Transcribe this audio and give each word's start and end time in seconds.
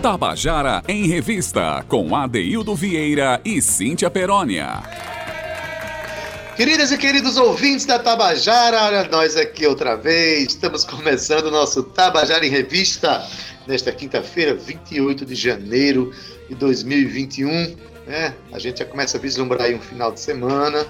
Tabajara 0.00 0.82
em 0.88 1.06
Revista, 1.06 1.84
com 1.86 2.16
Adeildo 2.16 2.74
Vieira 2.74 3.38
e 3.44 3.60
Cíntia 3.60 4.10
Perónia. 4.10 4.82
Queridas 6.56 6.90
e 6.90 6.96
queridos 6.96 7.36
ouvintes 7.36 7.84
da 7.84 7.98
Tabajara, 7.98 8.82
olha 8.84 9.04
nós 9.10 9.36
aqui 9.36 9.66
outra 9.66 9.96
vez. 9.96 10.54
Estamos 10.54 10.84
começando 10.84 11.48
o 11.48 11.50
nosso 11.50 11.82
Tabajara 11.82 12.46
em 12.46 12.48
Revista 12.48 13.28
nesta 13.66 13.92
quinta-feira, 13.92 14.54
28 14.54 15.26
de 15.26 15.34
janeiro 15.34 16.14
de 16.48 16.54
2021. 16.54 17.76
Né? 18.06 18.34
A 18.54 18.58
gente 18.58 18.78
já 18.78 18.86
começa 18.86 19.18
a 19.18 19.20
vislumbrar 19.20 19.66
aí 19.66 19.74
um 19.74 19.82
final 19.82 20.10
de 20.12 20.20
semana. 20.20 20.86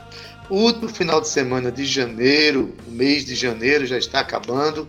O 0.48 0.54
último 0.54 0.88
final 0.88 1.20
de 1.20 1.26
semana 1.26 1.72
de 1.72 1.84
janeiro, 1.84 2.72
o 2.86 2.92
mês 2.92 3.24
de 3.24 3.34
janeiro 3.34 3.84
já 3.86 3.98
está 3.98 4.20
acabando. 4.20 4.88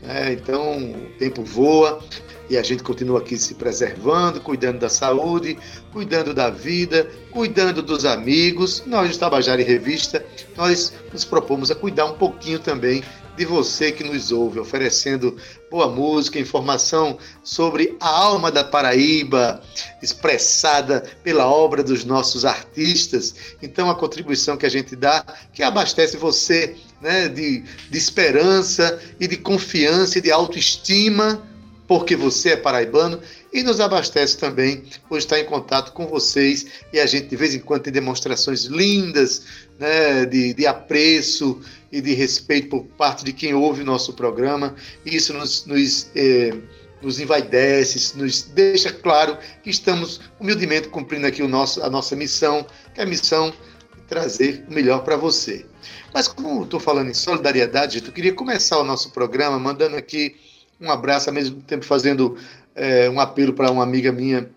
Né? 0.00 0.32
Então 0.32 0.78
o 0.90 1.10
tempo 1.18 1.44
voa 1.44 2.02
e 2.48 2.56
a 2.56 2.62
gente 2.62 2.82
continua 2.82 3.18
aqui 3.18 3.36
se 3.36 3.54
preservando, 3.54 4.40
cuidando 4.40 4.78
da 4.78 4.88
saúde, 4.88 5.58
cuidando 5.92 6.32
da 6.32 6.48
vida, 6.50 7.08
cuidando 7.30 7.82
dos 7.82 8.04
amigos. 8.04 8.82
Nós, 8.86 9.10
do 9.10 9.18
Tabajara 9.18 9.60
e 9.60 9.64
Revista, 9.64 10.24
nós 10.56 10.92
nos 11.12 11.24
propomos 11.24 11.70
a 11.70 11.74
cuidar 11.74 12.06
um 12.06 12.14
pouquinho 12.14 12.58
também 12.58 13.02
de 13.36 13.44
você 13.44 13.92
que 13.92 14.02
nos 14.02 14.32
ouve, 14.32 14.58
oferecendo 14.58 15.36
boa 15.70 15.86
música, 15.86 16.40
informação 16.40 17.18
sobre 17.44 17.96
a 18.00 18.08
alma 18.08 18.50
da 18.50 18.64
Paraíba, 18.64 19.62
expressada 20.02 21.04
pela 21.22 21.46
obra 21.46 21.84
dos 21.84 22.04
nossos 22.04 22.44
artistas. 22.44 23.34
Então, 23.62 23.88
a 23.88 23.94
contribuição 23.94 24.56
que 24.56 24.66
a 24.66 24.68
gente 24.68 24.96
dá, 24.96 25.24
que 25.52 25.62
abastece 25.62 26.16
você 26.16 26.74
né, 27.00 27.28
de, 27.28 27.62
de 27.88 27.96
esperança 27.96 29.00
e 29.20 29.28
de 29.28 29.36
confiança 29.36 30.18
e 30.18 30.20
de 30.20 30.32
autoestima 30.32 31.47
porque 31.88 32.14
você 32.14 32.50
é 32.50 32.56
paraibano 32.56 33.18
e 33.50 33.62
nos 33.62 33.80
abastece 33.80 34.36
também 34.36 34.84
por 35.08 35.18
estar 35.18 35.40
em 35.40 35.46
contato 35.46 35.92
com 35.92 36.06
vocês 36.06 36.66
e 36.92 37.00
a 37.00 37.06
gente 37.06 37.28
de 37.28 37.36
vez 37.36 37.54
em 37.54 37.60
quando 37.60 37.84
tem 37.84 37.92
demonstrações 37.92 38.64
lindas 38.64 39.42
né, 39.78 40.26
de, 40.26 40.52
de 40.52 40.66
apreço 40.66 41.60
e 41.90 42.02
de 42.02 42.12
respeito 42.12 42.68
por 42.68 42.84
parte 42.84 43.24
de 43.24 43.32
quem 43.32 43.54
ouve 43.54 43.80
o 43.80 43.86
nosso 43.86 44.12
programa 44.12 44.76
e 45.06 45.16
isso 45.16 45.32
nos, 45.32 45.64
nos, 45.64 46.10
eh, 46.14 46.54
nos 47.00 47.18
envaidece, 47.18 48.18
nos 48.18 48.42
deixa 48.42 48.92
claro 48.92 49.38
que 49.64 49.70
estamos 49.70 50.20
humildemente 50.38 50.88
cumprindo 50.88 51.26
aqui 51.26 51.42
o 51.42 51.48
nosso, 51.48 51.82
a 51.82 51.88
nossa 51.88 52.14
missão, 52.14 52.66
que 52.94 53.00
é 53.00 53.04
a 53.04 53.06
missão 53.06 53.50
de 53.96 54.02
trazer 54.06 54.62
o 54.68 54.74
melhor 54.74 55.02
para 55.04 55.16
você. 55.16 55.64
Mas 56.12 56.28
como 56.28 56.64
estou 56.64 56.78
falando 56.78 57.08
em 57.08 57.14
solidariedade, 57.14 58.02
eu 58.04 58.12
queria 58.12 58.34
começar 58.34 58.78
o 58.78 58.84
nosso 58.84 59.10
programa 59.10 59.58
mandando 59.58 59.96
aqui 59.96 60.36
um 60.80 60.90
abraço, 60.90 61.28
ao 61.28 61.34
mesmo 61.34 61.60
tempo 61.62 61.84
fazendo 61.84 62.36
é, 62.74 63.10
um 63.10 63.18
apelo 63.20 63.52
para 63.52 63.70
uma 63.70 63.82
amiga 63.82 64.12
minha, 64.12 64.48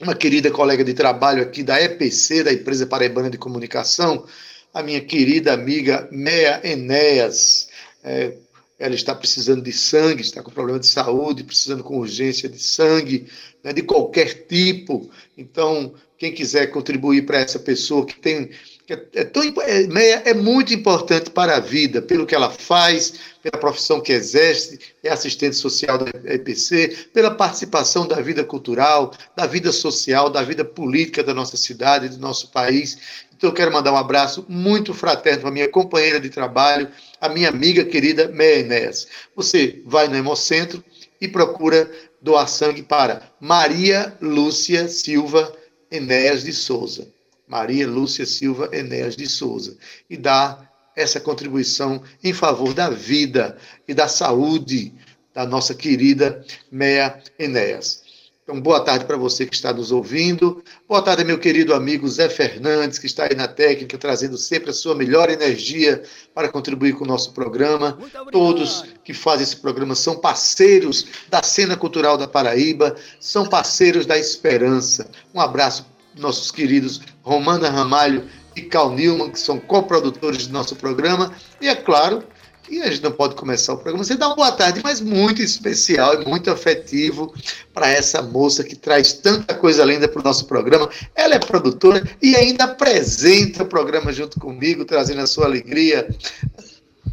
uma 0.00 0.14
querida 0.14 0.50
colega 0.50 0.82
de 0.82 0.94
trabalho 0.94 1.42
aqui 1.42 1.62
da 1.62 1.80
EPC, 1.80 2.44
da 2.44 2.52
Empresa 2.52 2.86
Paraibana 2.86 3.30
de 3.30 3.38
Comunicação, 3.38 4.26
a 4.72 4.82
minha 4.82 5.00
querida 5.00 5.52
amiga 5.52 6.08
Mea 6.10 6.60
Enéas. 6.64 7.68
É, 8.02 8.34
ela 8.76 8.94
está 8.94 9.14
precisando 9.14 9.62
de 9.62 9.72
sangue, 9.72 10.20
está 10.20 10.42
com 10.42 10.50
problema 10.50 10.80
de 10.80 10.86
saúde, 10.88 11.44
precisando 11.44 11.84
com 11.84 11.98
urgência 11.98 12.48
de 12.48 12.58
sangue, 12.58 13.28
né, 13.62 13.72
de 13.72 13.82
qualquer 13.82 14.46
tipo. 14.46 15.08
Então, 15.38 15.94
quem 16.18 16.32
quiser 16.32 16.66
contribuir 16.66 17.24
para 17.24 17.38
essa 17.38 17.58
pessoa 17.58 18.04
que 18.04 18.18
tem 18.18 18.50
é, 18.86 19.24
tão, 19.24 19.42
é, 19.62 20.30
é, 20.30 20.34
muito 20.34 20.74
importante 20.74 21.30
para 21.30 21.56
a 21.56 21.60
vida, 21.60 22.02
pelo 22.02 22.26
que 22.26 22.34
ela 22.34 22.50
faz, 22.50 23.14
pela 23.42 23.58
profissão 23.58 23.98
que 23.98 24.12
exerce, 24.12 24.78
é 25.02 25.08
assistente 25.10 25.56
social 25.56 25.96
da 25.96 26.10
EPC, 26.34 27.08
pela 27.14 27.30
participação 27.30 28.06
da 28.06 28.20
vida 28.20 28.44
cultural, 28.44 29.12
da 29.34 29.46
vida 29.46 29.72
social, 29.72 30.28
da 30.28 30.42
vida 30.42 30.64
política 30.66 31.22
da 31.22 31.32
nossa 31.32 31.56
cidade, 31.56 32.10
do 32.10 32.18
nosso 32.18 32.50
país. 32.50 33.24
Então, 33.34 33.48
eu 33.48 33.54
quero 33.54 33.72
mandar 33.72 33.92
um 33.92 33.96
abraço 33.96 34.44
muito 34.48 34.92
fraterno 34.92 35.42
para 35.42 35.50
minha 35.50 35.68
companheira 35.68 36.20
de 36.20 36.28
trabalho, 36.28 36.88
a 37.18 37.28
minha 37.28 37.48
amiga 37.48 37.86
querida 37.86 38.28
Meia 38.28 38.60
Enéas. 38.60 39.06
Você 39.34 39.82
vai 39.86 40.08
no 40.08 40.16
Hemocentro 40.16 40.84
e 41.18 41.26
procura 41.26 41.90
doar 42.20 42.48
sangue 42.48 42.82
para 42.82 43.22
Maria 43.40 44.14
Lúcia 44.20 44.88
Silva 44.88 45.50
Enéas 45.90 46.44
de 46.44 46.52
Souza. 46.52 47.13
Maria 47.46 47.86
Lúcia 47.86 48.26
Silva 48.26 48.68
Enéas 48.72 49.16
de 49.16 49.26
Souza, 49.26 49.76
e 50.08 50.16
dá 50.16 50.68
essa 50.96 51.20
contribuição 51.20 52.02
em 52.22 52.32
favor 52.32 52.72
da 52.72 52.88
vida 52.88 53.56
e 53.86 53.94
da 53.94 54.08
saúde 54.08 54.92
da 55.34 55.44
nossa 55.44 55.74
querida 55.74 56.44
Meia 56.70 57.20
Enéas. 57.38 58.04
Então, 58.44 58.60
boa 58.60 58.78
tarde 58.78 59.06
para 59.06 59.16
você 59.16 59.46
que 59.46 59.54
está 59.54 59.72
nos 59.72 59.90
ouvindo. 59.90 60.62
Boa 60.86 61.00
tarde, 61.00 61.24
meu 61.24 61.38
querido 61.38 61.72
amigo 61.72 62.06
Zé 62.06 62.28
Fernandes, 62.28 62.98
que 62.98 63.06
está 63.06 63.24
aí 63.24 63.34
na 63.34 63.48
técnica, 63.48 63.96
trazendo 63.96 64.36
sempre 64.36 64.68
a 64.68 64.74
sua 64.74 64.94
melhor 64.94 65.30
energia 65.30 66.02
para 66.34 66.50
contribuir 66.50 66.92
com 66.92 67.04
o 67.04 67.08
nosso 67.08 67.32
programa. 67.32 67.98
Todos 68.30 68.84
que 69.02 69.14
fazem 69.14 69.44
esse 69.44 69.56
programa 69.56 69.94
são 69.94 70.16
parceiros 70.16 71.06
da 71.30 71.42
cena 71.42 71.74
cultural 71.74 72.18
da 72.18 72.28
Paraíba, 72.28 72.94
são 73.18 73.48
parceiros 73.48 74.04
da 74.04 74.18
esperança. 74.18 75.10
Um 75.34 75.40
abraço 75.40 75.86
nossos 76.16 76.50
queridos 76.50 77.00
Romana 77.22 77.70
Ramalho 77.70 78.28
e 78.56 78.62
Cal 78.62 78.92
Newman, 78.92 79.30
que 79.30 79.38
são 79.38 79.58
coprodutores 79.58 80.46
do 80.46 80.52
nosso 80.52 80.76
programa. 80.76 81.32
E 81.60 81.68
é 81.68 81.74
claro 81.74 82.22
que 82.62 82.80
a 82.80 82.90
gente 82.90 83.02
não 83.02 83.12
pode 83.12 83.34
começar 83.34 83.74
o 83.74 83.76
programa 83.76 84.04
sem 84.04 84.16
dar 84.16 84.28
uma 84.28 84.36
boa 84.36 84.52
tarde, 84.52 84.80
mas 84.82 85.00
muito 85.00 85.42
especial 85.42 86.20
e 86.20 86.26
muito 86.26 86.50
afetivo 86.50 87.32
para 87.72 87.88
essa 87.88 88.22
moça 88.22 88.64
que 88.64 88.74
traz 88.74 89.12
tanta 89.12 89.54
coisa 89.54 89.84
linda 89.84 90.08
para 90.08 90.20
o 90.20 90.24
nosso 90.24 90.46
programa. 90.46 90.88
Ela 91.14 91.34
é 91.34 91.38
produtora 91.38 92.02
e 92.22 92.34
ainda 92.34 92.64
apresenta 92.64 93.62
o 93.62 93.66
programa 93.66 94.12
junto 94.12 94.40
comigo, 94.40 94.84
trazendo 94.84 95.20
a 95.20 95.26
sua 95.26 95.44
alegria. 95.44 96.08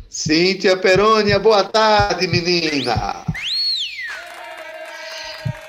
Cíntia 0.09 0.77
Perônia, 0.77 1.39
boa 1.39 1.63
tarde, 1.63 2.27
menina! 2.27 3.25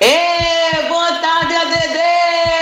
Ê, 0.01 0.89
boa 0.89 1.13
tarde, 1.21 1.55
ADD! 1.55 2.62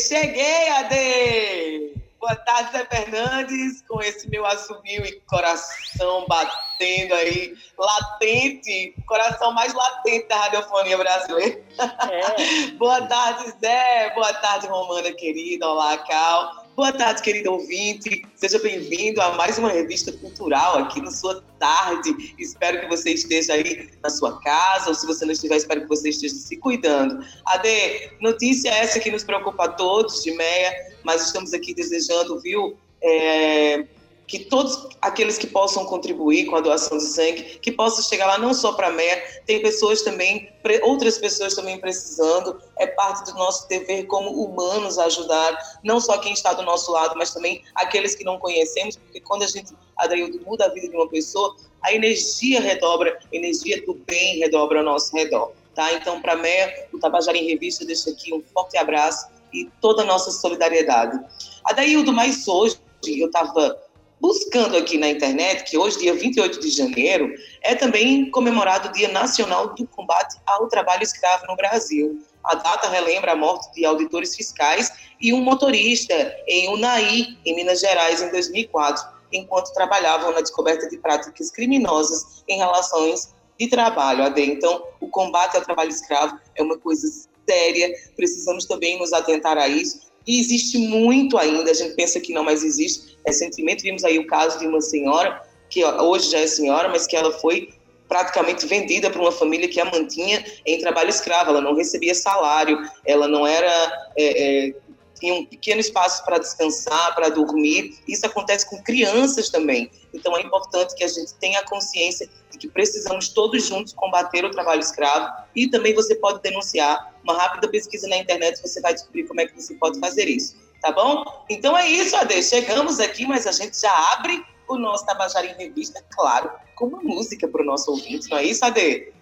Cheguei, 0.00 0.68
AD! 0.70 2.00
Boa 2.18 2.34
tarde, 2.34 2.72
Zé 2.72 2.86
Fernandes, 2.86 3.82
com 3.86 4.00
esse 4.00 4.28
meu 4.30 4.46
assumio 4.46 5.04
e 5.04 5.20
coração 5.26 6.24
batendo 6.26 7.14
aí, 7.14 7.54
latente, 7.78 8.94
coração 9.06 9.52
mais 9.52 9.74
latente 9.74 10.26
da 10.26 10.36
radiofonia 10.36 10.96
brasileira. 10.96 11.62
É. 12.10 12.66
boa 12.78 13.02
tarde, 13.02 13.52
Zé, 13.60 14.10
boa 14.14 14.32
tarde, 14.34 14.66
Romana 14.66 15.12
querida, 15.12 15.68
olá, 15.68 15.98
Cal. 15.98 16.59
Boa 16.80 16.92
tarde, 16.92 17.20
querido 17.20 17.52
ouvinte. 17.52 18.24
Seja 18.34 18.58
bem-vindo 18.58 19.20
a 19.20 19.32
mais 19.32 19.58
uma 19.58 19.68
revista 19.68 20.10
cultural 20.12 20.78
aqui 20.78 20.98
na 21.02 21.10
sua 21.10 21.44
tarde. 21.58 22.34
Espero 22.38 22.80
que 22.80 22.88
você 22.88 23.10
esteja 23.10 23.52
aí 23.52 23.90
na 24.02 24.08
sua 24.08 24.40
casa, 24.40 24.88
ou 24.88 24.94
se 24.94 25.06
você 25.06 25.26
não 25.26 25.32
estiver, 25.32 25.56
espero 25.56 25.82
que 25.82 25.88
você 25.88 26.08
esteja 26.08 26.34
se 26.34 26.56
cuidando. 26.56 27.22
Ade, 27.44 28.12
notícia 28.22 28.70
essa 28.70 28.98
que 28.98 29.10
nos 29.10 29.22
preocupa 29.22 29.66
a 29.66 29.68
todos 29.68 30.22
de 30.24 30.32
meia, 30.32 30.94
mas 31.04 31.26
estamos 31.26 31.52
aqui 31.52 31.74
desejando, 31.74 32.40
viu? 32.40 32.78
É 33.02 33.84
que 34.30 34.38
todos 34.38 34.86
aqueles 35.02 35.36
que 35.36 35.46
possam 35.48 35.84
contribuir 35.84 36.46
com 36.46 36.54
a 36.54 36.60
doação 36.60 36.98
de 36.98 37.04
sangue, 37.04 37.58
que 37.60 37.72
possam 37.72 38.04
chegar 38.04 38.26
lá 38.26 38.38
não 38.38 38.54
só 38.54 38.72
para 38.72 38.86
a 38.86 38.92
MER, 38.92 39.42
tem 39.44 39.60
pessoas 39.60 40.02
também, 40.02 40.48
outras 40.82 41.18
pessoas 41.18 41.52
também 41.56 41.80
precisando, 41.80 42.62
é 42.78 42.86
parte 42.86 43.24
do 43.24 43.36
nosso 43.36 43.68
dever 43.68 44.04
como 44.04 44.30
humanos 44.30 45.00
ajudar, 45.00 45.80
não 45.82 45.98
só 45.98 46.16
quem 46.18 46.32
está 46.32 46.52
do 46.52 46.62
nosso 46.62 46.92
lado, 46.92 47.16
mas 47.16 47.34
também 47.34 47.64
aqueles 47.74 48.14
que 48.14 48.22
não 48.22 48.38
conhecemos, 48.38 48.94
porque 48.94 49.20
quando 49.20 49.42
a 49.42 49.48
gente, 49.48 49.74
Adaildo, 49.96 50.40
muda 50.46 50.66
a 50.66 50.68
vida 50.68 50.88
de 50.88 50.94
uma 50.94 51.08
pessoa, 51.08 51.56
a 51.82 51.92
energia 51.92 52.60
redobra, 52.60 53.18
a 53.20 53.36
energia 53.36 53.84
do 53.84 53.94
bem 53.94 54.38
redobra 54.38 54.78
ao 54.78 54.84
nosso 54.84 55.12
redor, 55.12 55.50
tá? 55.74 55.92
Então, 55.94 56.22
para 56.22 56.34
a 56.34 56.36
MER, 56.36 56.86
o 56.92 57.00
Tabajara 57.00 57.36
em 57.36 57.48
Revista 57.48 57.84
deixa 57.84 58.10
aqui 58.10 58.32
um 58.32 58.40
forte 58.54 58.76
abraço 58.76 59.26
e 59.52 59.68
toda 59.80 60.02
a 60.02 60.04
nossa 60.04 60.30
solidariedade. 60.30 61.18
Adaildo, 61.64 62.12
mas 62.12 62.46
hoje 62.46 62.78
eu 63.04 63.26
estava 63.26 63.89
buscando 64.20 64.76
aqui 64.76 64.98
na 64.98 65.08
internet 65.08 65.64
que 65.64 65.78
hoje, 65.78 65.98
dia 65.98 66.14
28 66.14 66.60
de 66.60 66.68
janeiro, 66.68 67.32
é 67.62 67.74
também 67.74 68.30
comemorado 68.30 68.88
o 68.88 68.92
Dia 68.92 69.08
Nacional 69.08 69.74
do 69.74 69.86
Combate 69.86 70.36
ao 70.46 70.68
Trabalho 70.68 71.02
Escravo 71.02 71.46
no 71.46 71.56
Brasil. 71.56 72.22
A 72.44 72.54
data 72.54 72.88
relembra 72.88 73.32
a 73.32 73.36
morte 73.36 73.72
de 73.74 73.84
auditores 73.84 74.36
fiscais 74.36 74.92
e 75.20 75.32
um 75.32 75.40
motorista 75.40 76.14
em 76.46 76.68
Unai, 76.68 77.26
em 77.44 77.56
Minas 77.56 77.80
Gerais, 77.80 78.22
em 78.22 78.30
2004, 78.30 79.02
enquanto 79.32 79.72
trabalhavam 79.72 80.32
na 80.32 80.40
descoberta 80.40 80.88
de 80.88 80.98
práticas 80.98 81.50
criminosas 81.50 82.44
em 82.48 82.58
relações 82.58 83.32
de 83.58 83.68
trabalho. 83.68 84.24
Então, 84.36 84.84
o 85.00 85.08
combate 85.08 85.56
ao 85.56 85.62
trabalho 85.62 85.90
escravo 85.90 86.38
é 86.54 86.62
uma 86.62 86.78
coisa 86.78 87.06
séria, 87.48 87.92
precisamos 88.16 88.64
também 88.64 88.98
nos 88.98 89.12
atentar 89.12 89.56
a 89.58 89.68
isso 89.68 90.09
e 90.30 90.38
existe 90.38 90.78
muito 90.78 91.36
ainda, 91.36 91.72
a 91.72 91.74
gente 91.74 91.96
pensa 91.96 92.20
que 92.20 92.32
não, 92.32 92.44
mas 92.44 92.62
existe. 92.62 93.18
Recentemente 93.26 93.82
vimos 93.82 94.04
aí 94.04 94.16
o 94.16 94.26
caso 94.28 94.60
de 94.60 94.66
uma 94.66 94.80
senhora, 94.80 95.42
que 95.68 95.84
hoje 95.84 96.30
já 96.30 96.38
é 96.38 96.46
senhora, 96.46 96.88
mas 96.88 97.04
que 97.04 97.16
ela 97.16 97.32
foi 97.32 97.68
praticamente 98.08 98.64
vendida 98.64 99.10
para 99.10 99.20
uma 99.20 99.32
família 99.32 99.68
que 99.68 99.80
a 99.80 99.84
mantinha 99.84 100.44
em 100.64 100.78
trabalho 100.78 101.10
escravo. 101.10 101.50
Ela 101.50 101.60
não 101.60 101.74
recebia 101.74 102.14
salário, 102.14 102.78
ela 103.04 103.26
não 103.26 103.44
era 103.44 104.12
é, 104.16 104.68
é, 104.68 104.74
tinha 105.20 105.34
um 105.34 105.44
pequeno 105.44 105.80
espaço 105.80 106.24
para 106.24 106.38
descansar, 106.38 107.14
para 107.14 107.28
dormir. 107.28 107.98
Isso 108.08 108.26
acontece 108.26 108.68
com 108.68 108.82
crianças 108.82 109.50
também. 109.50 109.90
Então 110.12 110.36
é 110.36 110.40
importante 110.40 110.94
que 110.96 111.04
a 111.04 111.08
gente 111.08 111.34
tenha 111.34 111.62
consciência 111.64 112.28
de 112.50 112.58
que 112.58 112.66
precisamos 112.66 113.28
todos 113.28 113.64
juntos 113.66 113.92
combater 113.92 114.44
o 114.44 114.50
trabalho 114.50 114.80
escravo 114.80 115.32
e 115.54 115.68
também 115.68 115.94
você 115.94 116.14
pode 116.14 116.42
denunciar. 116.42 117.14
Uma 117.22 117.36
rápida 117.36 117.68
pesquisa 117.68 118.08
na 118.08 118.16
internet 118.16 118.60
você 118.60 118.80
vai 118.80 118.94
descobrir 118.94 119.24
como 119.24 119.40
é 119.40 119.46
que 119.46 119.54
você 119.54 119.74
pode 119.74 120.00
fazer 120.00 120.26
isso. 120.26 120.56
Tá 120.80 120.90
bom? 120.90 121.44
Então 121.50 121.76
é 121.76 121.86
isso, 121.86 122.16
Ade. 122.16 122.42
Chegamos 122.42 122.98
aqui, 122.98 123.26
mas 123.26 123.46
a 123.46 123.52
gente 123.52 123.78
já 123.78 123.92
abre 124.14 124.42
o 124.66 124.78
nosso 124.78 125.04
Tabajara 125.04 125.46
em 125.46 125.54
Revista, 125.54 126.02
claro, 126.10 126.50
com 126.74 126.86
uma 126.86 127.02
música 127.02 127.46
para 127.46 127.60
o 127.60 127.64
nosso 127.64 127.90
ouvinte, 127.90 128.30
não 128.30 128.38
é 128.38 128.44
isso, 128.44 128.64
Ade? 128.64 129.12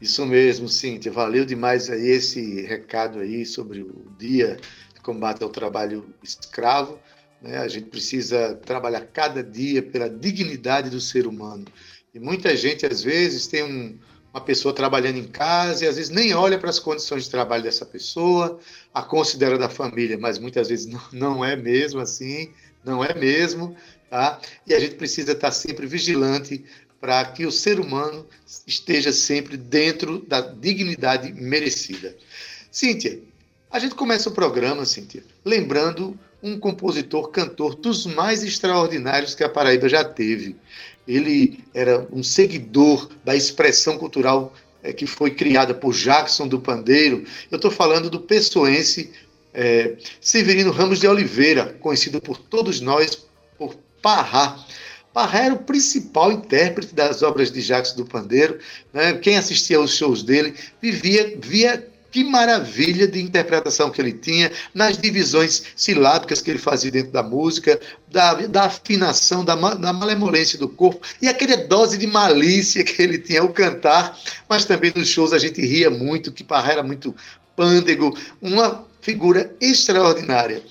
Isso 0.00 0.24
mesmo, 0.24 0.68
Cíntia. 0.68 1.12
Valeu 1.12 1.44
demais 1.44 1.90
aí 1.90 2.08
esse 2.08 2.62
recado 2.62 3.20
aí 3.20 3.44
sobre 3.44 3.82
o 3.82 4.06
dia 4.18 4.58
combate 5.00 5.42
ao 5.42 5.48
trabalho 5.48 6.14
escravo. 6.22 6.98
Né? 7.40 7.58
A 7.58 7.68
gente 7.68 7.88
precisa 7.88 8.54
trabalhar 8.64 9.00
cada 9.12 9.42
dia 9.42 9.82
pela 9.82 10.08
dignidade 10.08 10.90
do 10.90 11.00
ser 11.00 11.26
humano. 11.26 11.64
E 12.14 12.18
muita 12.18 12.56
gente, 12.56 12.84
às 12.84 13.02
vezes, 13.02 13.46
tem 13.46 13.62
um, 13.62 13.98
uma 14.32 14.40
pessoa 14.40 14.74
trabalhando 14.74 15.18
em 15.18 15.26
casa 15.26 15.84
e 15.84 15.88
às 15.88 15.96
vezes 15.96 16.10
nem 16.10 16.34
olha 16.34 16.58
para 16.58 16.70
as 16.70 16.78
condições 16.78 17.24
de 17.24 17.30
trabalho 17.30 17.62
dessa 17.62 17.84
pessoa, 17.84 18.58
a 18.92 19.02
considera 19.02 19.58
da 19.58 19.68
família, 19.68 20.18
mas 20.18 20.38
muitas 20.38 20.68
vezes 20.68 20.86
não, 20.86 21.02
não 21.12 21.44
é 21.44 21.56
mesmo 21.56 22.00
assim, 22.00 22.50
não 22.84 23.04
é 23.04 23.14
mesmo. 23.14 23.76
Tá? 24.08 24.40
E 24.66 24.74
a 24.74 24.80
gente 24.80 24.96
precisa 24.96 25.32
estar 25.32 25.52
sempre 25.52 25.86
vigilante 25.86 26.64
para 27.00 27.24
que 27.24 27.46
o 27.46 27.52
ser 27.52 27.80
humano 27.80 28.26
esteja 28.66 29.12
sempre 29.12 29.56
dentro 29.56 30.18
da 30.26 30.40
dignidade 30.40 31.32
merecida. 31.32 32.16
Cíntia, 32.70 33.20
a 33.70 33.78
gente 33.78 33.94
começa 33.94 34.28
o 34.28 34.32
programa, 34.32 34.84
Cíntia, 34.84 35.22
lembrando 35.44 36.18
um 36.42 36.58
compositor, 36.58 37.28
cantor 37.28 37.76
dos 37.76 38.06
mais 38.06 38.42
extraordinários 38.42 39.34
que 39.34 39.44
a 39.44 39.48
Paraíba 39.48 39.88
já 39.88 40.02
teve. 40.02 40.56
Ele 41.06 41.62
era 41.72 42.06
um 42.12 42.22
seguidor 42.22 43.08
da 43.24 43.36
expressão 43.36 43.98
cultural 43.98 44.52
é, 44.82 44.92
que 44.92 45.06
foi 45.06 45.30
criada 45.30 45.74
por 45.74 45.92
Jackson 45.92 46.48
do 46.48 46.60
Pandeiro. 46.60 47.24
Eu 47.50 47.56
estou 47.56 47.70
falando 47.70 48.10
do 48.10 48.20
pessoense 48.20 49.12
é, 49.52 49.96
Severino 50.20 50.70
Ramos 50.70 51.00
de 51.00 51.06
Oliveira, 51.06 51.76
conhecido 51.80 52.20
por 52.20 52.38
todos 52.38 52.80
nós 52.80 53.26
por 53.58 53.76
Parrá. 54.02 54.58
Parrá 55.12 55.44
era 55.44 55.54
o 55.54 55.58
principal 55.58 56.32
intérprete 56.32 56.94
das 56.94 57.22
obras 57.22 57.50
de 57.50 57.60
Jacques 57.60 57.92
do 57.92 58.04
Pandeiro. 58.04 58.58
Né? 58.92 59.12
Quem 59.14 59.36
assistia 59.36 59.76
aos 59.76 59.94
shows 59.96 60.22
dele 60.22 60.54
vivia, 60.80 61.36
via 61.40 61.86
que 62.10 62.24
maravilha 62.24 63.06
de 63.06 63.20
interpretação 63.20 63.90
que 63.90 64.00
ele 64.00 64.12
tinha, 64.12 64.50
nas 64.74 64.98
divisões 64.98 65.62
silábicas 65.76 66.40
que 66.40 66.50
ele 66.50 66.58
fazia 66.58 66.90
dentro 66.90 67.12
da 67.12 67.22
música, 67.22 67.80
da, 68.08 68.34
da 68.34 68.64
afinação, 68.64 69.44
da, 69.44 69.54
da 69.54 69.92
malemolência 69.92 70.58
do 70.58 70.68
corpo 70.68 71.06
e 71.22 71.28
aquela 71.28 71.56
dose 71.56 71.96
de 71.96 72.06
malícia 72.06 72.84
que 72.84 73.00
ele 73.00 73.18
tinha 73.18 73.40
ao 73.40 73.48
cantar, 73.50 74.18
mas 74.48 74.64
também 74.64 74.92
nos 74.94 75.08
shows 75.08 75.32
a 75.32 75.38
gente 75.38 75.60
ria 75.60 75.90
muito, 75.90 76.32
que 76.32 76.42
Parrá 76.42 76.72
era 76.72 76.82
muito 76.82 77.14
pândego, 77.54 78.16
uma 78.40 78.84
figura 79.00 79.54
extraordinária. 79.60 80.62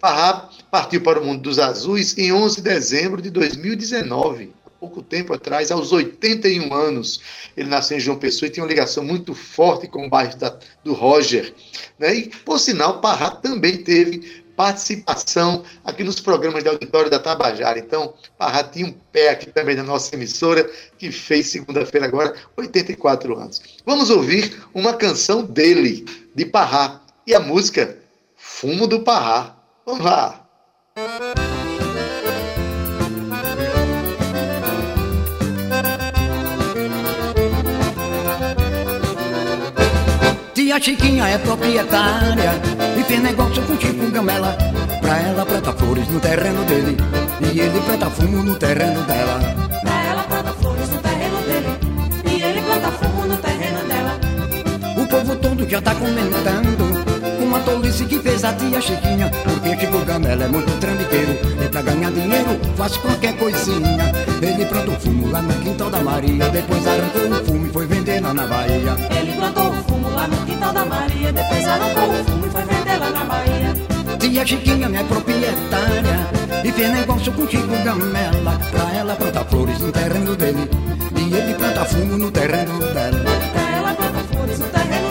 Parrá 0.00 0.50
partiu 0.70 1.00
para 1.00 1.20
o 1.20 1.24
mundo 1.24 1.42
dos 1.42 1.58
azuis 1.58 2.16
em 2.18 2.32
11 2.32 2.56
de 2.56 2.62
dezembro 2.62 3.22
de 3.22 3.30
2019, 3.30 4.52
pouco 4.84 5.02
tempo 5.02 5.32
atrás, 5.32 5.70
aos 5.70 5.92
81 5.92 6.72
anos. 6.72 7.20
Ele 7.56 7.68
nasceu 7.68 7.96
em 7.96 8.00
João 8.00 8.18
Pessoa 8.18 8.48
e 8.48 8.52
tinha 8.52 8.62
uma 8.62 8.68
ligação 8.68 9.02
muito 9.02 9.34
forte 9.34 9.88
com 9.88 10.06
o 10.06 10.10
bairro 10.10 10.36
da, 10.36 10.58
do 10.82 10.92
Roger. 10.92 11.54
Né? 11.98 12.14
E, 12.14 12.28
por 12.44 12.58
sinal, 12.58 13.00
Parrá 13.00 13.30
também 13.30 13.78
teve 13.78 14.44
participação 14.54 15.64
aqui 15.84 16.04
nos 16.04 16.20
programas 16.20 16.62
de 16.62 16.68
auditório 16.68 17.10
da 17.10 17.18
Tabajara. 17.18 17.78
Então, 17.78 18.14
Parrá 18.36 18.62
tinha 18.62 18.86
um 18.86 18.92
pé 19.10 19.30
aqui 19.30 19.46
também 19.46 19.74
na 19.74 19.82
nossa 19.82 20.14
emissora, 20.14 20.70
que 20.98 21.10
fez 21.10 21.46
segunda-feira 21.46 22.06
agora 22.06 22.34
84 22.56 23.36
anos. 23.36 23.62
Vamos 23.86 24.10
ouvir 24.10 24.64
uma 24.74 24.92
canção 24.92 25.42
dele, 25.42 26.04
de 26.34 26.44
Parrá, 26.44 27.00
e 27.26 27.34
a 27.34 27.40
música 27.40 27.98
Fumo 28.36 28.86
do 28.86 29.00
Parrá. 29.00 29.56
Vamos 29.86 30.04
lá. 30.04 30.46
Tia 40.74 40.80
Chiquinha 40.80 41.28
é 41.28 41.38
proprietária 41.38 42.50
e 42.98 43.04
fez 43.04 43.22
negócio 43.22 43.62
com 43.62 43.78
Chico 43.78 44.10
Gamela. 44.10 44.56
Pra 45.00 45.18
ela 45.18 45.46
planta 45.46 45.72
flores 45.72 46.08
no 46.08 46.18
terreno 46.18 46.64
dele 46.64 46.96
e 47.40 47.60
ele 47.60 47.80
planta 47.80 48.10
fumo 48.10 48.42
no 48.42 48.56
terreno 48.56 49.00
dela. 49.04 49.38
Pra 49.82 50.04
ela 50.04 50.22
planta 50.24 50.52
flores 50.54 50.88
no 50.90 50.98
terreno 50.98 51.38
dele 51.42 51.68
e 52.28 52.42
ele 52.42 52.60
planta 52.60 52.90
fumo 52.90 53.24
no 53.24 53.36
terreno 53.36 53.84
dela. 53.86 54.18
O 54.96 55.06
povo 55.06 55.36
todo 55.36 55.70
já 55.70 55.80
tá 55.80 55.94
comentando 55.94 56.93
uma 57.54 57.60
tolice 57.60 58.04
que 58.04 58.18
fez 58.18 58.42
a 58.42 58.52
tia 58.52 58.80
Chiquinha. 58.80 59.30
Porque 59.44 59.78
Chico 59.78 60.04
Gamela 60.04 60.44
é 60.44 60.48
muito 60.48 60.70
trambiqueiro. 60.80 61.38
E 61.64 61.68
pra 61.68 61.82
ganhar 61.82 62.10
dinheiro 62.10 62.58
faz 62.76 62.96
qualquer 62.96 63.36
coisinha. 63.36 64.12
Ele 64.42 64.66
plantou 64.66 64.94
fumo 65.00 65.30
lá 65.30 65.40
no 65.40 65.54
quintal 65.60 65.90
da 65.90 66.00
Maria. 66.00 66.48
Depois 66.48 66.86
arrancou 66.86 67.30
o 67.30 67.44
fumo 67.44 67.66
e 67.66 67.70
foi 67.70 67.86
vender 67.86 68.20
lá 68.20 68.34
na 68.34 68.46
Bahia. 68.46 68.96
Ele 69.16 69.32
plantou 69.32 69.68
o 69.68 69.74
fumo 69.84 70.10
lá 70.10 70.26
no 70.26 70.36
quintal 70.44 70.72
da 70.72 70.84
Maria. 70.84 71.32
Depois 71.32 71.68
arrancou 71.68 72.10
o 72.10 72.24
fumo 72.24 72.46
e 72.46 72.50
foi 72.50 72.62
vender 72.62 72.98
lá 72.98 73.10
na 73.10 73.24
Bahia. 73.24 73.74
Tia 74.18 74.46
Chiquinha 74.46 74.88
é 74.88 75.04
proprietária 75.04 76.28
E 76.64 76.72
fez 76.72 76.90
negócio 76.90 77.32
com 77.32 77.46
Chico 77.48 77.66
Gamela 77.84 78.58
Pra 78.70 78.94
ela 78.94 79.14
plantar 79.16 79.44
flores 79.44 79.78
no 79.80 79.92
terreno 79.92 80.34
dele. 80.34 80.68
E 81.16 81.34
ele 81.34 81.54
planta 81.54 81.84
fumo 81.84 82.18
no 82.18 82.30
terreno 82.32 82.78
dela. 82.78 83.24
Pra 83.52 83.76
ela 83.76 83.94
planta 83.94 84.18
flores 84.32 84.58
no 84.58 84.66
terreno 84.66 85.03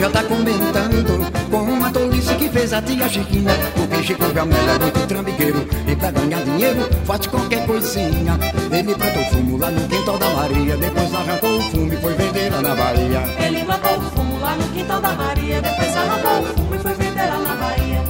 já 0.00 0.08
tá 0.08 0.22
comentando 0.24 1.30
Com 1.50 1.58
uma 1.58 1.92
tolice 1.92 2.34
que 2.36 2.48
fez 2.48 2.72
a 2.72 2.80
tia 2.80 3.06
Chiquinha. 3.06 3.52
Porque 3.74 4.02
Chico 4.02 4.32
Gamela 4.32 4.72
é 4.72 4.78
muito 4.78 5.06
trambiqueiro 5.06 5.68
E 5.86 5.94
pra 5.94 6.10
ganhar 6.10 6.42
dinheiro 6.42 6.88
faz 7.04 7.26
qualquer 7.26 7.66
coisinha. 7.66 8.38
Ele 8.72 8.94
plantou 8.94 9.24
fumo 9.26 9.58
lá 9.58 9.70
no 9.70 9.86
quintal 9.88 10.16
da 10.18 10.30
Maria 10.30 10.76
Depois 10.78 11.14
arrancou 11.14 11.58
o 11.58 11.62
fumo 11.62 11.92
e 11.92 11.96
foi 11.98 12.14
vender 12.14 12.50
lá 12.50 12.62
na 12.62 12.74
Bahia. 12.74 13.22
Ele 13.44 13.64
plantou 13.64 13.98
o 13.98 14.00
fumo 14.00 14.40
lá 14.40 14.56
no 14.56 14.68
quintal 14.68 15.00
da 15.02 15.12
Maria 15.12 15.60
Depois 15.60 15.96
arrancou 15.96 16.40
o 16.40 16.46
fumo 16.46 16.74
e 16.74 16.78
foi 16.78 16.94
vender 16.94 17.26
lá 17.26 17.38
na 17.38 17.54
Bahia. 17.56 18.02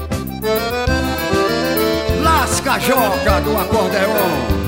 Lasca 2.22 2.78
joga 2.78 3.40
do 3.40 3.58
acordeon 3.58 4.59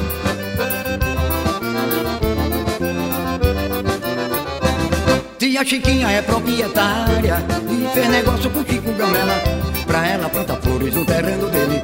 Tia 5.62 5.78
Chiquinha 5.78 6.10
é 6.10 6.20
proprietária 6.22 7.36
e 7.70 7.94
fez 7.94 8.08
negócio 8.08 8.50
com 8.50 8.64
Chico 8.64 8.92
Gamela. 8.94 9.40
Pra 9.86 10.04
ela 10.08 10.28
planta 10.28 10.56
flores 10.56 10.92
no 10.92 11.04
terreno 11.04 11.48
dele 11.48 11.80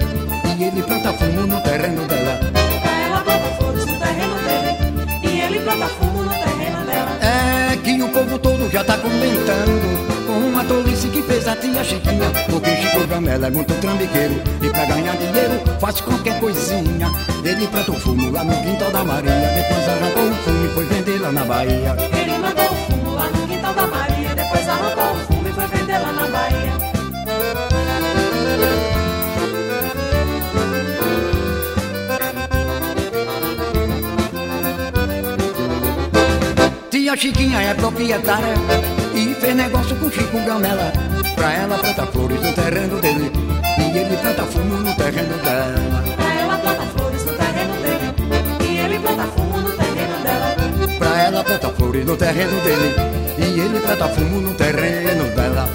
e 0.58 0.64
ele 0.64 0.82
planta 0.82 1.12
fumo 1.12 1.46
no 1.46 1.60
terreno 1.60 2.04
dela. 2.06 2.40
Pra 2.82 3.00
ela 3.00 3.20
planta 3.20 3.48
flores 3.56 3.86
no 3.86 3.96
terreno 3.96 4.34
dele 4.34 5.22
E 5.22 5.40
ele 5.42 5.60
planta 5.60 5.86
fumo 5.86 6.22
no 6.24 6.30
terreno 6.30 6.86
dela 6.86 7.18
É 7.22 7.76
que 7.76 8.02
o 8.02 8.08
povo 8.08 8.38
todo 8.40 8.68
já 8.68 8.82
tá 8.82 8.98
comentando 8.98 10.26
com 10.26 10.32
uma 10.32 10.64
tolice 10.64 11.08
que 11.08 11.22
fez 11.22 11.46
a 11.46 11.54
tia 11.54 11.84
Chiquinha. 11.84 12.30
Porque 12.50 12.74
Chico 12.76 13.06
Gamela 13.06 13.46
é 13.46 13.50
muito 13.50 13.72
trambiqueiro 13.74 14.42
e 14.60 14.70
pra 14.70 14.86
ganhar 14.86 15.16
dinheiro 15.16 15.60
faz 15.80 16.00
qualquer 16.00 16.40
coisinha. 16.40 17.08
Ele 17.44 17.66
plantou 17.68 17.94
fumo 17.94 18.28
lá 18.32 18.42
no 18.42 18.60
quintal 18.60 18.90
da 18.90 19.04
Maria, 19.04 19.30
depois 19.30 19.88
arrancou 19.88 20.30
o 20.30 20.34
fumo 20.34 20.66
e 20.66 20.68
foi 20.70 20.84
vender 20.86 21.20
lá 21.20 21.30
na 21.30 21.44
Bahia. 21.44 21.96
Ele 22.20 22.38
mandou 22.38 22.64
o 22.64 22.74
fumo 22.74 23.14
lá 23.14 23.28
no 23.28 23.46
quintal 23.46 23.57
da 23.74 23.86
Maria 23.86 24.34
Depois 24.34 24.68
arrancou 24.68 25.12
o 25.12 25.18
fumo 25.26 25.48
e 25.48 25.52
foi 25.52 25.66
vender 25.66 25.98
lá 25.98 26.12
na 26.12 26.26
Bahia 26.26 26.78
Tia 36.90 37.16
Chiquinha 37.16 37.60
é 37.60 37.74
proprietária 37.74 38.54
e 39.14 39.34
fez 39.34 39.56
negócio 39.56 39.96
com 39.96 40.10
Chico 40.10 40.38
Gamela. 40.44 40.92
Pra 41.34 41.52
ela 41.54 41.78
planta 41.78 42.06
flores 42.06 42.40
no 42.42 42.52
terreno 42.52 43.00
dele 43.00 43.32
e 43.78 43.98
ele 43.98 44.16
planta 44.16 44.42
fumo 44.44 44.74
no 44.76 44.94
terreno 44.94 45.38
dela. 45.38 45.74
Pra 46.16 46.34
ela 46.34 46.58
planta 46.58 46.82
flores 46.82 47.24
no 47.24 47.32
terreno 47.32 47.74
dele 47.82 48.68
E 48.68 48.78
ele 48.78 48.98
planta 48.98 49.22
fumo 49.24 49.58
no 49.58 49.70
terreno 49.70 50.22
dela 50.22 50.56
Pra 50.98 51.22
ela 51.22 51.44
planta 51.44 51.68
flores 51.70 52.04
no 52.04 52.16
terreno 52.16 52.60
dele 52.60 53.17
e 53.38 53.60
ele 53.60 53.80
planta 53.80 54.08
fumo 54.08 54.40
no 54.40 54.54
terreno 54.54 55.24
dela 55.34 55.68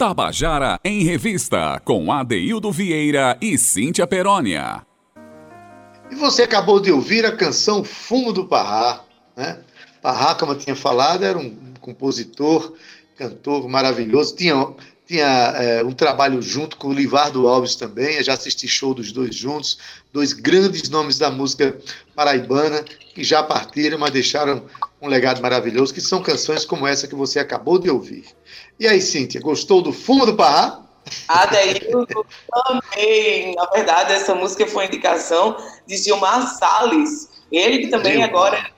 Tabajara 0.00 0.80
em 0.82 1.04
Revista, 1.04 1.78
com 1.84 2.10
Adeildo 2.10 2.72
Vieira 2.72 3.36
e 3.38 3.58
Cíntia 3.58 4.06
Perónia. 4.06 4.86
E 6.10 6.14
você 6.14 6.44
acabou 6.44 6.80
de 6.80 6.90
ouvir 6.90 7.26
a 7.26 7.36
canção 7.36 7.84
Fumo 7.84 8.32
do 8.32 8.46
Parrá. 8.48 9.04
Né? 9.36 9.58
Parrá, 10.00 10.34
como 10.34 10.52
eu 10.52 10.58
tinha 10.58 10.74
falado, 10.74 11.22
era 11.22 11.38
um 11.38 11.54
compositor, 11.82 12.72
cantor 13.14 13.68
maravilhoso. 13.68 14.34
Tinha 14.34 14.74
tinha 15.10 15.26
é, 15.26 15.82
um 15.82 15.90
trabalho 15.90 16.40
junto 16.40 16.76
com 16.76 16.86
o 16.86 16.92
Livardo 16.92 17.48
Alves 17.48 17.74
também. 17.74 18.14
Eu 18.14 18.22
já 18.22 18.34
assisti 18.34 18.68
show 18.68 18.94
dos 18.94 19.10
dois 19.10 19.34
juntos. 19.34 19.76
Dois 20.12 20.32
grandes 20.32 20.88
nomes 20.88 21.18
da 21.18 21.32
música 21.32 21.76
paraibana 22.14 22.84
que 23.12 23.24
já 23.24 23.42
partiram, 23.42 23.98
mas 23.98 24.12
deixaram 24.12 24.64
um 25.02 25.08
legado 25.08 25.42
maravilhoso, 25.42 25.92
que 25.92 26.00
são 26.00 26.22
canções 26.22 26.64
como 26.64 26.86
essa 26.86 27.08
que 27.08 27.14
você 27.16 27.40
acabou 27.40 27.76
de 27.76 27.90
ouvir. 27.90 28.24
E 28.78 28.86
aí, 28.86 29.00
Cíntia, 29.00 29.40
gostou 29.40 29.82
do 29.82 29.92
Fumo 29.92 30.26
do 30.26 30.36
Parrá? 30.36 30.80
Adeildo, 31.26 32.24
amei. 32.66 33.52
Na 33.56 33.66
verdade, 33.66 34.12
essa 34.12 34.32
música 34.32 34.64
foi 34.64 34.86
indicação 34.86 35.56
de 35.88 35.96
Gilmar 35.96 36.56
Salles. 36.56 37.28
Ele 37.50 37.78
que 37.78 37.88
também 37.88 38.12
Gilmar. 38.12 38.28
agora 38.28 38.70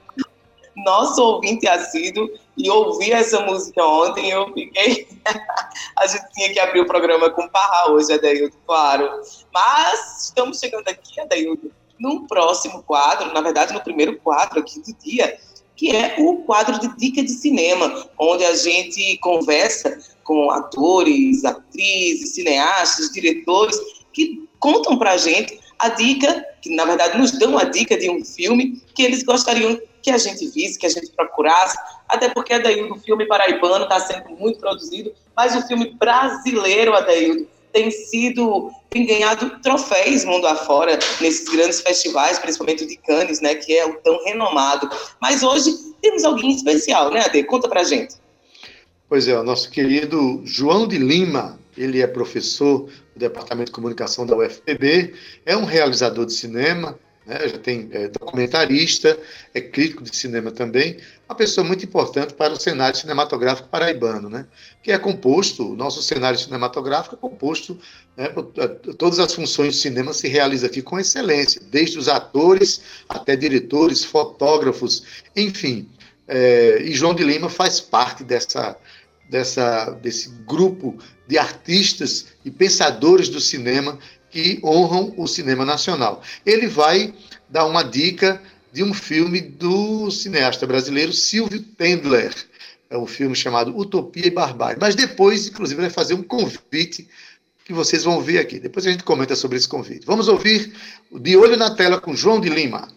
nosso 0.76 1.22
ouvinte 1.22 1.66
assíduo 1.68 2.28
e 2.56 2.70
ouvi 2.70 3.12
essa 3.12 3.40
música 3.40 3.84
ontem 3.84 4.30
eu 4.30 4.52
fiquei... 4.52 5.08
a 5.96 6.06
gente 6.06 6.24
tinha 6.32 6.52
que 6.52 6.58
abrir 6.58 6.80
o 6.80 6.86
programa 6.86 7.30
com 7.30 7.48
Parrá 7.48 7.90
hoje, 7.90 8.12
Adeildo, 8.12 8.56
claro. 8.66 9.08
Mas 9.52 10.24
estamos 10.24 10.58
chegando 10.58 10.88
aqui, 10.88 11.20
Adeildo, 11.20 11.70
num 11.98 12.26
próximo 12.26 12.82
quadro, 12.82 13.32
na 13.32 13.40
verdade, 13.40 13.72
no 13.72 13.80
primeiro 13.80 14.18
quadro 14.18 14.60
aqui 14.60 14.80
do 14.80 14.92
dia, 14.94 15.38
que 15.76 15.94
é 15.94 16.16
o 16.18 16.38
quadro 16.38 16.78
de 16.78 16.96
dica 16.96 17.22
de 17.22 17.30
cinema, 17.30 18.06
onde 18.18 18.44
a 18.44 18.54
gente 18.54 19.16
conversa 19.18 19.98
com 20.22 20.50
atores, 20.50 21.44
atrizes, 21.44 22.34
cineastas, 22.34 23.10
diretores, 23.12 23.78
que 24.12 24.48
contam 24.58 24.96
para 24.96 25.12
a 25.12 25.16
gente 25.16 25.58
a 25.78 25.88
dica, 25.88 26.46
que 26.60 26.74
na 26.74 26.84
verdade 26.84 27.18
nos 27.18 27.32
dão 27.32 27.58
a 27.58 27.64
dica 27.64 27.96
de 27.96 28.08
um 28.08 28.24
filme 28.24 28.80
que 28.94 29.02
eles 29.02 29.24
gostariam 29.24 29.80
que 30.02 30.10
a 30.10 30.18
gente 30.18 30.46
visse, 30.48 30.78
que 30.78 30.86
a 30.86 30.90
gente 30.90 31.10
procurasse, 31.12 31.78
até 32.08 32.28
porque, 32.28 32.52
Adaildo, 32.52 32.94
o 32.94 32.98
filme 32.98 33.26
paraibano 33.26 33.84
está 33.84 34.00
sendo 34.00 34.30
muito 34.30 34.58
produzido, 34.58 35.12
mas 35.36 35.54
o 35.54 35.66
filme 35.66 35.94
brasileiro, 35.98 36.94
Adaildo, 36.94 37.46
tem 37.72 37.90
sido, 37.90 38.70
tem 38.90 39.06
ganhado 39.06 39.58
troféus 39.60 40.24
mundo 40.24 40.46
afora 40.46 40.98
nesses 41.20 41.48
grandes 41.48 41.80
festivais, 41.80 42.38
principalmente 42.38 42.84
o 42.84 42.86
de 42.86 42.96
Cannes, 42.96 43.40
né, 43.40 43.54
que 43.54 43.76
é 43.76 43.86
o 43.86 43.94
tão 43.96 44.22
renomado. 44.24 44.90
Mas 45.20 45.42
hoje 45.42 45.72
temos 46.02 46.24
alguém 46.24 46.50
especial, 46.50 47.10
né, 47.10 47.20
Ade? 47.24 47.42
Conta 47.44 47.68
pra 47.68 47.82
gente. 47.82 48.16
Pois 49.08 49.26
é, 49.28 49.38
o 49.38 49.42
nosso 49.42 49.70
querido 49.70 50.42
João 50.44 50.86
de 50.86 50.98
Lima, 50.98 51.58
ele 51.76 52.02
é 52.02 52.06
professor 52.06 52.88
do 53.14 53.18
Departamento 53.18 53.66
de 53.66 53.72
Comunicação 53.72 54.26
da 54.26 54.36
UFPB, 54.36 55.14
é 55.44 55.56
um 55.56 55.64
realizador 55.64 56.26
de 56.26 56.32
cinema, 56.32 56.98
né, 57.26 57.48
já 57.48 57.58
tem 57.58 57.88
é, 57.92 58.08
documentarista, 58.08 59.18
é 59.54 59.60
crítico 59.60 60.02
de 60.02 60.14
cinema 60.14 60.50
também, 60.50 60.98
uma 61.28 61.34
pessoa 61.34 61.66
muito 61.66 61.84
importante 61.84 62.34
para 62.34 62.52
o 62.52 62.60
cenário 62.60 62.98
cinematográfico 62.98 63.68
paraibano, 63.68 64.28
né, 64.28 64.46
que 64.82 64.92
é 64.92 64.98
composto, 64.98 65.72
o 65.72 65.76
nosso 65.76 66.02
cenário 66.02 66.38
cinematográfico 66.38 67.14
é 67.14 67.18
composto, 67.18 67.78
né, 68.16 68.32
é, 68.56 68.68
todas 68.94 69.18
as 69.18 69.32
funções 69.32 69.76
do 69.76 69.80
cinema 69.80 70.12
se 70.12 70.28
realizam 70.28 70.68
aqui 70.68 70.82
com 70.82 70.98
excelência, 70.98 71.60
desde 71.70 71.98
os 71.98 72.08
atores 72.08 72.82
até 73.08 73.36
diretores, 73.36 74.04
fotógrafos, 74.04 75.04
enfim. 75.34 75.88
É, 76.28 76.80
e 76.82 76.92
João 76.92 77.14
de 77.14 77.24
Lima 77.24 77.48
faz 77.48 77.80
parte 77.80 78.24
dessa, 78.24 78.76
dessa, 79.28 79.90
desse 79.90 80.28
grupo 80.46 80.98
de 81.26 81.38
artistas 81.38 82.26
e 82.44 82.50
pensadores 82.50 83.28
do 83.28 83.40
cinema 83.40 83.98
que 84.32 84.58
honram 84.64 85.12
o 85.16 85.28
cinema 85.28 85.64
nacional. 85.64 86.22
Ele 86.44 86.66
vai 86.66 87.14
dar 87.48 87.66
uma 87.66 87.84
dica 87.84 88.42
de 88.72 88.82
um 88.82 88.94
filme 88.94 89.40
do 89.42 90.10
cineasta 90.10 90.66
brasileiro 90.66 91.12
Silvio 91.12 91.62
Tendler. 91.62 92.34
É 92.88 92.96
um 92.96 93.06
filme 93.06 93.36
chamado 93.36 93.76
Utopia 93.76 94.26
e 94.26 94.30
Barbárie. 94.30 94.78
Mas 94.80 94.94
depois, 94.94 95.46
inclusive, 95.46 95.80
vai 95.82 95.90
fazer 95.90 96.14
um 96.14 96.22
convite 96.22 97.06
que 97.64 97.72
vocês 97.72 98.04
vão 98.04 98.20
ver 98.20 98.38
aqui. 98.38 98.58
Depois 98.58 98.86
a 98.86 98.90
gente 98.90 99.04
comenta 99.04 99.36
sobre 99.36 99.58
esse 99.58 99.68
convite. 99.68 100.06
Vamos 100.06 100.28
ouvir 100.28 100.72
De 101.12 101.36
Olho 101.36 101.56
na 101.56 101.74
Tela 101.74 102.00
com 102.00 102.16
João 102.16 102.40
de 102.40 102.48
Lima. 102.48 102.88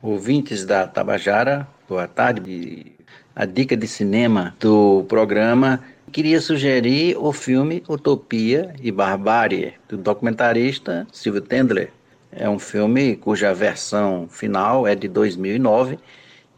Ouvintes 0.00 0.64
da 0.64 0.86
Tabajara, 0.86 1.66
boa 1.88 2.06
tarde. 2.06 2.92
A 3.34 3.44
dica 3.44 3.76
de 3.76 3.88
cinema 3.88 4.56
do 4.60 5.04
programa 5.08 5.82
queria 6.12 6.40
sugerir 6.40 7.16
o 7.18 7.32
filme 7.32 7.82
Utopia 7.88 8.74
e 8.80 8.90
Barbárie, 8.90 9.74
do 9.88 9.96
documentarista 9.96 11.06
Silvio 11.12 11.40
Tendler. 11.40 11.90
É 12.30 12.48
um 12.48 12.58
filme 12.58 13.16
cuja 13.16 13.54
versão 13.54 14.26
final 14.28 14.86
é 14.86 14.94
de 14.94 15.08
2009. 15.08 15.98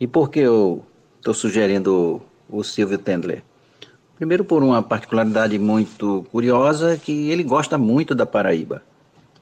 E 0.01 0.07
por 0.07 0.31
que 0.31 0.41
eu 0.41 0.85
estou 1.19 1.35
sugerindo 1.35 2.23
o 2.49 2.63
Silvio 2.63 2.99
Tendler? 2.99 3.43
Primeiro, 4.17 4.45
por 4.45 4.63
uma 4.63 4.83
particularidade 4.83 5.59
muito 5.59 6.27
curiosa, 6.33 6.97
que 6.97 7.31
ele 7.31 7.43
gosta 7.43 7.77
muito 7.77 8.15
da 8.15 8.25
Paraíba. 8.25 8.83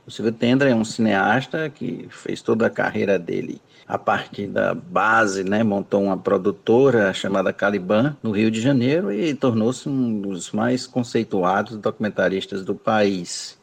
O 0.07 0.11
Silvio 0.11 0.33
Tendler 0.33 0.73
é 0.73 0.75
um 0.75 0.85
cineasta 0.85 1.71
que 1.71 2.07
fez 2.11 2.43
toda 2.43 2.67
a 2.67 2.71
carreira 2.71 3.19
dele 3.19 3.61
a 3.87 3.99
partir 3.99 4.47
da 4.47 4.75
base, 4.75 5.45
né, 5.45 5.63
montou 5.63 6.03
uma 6.03 6.17
produtora 6.17 7.13
chamada 7.13 7.53
Caliban 7.53 8.17
no 8.23 8.31
Rio 8.31 8.51
de 8.51 8.61
Janeiro 8.61 9.13
e 9.13 9.35
tornou-se 9.35 9.89
um 9.89 10.21
dos 10.21 10.53
mais 10.53 10.87
conceituados 10.87 11.77
documentaristas 11.77 12.65
do 12.65 12.75
país. 12.75 13.59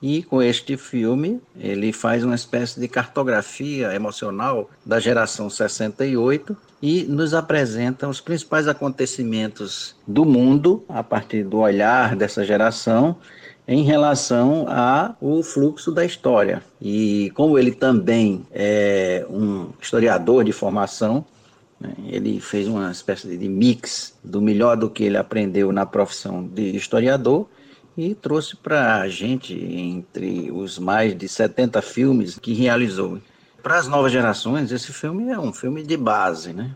E 0.00 0.22
com 0.22 0.40
este 0.40 0.76
filme, 0.76 1.40
ele 1.58 1.92
faz 1.92 2.22
uma 2.22 2.36
espécie 2.36 2.78
de 2.78 2.86
cartografia 2.86 3.92
emocional 3.92 4.70
da 4.86 5.00
geração 5.00 5.50
68 5.50 6.56
e 6.80 7.02
nos 7.02 7.34
apresenta 7.34 8.08
os 8.08 8.20
principais 8.20 8.68
acontecimentos 8.68 9.96
do 10.06 10.24
mundo 10.24 10.84
a 10.88 11.02
partir 11.02 11.42
do 11.42 11.58
olhar 11.58 12.14
dessa 12.14 12.44
geração 12.44 13.16
em 13.68 13.82
relação 13.82 14.66
ao 14.66 15.42
fluxo 15.42 15.92
da 15.92 16.02
história. 16.02 16.62
E 16.80 17.30
como 17.34 17.58
ele 17.58 17.72
também 17.72 18.46
é 18.50 19.26
um 19.28 19.68
historiador 19.78 20.42
de 20.42 20.52
formação, 20.52 21.22
né, 21.78 21.92
ele 22.06 22.40
fez 22.40 22.66
uma 22.66 22.90
espécie 22.90 23.36
de 23.36 23.46
mix 23.46 24.18
do 24.24 24.40
melhor 24.40 24.74
do 24.78 24.88
que 24.88 25.04
ele 25.04 25.18
aprendeu 25.18 25.70
na 25.70 25.84
profissão 25.84 26.42
de 26.42 26.74
historiador 26.74 27.46
e 27.94 28.14
trouxe 28.14 28.56
para 28.56 29.02
a 29.02 29.08
gente, 29.08 29.52
entre 29.52 30.50
os 30.50 30.78
mais 30.78 31.16
de 31.16 31.28
70 31.28 31.82
filmes 31.82 32.38
que 32.38 32.54
realizou. 32.54 33.18
Para 33.62 33.76
as 33.76 33.86
novas 33.86 34.12
gerações, 34.12 34.72
esse 34.72 34.92
filme 34.94 35.30
é 35.30 35.38
um 35.38 35.52
filme 35.52 35.82
de 35.82 35.96
base, 35.96 36.54
né? 36.54 36.70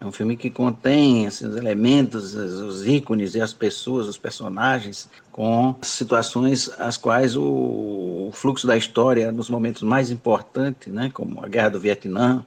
É 0.00 0.06
um 0.06 0.12
filme 0.12 0.36
que 0.36 0.50
contém 0.50 1.24
esses 1.24 1.56
elementos, 1.56 2.34
os 2.34 2.86
ícones 2.86 3.34
e 3.34 3.40
as 3.40 3.52
pessoas, 3.52 4.06
os 4.06 4.18
personagens, 4.18 5.08
com 5.32 5.74
situações 5.82 6.70
as 6.78 6.96
quais 6.96 7.36
o, 7.36 8.30
fluxo 8.32 8.66
da 8.66 8.76
história, 8.76 9.32
nos 9.32 9.48
momentos 9.48 9.82
mais 9.82 10.10
importantes, 10.10 10.92
né, 10.92 11.10
como 11.12 11.44
a 11.44 11.48
Guerra 11.48 11.70
do 11.70 11.80
Vietnã, 11.80 12.44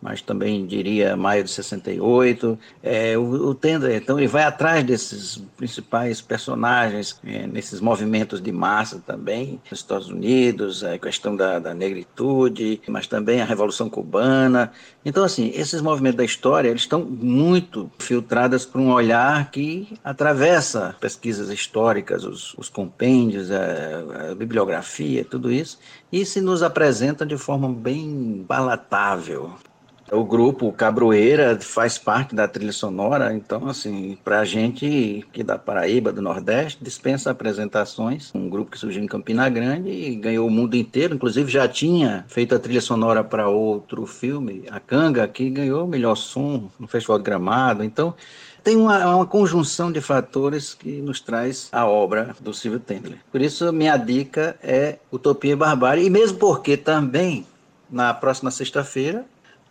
mas 0.00 0.22
também 0.22 0.66
diria 0.66 1.16
maio 1.16 1.44
de 1.44 1.50
68. 1.50 2.58
É, 2.82 3.18
o, 3.18 3.22
o 3.22 3.54
Tender, 3.54 3.94
então, 3.94 4.18
ele 4.18 4.26
vai 4.26 4.44
atrás 4.44 4.82
desses 4.84 5.42
principais 5.56 6.20
personagens, 6.20 7.18
é, 7.24 7.46
nesses 7.46 7.80
movimentos 7.80 8.40
de 8.40 8.50
massa 8.50 9.02
também, 9.06 9.60
nos 9.70 9.80
Estados 9.80 10.08
Unidos, 10.08 10.82
a 10.82 10.98
questão 10.98 11.36
da, 11.36 11.58
da 11.58 11.74
negritude, 11.74 12.80
mas 12.88 13.06
também 13.06 13.40
a 13.40 13.44
Revolução 13.44 13.90
Cubana. 13.90 14.72
Então, 15.04 15.24
assim, 15.24 15.52
esses 15.54 15.80
movimentos 15.82 16.16
da 16.16 16.24
história, 16.24 16.68
eles 16.68 16.82
estão 16.82 17.04
muito 17.04 17.90
filtrados 17.98 18.64
por 18.64 18.80
um 18.80 18.92
olhar 18.92 19.50
que 19.50 19.98
atravessa 20.02 20.96
pesquisas 21.00 21.50
históricas, 21.50 22.24
os, 22.24 22.54
os 22.54 22.68
compêndios, 22.68 23.50
a, 23.50 24.30
a 24.30 24.34
bibliografia, 24.34 25.24
tudo 25.24 25.52
isso, 25.52 25.78
e 26.10 26.24
se 26.24 26.40
nos 26.40 26.62
apresenta 26.62 27.26
de 27.26 27.36
forma 27.36 27.68
bem 27.68 28.44
palatável. 28.46 29.54
O 30.12 30.24
grupo 30.24 30.72
Cabroeira 30.72 31.56
faz 31.60 31.96
parte 31.96 32.34
da 32.34 32.48
trilha 32.48 32.72
sonora, 32.72 33.32
então, 33.32 33.68
assim, 33.68 34.18
para 34.24 34.40
a 34.40 34.44
gente 34.44 35.24
que 35.32 35.42
é 35.42 35.44
da 35.44 35.56
Paraíba, 35.56 36.12
do 36.12 36.20
Nordeste, 36.20 36.82
dispensa 36.82 37.30
apresentações. 37.30 38.32
Um 38.34 38.48
grupo 38.48 38.72
que 38.72 38.78
surgiu 38.78 39.04
em 39.04 39.06
Campina 39.06 39.48
Grande 39.48 39.88
e 39.88 40.16
ganhou 40.16 40.48
o 40.48 40.50
mundo 40.50 40.74
inteiro, 40.74 41.14
inclusive 41.14 41.48
já 41.48 41.68
tinha 41.68 42.24
feito 42.26 42.56
a 42.56 42.58
trilha 42.58 42.80
sonora 42.80 43.22
para 43.22 43.48
outro 43.48 44.04
filme, 44.04 44.64
A 44.68 44.80
Canga, 44.80 45.28
que 45.28 45.48
ganhou 45.48 45.84
o 45.84 45.88
melhor 45.88 46.16
som 46.16 46.68
no 46.76 46.88
Festival 46.88 47.18
de 47.18 47.24
Gramado. 47.24 47.84
Então, 47.84 48.12
tem 48.64 48.76
uma, 48.76 49.14
uma, 49.14 49.26
conjunção 49.26 49.92
de 49.92 50.00
fatores 50.00 50.74
que 50.74 51.00
nos 51.00 51.20
traz 51.20 51.68
a 51.70 51.86
obra 51.86 52.34
do 52.40 52.52
Silvio 52.52 52.80
Tendler. 52.80 53.18
Por 53.30 53.40
isso, 53.40 53.72
minha 53.72 53.96
dica 53.96 54.56
é 54.60 54.98
Utopia 55.12 55.52
e 55.52 55.56
Barbárie, 55.56 56.04
e 56.04 56.10
mesmo 56.10 56.36
porque 56.36 56.76
também, 56.76 57.46
na 57.88 58.12
próxima 58.12 58.50
sexta-feira, 58.50 59.24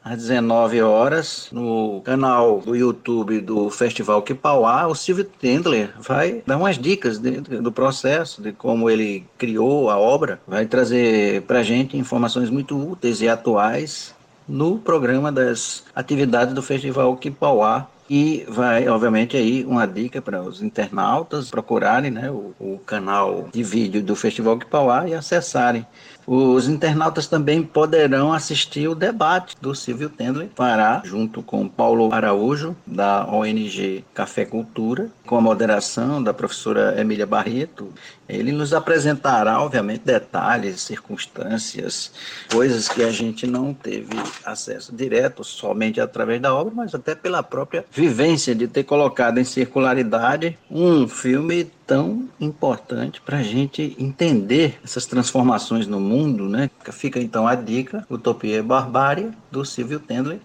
às 0.04 0.18
19 0.18 0.82
horas, 0.82 1.50
no 1.52 2.02
canal 2.02 2.62
do 2.62 2.76
YouTube 2.76 3.42
do 3.42 3.70
Festival 3.70 4.22
Kipauá, 4.22 4.88
o 4.88 4.96
Silvio 4.96 5.26
Tendler 5.26 5.94
vai 6.00 6.42
dar 6.46 6.58
umas 6.58 6.78
dicas 6.78 7.20
de, 7.20 7.42
do 7.42 7.72
processo, 7.72 8.42
de 8.42 8.52
como 8.52 8.90
ele 8.90 9.26
criou 9.38 9.90
a 9.90 9.98
obra, 9.98 10.40
vai 10.48 10.66
trazer 10.66 11.42
para 11.44 11.64
gente 11.64 11.98
informações 11.98 12.50
muito 12.50 12.78
úteis 12.78 13.22
e 13.22 13.28
atuais 13.28 14.16
no 14.50 14.80
programa 14.80 15.32
das 15.32 15.84
atividades 15.96 16.54
do 16.54 16.62
Festival 16.64 17.16
Kipauá. 17.16 17.88
E 18.10 18.44
vai, 18.50 18.90
obviamente, 18.90 19.38
aí 19.38 19.64
uma 19.64 19.86
dica 19.86 20.20
para 20.20 20.42
os 20.42 20.64
internautas 20.64 21.52
procurarem 21.52 22.10
né, 22.10 22.32
o, 22.32 22.56
o, 22.60 22.80
canal 22.84 23.48
de 23.54 23.62
vídeo 23.62 24.02
do 24.02 24.16
Festival 24.16 24.58
Kipauá 24.58 25.08
e 25.08 25.14
acessarem 25.14 25.86
os 26.26 26.68
internautas 26.68 27.28
também 27.28 27.64
poderão 27.64 28.32
assistir 28.32 28.88
o 28.88 28.96
debate 28.96 29.56
do 29.60 29.74
Silvio 29.74 30.10
Tendler 30.10 30.48
Pará, 30.56 31.02
junto 31.04 31.42
com 31.42 31.68
Paulo 31.68 32.14
Araújo, 32.14 32.76
da 32.86 33.26
ONG 33.26 34.04
Café 34.14 34.46
Cultura, 34.46 35.10
com 35.26 35.38
a 35.38 35.42
moderação 35.42 36.22
da 36.22 36.34
professora 36.34 37.00
Emília 37.00 37.26
Barreto. 37.26 37.92
Ele 38.28 38.52
nos 38.52 38.74
apresentará, 38.74 39.60
obviamente, 39.60 40.02
detalhes, 40.06 40.82
circunstâncias, 40.82 42.12
coisas 42.52 42.88
que 42.88 43.02
a 43.02 43.12
gente 43.12 43.48
não 43.48 43.74
teve 43.74 44.16
acesso 44.46 44.96
direto 44.96 45.44
somente 45.44 46.00
através 46.00 46.40
da 46.40 46.54
obra, 46.54 46.74
mas 46.76 46.94
até 46.94 47.16
pela 47.16 47.42
própria 47.42 47.84
vivência 47.92 48.54
de 48.54 48.68
ter 48.68 48.84
colocado 48.84 49.40
em 49.40 49.44
circularidade 49.44 50.58
um 50.70 51.08
filme 51.08 51.72
tão 51.90 52.30
importante 52.40 53.20
para 53.20 53.40
a 53.40 53.42
gente 53.42 53.96
entender 53.98 54.80
essas 54.84 55.08
transformações 55.08 55.88
no 55.88 56.00
mundo, 56.00 56.48
né? 56.48 56.70
Fica 56.92 57.20
então 57.20 57.48
a 57.48 57.56
dica, 57.56 58.06
Utopia 58.08 58.58
e 58.58 58.62
Barbárie, 58.62 59.32
do 59.50 59.66
Silvio 59.66 60.00
Tendler, 60.00 60.40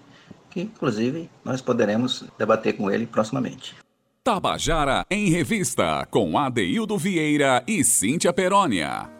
que 0.48 0.62
inclusive 0.62 1.28
nós 1.44 1.60
poderemos 1.60 2.24
debater 2.38 2.78
com 2.78 2.90
ele 2.90 3.06
proximamente. 3.06 3.76
Tabajara 4.24 5.04
em 5.10 5.28
Revista, 5.28 6.08
com 6.10 6.38
Adeildo 6.38 6.96
Vieira 6.96 7.62
e 7.68 7.84
Cíntia 7.84 8.32
Perónia. 8.32 9.10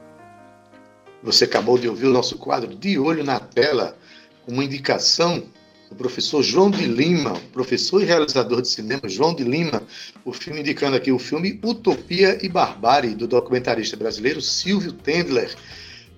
Você 1.22 1.44
acabou 1.44 1.76
de 1.76 1.90
ouvir 1.90 2.06
o 2.06 2.12
nosso 2.12 2.38
quadro 2.38 2.74
De 2.74 2.98
Olho 2.98 3.22
na 3.22 3.38
Tela, 3.38 3.98
uma 4.48 4.64
indicação 4.64 5.42
o 5.94 5.96
professor 5.96 6.42
João 6.42 6.70
de 6.70 6.84
Lima, 6.86 7.40
professor 7.52 8.02
e 8.02 8.04
realizador 8.04 8.60
de 8.60 8.68
cinema 8.68 9.08
João 9.08 9.32
de 9.32 9.44
Lima, 9.44 9.80
o 10.24 10.32
filme 10.32 10.60
indicando 10.60 10.96
aqui 10.96 11.12
o 11.12 11.20
filme 11.20 11.60
Utopia 11.64 12.36
e 12.42 12.48
Barbárie, 12.48 13.14
do 13.14 13.28
documentarista 13.28 13.96
brasileiro 13.96 14.40
Silvio 14.42 14.92
Tendler. 14.92 15.54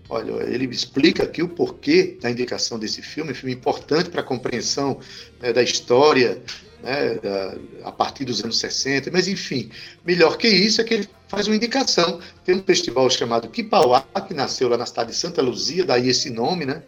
Olha, 0.09 0.45
ele 0.45 0.64
explica 0.66 1.25
aqui 1.25 1.42
o 1.42 1.49
porquê 1.49 2.16
da 2.23 2.30
indicação 2.30 2.78
desse 2.78 3.02
filme, 3.02 3.33
um 3.33 3.35
filme 3.35 3.54
importante 3.54 4.09
para 4.09 4.23
a 4.23 4.25
compreensão 4.25 4.99
né, 5.42 5.52
da 5.52 5.62
história 5.62 6.40
né, 6.83 7.14
da, 7.16 7.56
a 7.85 7.92
partir 7.92 8.25
dos 8.25 8.42
anos 8.42 8.59
60, 8.59 9.11
mas 9.11 9.28
enfim, 9.28 9.71
melhor 10.06 10.38
que 10.38 10.49
isso 10.49 10.80
é 10.80 10.85
que 10.85 10.95
ele 10.95 11.09
faz 11.28 11.49
uma 11.49 11.56
indicação. 11.56 12.18
Tem 12.45 12.54
um 12.54 12.62
festival 12.62 13.11
chamado 13.11 13.49
Kipauá, 13.49 14.00
que 14.26 14.33
nasceu 14.33 14.71
lá 14.71 14.78
na 14.78 14.87
cidade 14.87 15.11
de 15.11 15.16
Santa 15.16 15.42
Luzia, 15.42 15.85
daí 15.85 16.09
esse 16.09 16.30
nome, 16.30 16.64
né? 16.64 16.83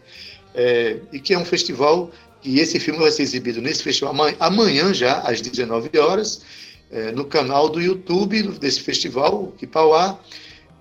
É, 0.55 0.97
e 1.13 1.19
que 1.19 1.31
é 1.31 1.37
um 1.37 1.45
festival 1.45 2.11
e 2.43 2.59
esse 2.59 2.79
filme 2.79 2.99
vai 2.99 3.11
ser 3.11 3.23
exibido 3.23 3.61
nesse 3.61 3.83
festival 3.83 4.15
amanhã 4.39 4.93
já, 4.93 5.19
às 5.19 5.41
19 5.41 5.97
horas, 5.97 6.41
é, 6.91 7.11
no 7.11 7.25
canal 7.25 7.69
do 7.69 7.81
YouTube 7.81 8.43
desse 8.59 8.81
festival, 8.81 9.53
Kipauá. 9.57 10.19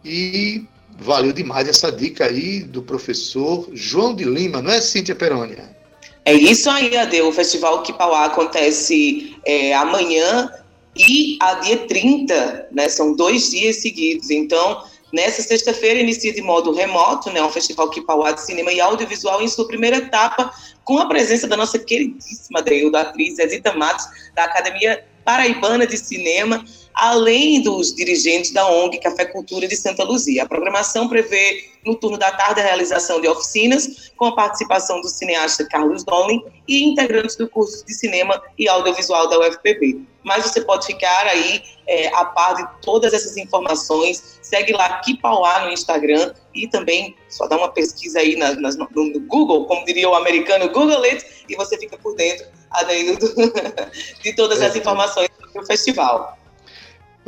E 0.04 0.64
valeu 0.98 1.32
demais 1.32 1.68
essa 1.68 1.90
dica 1.90 2.26
aí 2.26 2.60
do 2.60 2.82
professor 2.82 3.68
João 3.72 4.14
de 4.14 4.24
Lima, 4.24 4.62
não 4.62 4.70
é, 4.70 4.80
Cíntia 4.80 5.14
Perônia? 5.14 5.76
É 6.24 6.32
isso 6.32 6.68
aí, 6.68 6.96
Ade. 6.96 7.22
O 7.22 7.32
Festival 7.32 7.82
Kipauá 7.82 8.26
acontece 8.26 9.36
é, 9.46 9.74
amanhã 9.74 10.50
e 10.94 11.38
a 11.40 11.54
dia 11.54 11.78
30, 11.86 12.68
né? 12.70 12.88
São 12.88 13.14
dois 13.14 13.50
dias 13.50 13.76
seguidos. 13.76 14.30
Então, 14.30 14.84
Nessa 15.12 15.42
sexta-feira 15.42 16.00
inicia 16.00 16.32
de 16.32 16.42
modo 16.42 16.72
remoto, 16.72 17.30
né, 17.30 17.42
um 17.42 17.50
festival 17.50 17.88
Kipauá 17.90 18.32
de 18.32 18.42
cinema 18.42 18.72
e 18.72 18.80
audiovisual 18.80 19.40
em 19.40 19.48
sua 19.48 19.66
primeira 19.66 19.96
etapa, 19.96 20.52
com 20.84 20.98
a 20.98 21.06
presença 21.06 21.46
da 21.46 21.56
nossa 21.56 21.78
queridíssima 21.78 22.62
da 22.90 23.00
atriz 23.00 23.38
Edita 23.38 23.72
Matos, 23.74 24.06
da 24.34 24.44
Academia 24.44 25.04
Paraibana 25.24 25.86
de 25.86 25.96
Cinema, 25.96 26.64
além 26.98 27.62
dos 27.62 27.94
dirigentes 27.94 28.50
da 28.50 28.68
ONG 28.68 28.98
Café 28.98 29.24
Cultura 29.24 29.68
de 29.68 29.76
Santa 29.76 30.02
Luzia. 30.02 30.42
A 30.42 30.48
programação 30.48 31.08
prevê, 31.08 31.70
no 31.86 31.94
turno 31.94 32.18
da 32.18 32.32
tarde, 32.32 32.60
a 32.60 32.64
realização 32.64 33.20
de 33.20 33.28
oficinas, 33.28 34.10
com 34.16 34.26
a 34.26 34.34
participação 34.34 35.00
do 35.00 35.08
cineasta 35.08 35.64
Carlos 35.68 36.02
Donlin 36.02 36.42
e 36.66 36.82
integrantes 36.82 37.36
do 37.36 37.48
curso 37.48 37.86
de 37.86 37.94
cinema 37.94 38.42
e 38.58 38.68
audiovisual 38.68 39.28
da 39.28 39.38
UFPB. 39.38 40.00
Mas 40.24 40.44
você 40.44 40.60
pode 40.60 40.86
ficar 40.86 41.26
aí 41.28 41.62
é, 41.86 42.08
a 42.08 42.24
par 42.24 42.56
de 42.56 42.66
todas 42.82 43.14
essas 43.14 43.36
informações. 43.36 44.40
Segue 44.42 44.72
lá 44.72 44.98
Kipauá 44.98 45.66
no 45.66 45.70
Instagram 45.70 46.34
e 46.52 46.66
também 46.66 47.14
só 47.28 47.46
dá 47.46 47.56
uma 47.56 47.68
pesquisa 47.68 48.18
aí 48.18 48.34
na, 48.34 48.54
na, 48.54 48.70
no, 48.70 49.04
no, 49.04 49.20
Google, 49.20 49.66
como 49.66 49.86
diria 49.86 50.08
o 50.10 50.16
americano, 50.16 50.68
Google 50.68 51.04
it, 51.04 51.24
e 51.48 51.54
você 51.54 51.78
fica 51.78 51.96
por 51.96 52.16
dentro, 52.16 52.44
de 54.20 54.32
todas 54.34 54.60
as 54.60 54.74
informações 54.74 55.28
do 55.54 55.64
festival. 55.64 56.36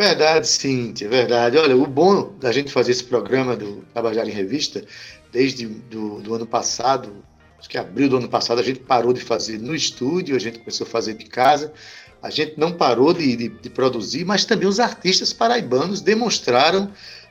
Verdade, 0.00 0.48
Cintia, 0.48 1.10
verdade. 1.10 1.58
Olha, 1.58 1.76
o 1.76 1.86
bom 1.86 2.32
da 2.40 2.50
gente 2.50 2.72
fazer 2.72 2.90
esse 2.90 3.04
programa 3.04 3.54
do 3.54 3.84
Tabajara 3.92 4.26
em 4.26 4.32
Revista, 4.32 4.82
desde 5.30 5.66
do, 5.66 6.22
do 6.22 6.34
ano 6.34 6.46
passado, 6.46 7.22
acho 7.58 7.68
que 7.68 7.76
abril 7.76 8.08
do 8.08 8.16
ano 8.16 8.26
passado, 8.26 8.60
a 8.60 8.62
gente 8.62 8.80
parou 8.80 9.12
de 9.12 9.20
fazer 9.20 9.58
no 9.58 9.74
estúdio, 9.74 10.34
a 10.34 10.38
gente 10.38 10.58
começou 10.58 10.86
a 10.86 10.90
fazer 10.90 11.12
de 11.12 11.26
casa, 11.26 11.70
a 12.22 12.30
gente 12.30 12.54
não 12.56 12.72
parou 12.72 13.12
de, 13.12 13.36
de, 13.36 13.48
de 13.50 13.68
produzir, 13.68 14.24
mas 14.24 14.46
também 14.46 14.66
os 14.66 14.80
artistas 14.80 15.34
paraibanos 15.34 16.00
demonstraram 16.00 16.90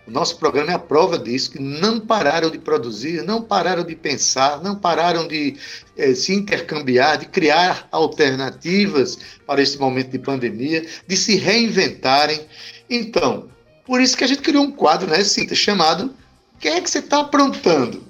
o 0.09 0.11
nosso 0.11 0.37
programa 0.37 0.71
é 0.71 0.73
a 0.73 0.79
prova 0.79 1.19
disso, 1.19 1.51
que 1.51 1.61
não 1.61 1.99
pararam 1.99 2.49
de 2.49 2.57
produzir, 2.57 3.23
não 3.23 3.43
pararam 3.43 3.83
de 3.83 3.95
pensar, 3.95 4.59
não 4.63 4.75
pararam 4.75 5.27
de 5.27 5.55
eh, 5.95 6.15
se 6.15 6.33
intercambiar, 6.33 7.19
de 7.19 7.27
criar 7.27 7.87
alternativas 7.91 9.19
para 9.45 9.61
esse 9.61 9.77
momento 9.77 10.09
de 10.09 10.17
pandemia, 10.17 10.83
de 11.07 11.15
se 11.15 11.35
reinventarem. 11.35 12.41
Então, 12.89 13.49
por 13.85 14.01
isso 14.01 14.17
que 14.17 14.23
a 14.23 14.27
gente 14.27 14.41
criou 14.41 14.63
um 14.63 14.71
quadro, 14.71 15.07
né, 15.07 15.23
Cinta, 15.23 15.53
chamado 15.53 16.11
Quem 16.59 16.73
é 16.73 16.81
que 16.81 16.89
você 16.89 16.99
está 16.99 17.19
aprontando? 17.19 18.08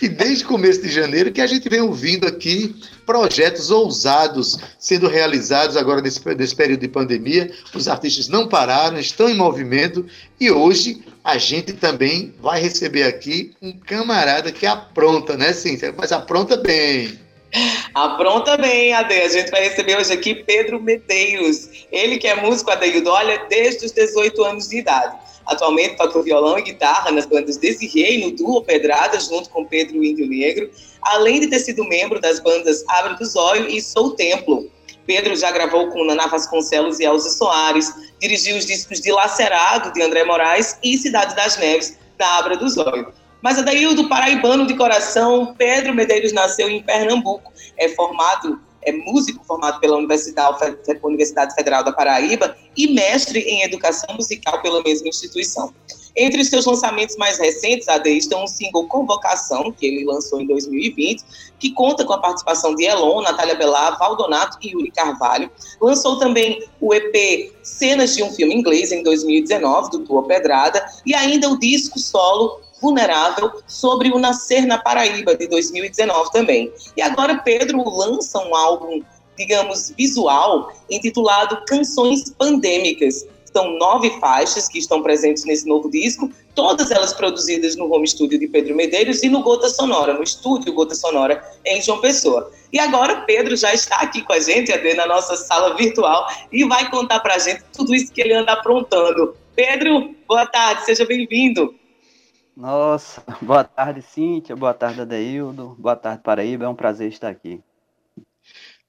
E 0.00 0.08
desde 0.08 0.44
o 0.44 0.48
começo 0.48 0.80
de 0.80 0.90
janeiro 0.90 1.30
que 1.30 1.40
a 1.40 1.46
gente 1.46 1.68
vem 1.68 1.80
ouvindo 1.80 2.26
aqui 2.26 2.74
projetos 3.04 3.70
ousados 3.70 4.58
sendo 4.78 5.08
realizados 5.08 5.76
agora 5.76 6.00
nesse, 6.00 6.20
nesse 6.34 6.56
período 6.56 6.80
de 6.80 6.88
pandemia. 6.88 7.52
Os 7.74 7.86
artistas 7.86 8.28
não 8.28 8.48
pararam, 8.48 8.98
estão 8.98 9.28
em 9.28 9.34
movimento 9.34 10.06
e 10.40 10.50
hoje 10.50 11.02
a 11.22 11.36
gente 11.38 11.72
também 11.74 12.34
vai 12.40 12.60
receber 12.60 13.04
aqui 13.04 13.54
um 13.60 13.72
camarada 13.72 14.50
que 14.50 14.66
apronta, 14.66 15.36
né, 15.36 15.52
Cíntia? 15.52 15.94
Mas 15.96 16.12
apronta 16.12 16.56
bem. 16.56 17.18
Apronta 17.94 18.56
bem, 18.56 18.92
Ade. 18.92 19.14
A 19.14 19.28
gente 19.28 19.50
vai 19.50 19.68
receber 19.68 19.96
hoje 19.96 20.12
aqui 20.12 20.34
Pedro 20.34 20.82
Medeiros. 20.82 21.86
Ele 21.92 22.18
que 22.18 22.26
é 22.26 22.34
músico, 22.34 22.70
Adeildo, 22.70 23.10
olha, 23.10 23.46
desde 23.48 23.86
os 23.86 23.92
18 23.92 24.42
anos 24.42 24.68
de 24.68 24.78
idade. 24.78 25.16
Atualmente 25.46 25.96
toca 25.96 26.22
violão 26.22 26.58
e 26.58 26.62
guitarra 26.62 27.10
nas 27.10 27.26
bandas 27.26 27.56
Desirrei 27.56 28.16
e 28.16 28.24
no 28.24 28.30
duo 28.32 28.62
Pedrada, 28.62 29.18
junto 29.20 29.50
com 29.50 29.64
Pedro 29.64 30.02
Índio 30.02 30.26
Negro, 30.26 30.70
além 31.02 31.40
de 31.40 31.48
ter 31.48 31.58
sido 31.58 31.84
membro 31.84 32.20
das 32.20 32.40
bandas 32.40 32.84
Abre 32.88 33.16
do 33.16 33.24
Zóio 33.24 33.68
e 33.68 33.80
Sou 33.80 34.10
Templo. 34.14 34.70
Pedro 35.06 35.36
já 35.36 35.50
gravou 35.50 35.88
com 35.88 36.04
Naná 36.04 36.26
Vasconcelos 36.26 36.98
e 36.98 37.04
Elza 37.04 37.30
Soares, 37.30 37.92
dirigiu 38.18 38.56
os 38.56 38.64
discos 38.64 39.00
de 39.00 39.12
Lacerado, 39.12 39.92
de 39.92 40.02
André 40.02 40.24
Moraes, 40.24 40.78
e 40.82 40.96
Cidade 40.96 41.36
das 41.36 41.58
Neves, 41.58 41.98
da 42.16 42.38
Abra 42.38 42.56
do 42.56 42.68
Zóio. 42.68 43.12
Mas 43.42 43.58
Adaildo, 43.58 44.08
paraibano 44.08 44.66
de 44.66 44.74
coração, 44.74 45.54
Pedro 45.58 45.94
Medeiros 45.94 46.32
nasceu 46.32 46.70
em 46.70 46.82
Pernambuco, 46.82 47.52
é 47.76 47.90
formado 47.90 48.58
é 48.84 48.92
músico 48.92 49.44
formado 49.44 49.80
pela 49.80 49.96
Universidade, 49.96 51.54
Federal 51.54 51.84
da 51.84 51.92
Paraíba 51.92 52.56
e 52.76 52.88
mestre 52.92 53.40
em 53.40 53.62
educação 53.62 54.14
musical 54.16 54.60
pela 54.62 54.82
mesma 54.82 55.08
instituição. 55.08 55.72
Entre 56.16 56.40
os 56.40 56.48
seus 56.48 56.64
lançamentos 56.64 57.16
mais 57.16 57.38
recentes, 57.38 57.88
AD, 57.88 58.08
estão 58.08 58.44
o 58.44 58.46
single 58.46 58.86
Convocação, 58.86 59.72
que 59.72 59.84
ele 59.84 60.04
lançou 60.04 60.40
em 60.40 60.46
2020, 60.46 61.24
que 61.58 61.72
conta 61.72 62.04
com 62.04 62.12
a 62.12 62.18
participação 62.18 62.74
de 62.74 62.84
Elon, 62.84 63.20
Natália 63.20 63.56
Bellar, 63.56 63.98
Valdonato 63.98 64.56
e 64.62 64.70
Yuri 64.70 64.92
Carvalho. 64.92 65.50
Lançou 65.80 66.18
também 66.18 66.64
o 66.80 66.94
EP 66.94 67.52
Cenas 67.64 68.14
de 68.14 68.22
um 68.22 68.30
Filme 68.30 68.54
Inglês, 68.54 68.92
em 68.92 69.02
2019, 69.02 69.90
do 69.90 69.98
Tua 70.00 70.22
Pedrada, 70.22 70.84
e 71.04 71.14
ainda 71.14 71.48
o 71.48 71.58
disco 71.58 71.98
solo 71.98 72.60
vulnerável 72.84 73.50
sobre 73.66 74.12
o 74.12 74.18
Nascer 74.18 74.66
na 74.66 74.76
Paraíba, 74.76 75.34
de 75.34 75.46
2019 75.46 76.30
também. 76.30 76.70
E 76.94 77.00
agora 77.00 77.38
Pedro 77.38 77.82
lança 77.88 78.38
um 78.40 78.54
álbum, 78.54 79.00
digamos, 79.38 79.90
visual, 79.96 80.70
intitulado 80.90 81.64
Canções 81.66 82.28
Pandêmicas. 82.28 83.26
São 83.50 83.78
nove 83.78 84.10
faixas 84.20 84.68
que 84.68 84.78
estão 84.78 85.02
presentes 85.02 85.44
nesse 85.44 85.66
novo 85.66 85.88
disco, 85.90 86.30
todas 86.54 86.90
elas 86.90 87.14
produzidas 87.14 87.74
no 87.74 87.90
home 87.90 88.06
studio 88.06 88.38
de 88.38 88.48
Pedro 88.48 88.74
Medeiros 88.76 89.22
e 89.22 89.30
no 89.30 89.42
Gota 89.42 89.68
Sonora, 89.70 90.12
no 90.12 90.22
estúdio 90.22 90.74
Gota 90.74 90.94
Sonora, 90.94 91.42
em 91.64 91.80
João 91.80 92.00
Pessoa. 92.00 92.52
E 92.70 92.78
agora 92.78 93.22
Pedro 93.22 93.56
já 93.56 93.72
está 93.72 93.96
aqui 93.96 94.22
com 94.22 94.32
a 94.34 94.40
gente, 94.40 94.72
Adê, 94.72 94.92
na 94.92 95.06
nossa 95.06 95.36
sala 95.36 95.74
virtual, 95.74 96.26
e 96.52 96.64
vai 96.64 96.90
contar 96.90 97.20
para 97.20 97.36
a 97.36 97.38
gente 97.38 97.62
tudo 97.72 97.94
isso 97.94 98.12
que 98.12 98.20
ele 98.20 98.34
anda 98.34 98.52
aprontando. 98.52 99.34
Pedro, 99.54 100.14
boa 100.28 100.44
tarde, 100.44 100.84
seja 100.84 101.06
bem-vindo. 101.06 101.74
Nossa, 102.56 103.22
boa 103.42 103.64
tarde, 103.64 104.00
Cíntia, 104.00 104.54
boa 104.54 104.72
tarde, 104.72 105.00
Adeildo, 105.00 105.76
boa 105.78 105.96
tarde, 105.96 106.22
Paraíba, 106.22 106.64
é 106.64 106.68
um 106.68 106.74
prazer 106.74 107.08
estar 107.08 107.28
aqui. 107.28 107.60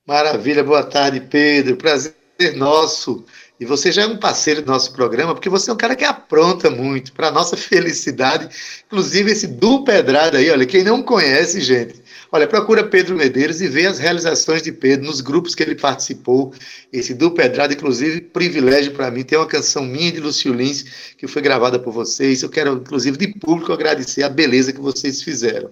Maravilha, 0.05 0.63
boa 0.63 0.83
tarde, 0.87 1.19
Pedro. 1.19 1.75
Prazer 1.77 2.15
nosso. 2.55 3.23
E 3.57 3.65
você 3.65 3.89
já 3.89 4.01
é 4.01 4.07
um 4.07 4.17
parceiro 4.17 4.61
do 4.61 4.67
nosso 4.67 4.91
programa, 4.91 5.33
porque 5.33 5.47
você 5.47 5.69
é 5.69 5.73
um 5.73 5.77
cara 5.77 5.95
que 5.95 6.03
apronta 6.03 6.69
muito, 6.69 7.13
para 7.13 7.31
nossa 7.31 7.55
felicidade. 7.57 8.49
Inclusive, 8.85 9.31
esse 9.31 9.47
Du 9.47 9.83
Pedrada 9.85 10.37
aí, 10.37 10.49
olha, 10.49 10.65
quem 10.65 10.83
não 10.83 11.01
conhece, 11.01 11.61
gente, 11.61 12.01
olha, 12.31 12.47
procura 12.47 12.83
Pedro 12.83 13.15
Medeiros 13.15 13.61
e 13.61 13.67
vê 13.69 13.87
as 13.87 13.97
realizações 13.97 14.61
de 14.61 14.73
Pedro 14.73 15.05
nos 15.05 15.21
grupos 15.21 15.55
que 15.55 15.63
ele 15.63 15.75
participou. 15.75 16.53
Esse 16.91 17.13
Du 17.13 17.31
Pedrada, 17.31 17.73
inclusive, 17.73 18.19
privilégio 18.19 18.91
para 18.91 19.09
mim. 19.09 19.23
Tem 19.23 19.37
uma 19.37 19.47
canção 19.47 19.85
minha 19.85 20.11
de 20.11 20.19
Lúcio 20.19 20.53
Lins, 20.53 21.13
que 21.17 21.25
foi 21.25 21.41
gravada 21.41 21.79
por 21.79 21.93
vocês. 21.93 22.43
Eu 22.43 22.49
quero, 22.49 22.73
inclusive, 22.73 23.17
de 23.17 23.27
público 23.39 23.71
agradecer 23.71 24.23
a 24.23 24.29
beleza 24.29 24.73
que 24.73 24.81
vocês 24.81 25.21
fizeram. 25.21 25.69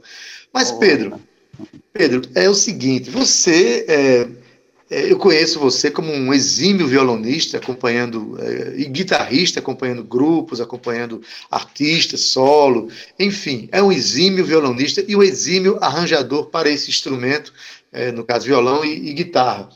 Mas, 0.54 0.72
Pedro. 0.72 1.20
Pedro, 1.92 2.22
é 2.34 2.50
o 2.50 2.56
seguinte, 2.56 3.10
você, 3.12 3.86
é, 3.88 3.94
é, 3.94 4.28
eu 4.94 5.18
conheço 5.18 5.60
você 5.60 5.90
como 5.90 6.12
um 6.12 6.34
exímio 6.34 6.88
violonista, 6.88 7.58
acompanhando, 7.58 8.38
é, 8.40 8.74
e 8.78 8.86
guitarrista, 8.86 9.60
acompanhando 9.60 10.04
grupos, 10.04 10.62
acompanhando 10.62 11.22
artistas, 11.50 12.22
solo, 12.22 12.90
enfim, 13.20 13.68
é 13.72 13.82
um 13.82 13.92
exímio 13.92 14.46
violonista 14.46 15.04
e 15.08 15.16
um 15.16 15.24
exímio 15.24 15.78
arranjador 15.82 16.48
para 16.48 16.70
esse 16.70 16.90
instrumento, 16.90 17.54
é, 17.92 18.12
no 18.12 18.24
caso 18.24 18.46
violão 18.46 18.84
e, 18.86 19.10
e 19.10 19.14
guitarra. 19.14 19.70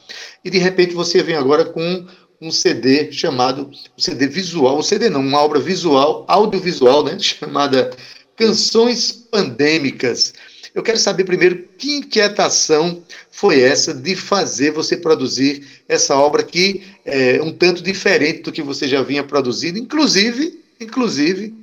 E 0.43 0.49
de 0.49 0.57
repente 0.57 0.93
você 0.93 1.23
vem 1.23 1.35
agora 1.35 1.65
com 1.65 2.05
um 2.39 2.51
CD 2.51 3.11
chamado, 3.11 3.71
um 3.97 4.01
CD 4.01 4.27
visual, 4.27 4.77
um 4.77 4.83
CD 4.83 5.09
não, 5.09 5.21
uma 5.21 5.41
obra 5.41 5.59
visual, 5.59 6.25
audiovisual, 6.27 7.03
né, 7.03 7.17
chamada 7.19 7.91
Canções 8.35 9.11
Pandêmicas. 9.11 10.33
Eu 10.77 10.83
quero 10.83 10.99
saber 10.99 11.23
primeiro 11.23 11.63
que 11.75 11.97
inquietação 11.97 13.01
foi 13.31 13.59
essa 13.59 13.95
de 13.95 14.15
fazer 14.15 14.69
você 14.69 14.95
produzir 14.95 15.83
essa 15.89 16.15
obra 16.15 16.43
que 16.43 16.83
é 17.03 17.41
um 17.41 17.51
tanto 17.51 17.81
diferente 17.81 18.43
do 18.43 18.51
que 18.51 18.61
você 18.61 18.87
já 18.87 19.01
vinha 19.01 19.23
produzindo, 19.23 19.79
inclusive, 19.79 20.63
inclusive 20.79 21.55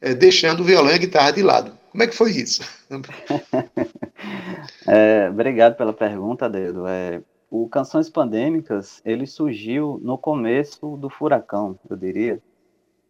é, 0.00 0.14
deixando 0.14 0.60
o 0.60 0.64
violão 0.64 0.92
e 0.92 0.94
a 0.94 0.98
guitarra 0.98 1.32
de 1.32 1.42
lado. 1.42 1.72
Como 1.90 2.04
é 2.04 2.06
que 2.06 2.14
foi 2.14 2.30
isso? 2.30 2.62
é, 4.86 5.28
obrigado 5.28 5.74
pela 5.76 5.92
pergunta, 5.92 6.48
Dedo. 6.48 6.86
É, 6.86 7.20
o 7.50 7.68
Canções 7.68 8.08
Pandêmicas, 8.08 9.02
ele 9.04 9.26
surgiu 9.26 9.98
no 10.00 10.16
começo 10.16 10.96
do 10.96 11.10
furacão, 11.10 11.76
eu 11.90 11.96
diria, 11.96 12.40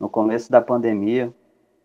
no 0.01 0.09
começo 0.09 0.51
da 0.51 0.62
pandemia, 0.62 1.31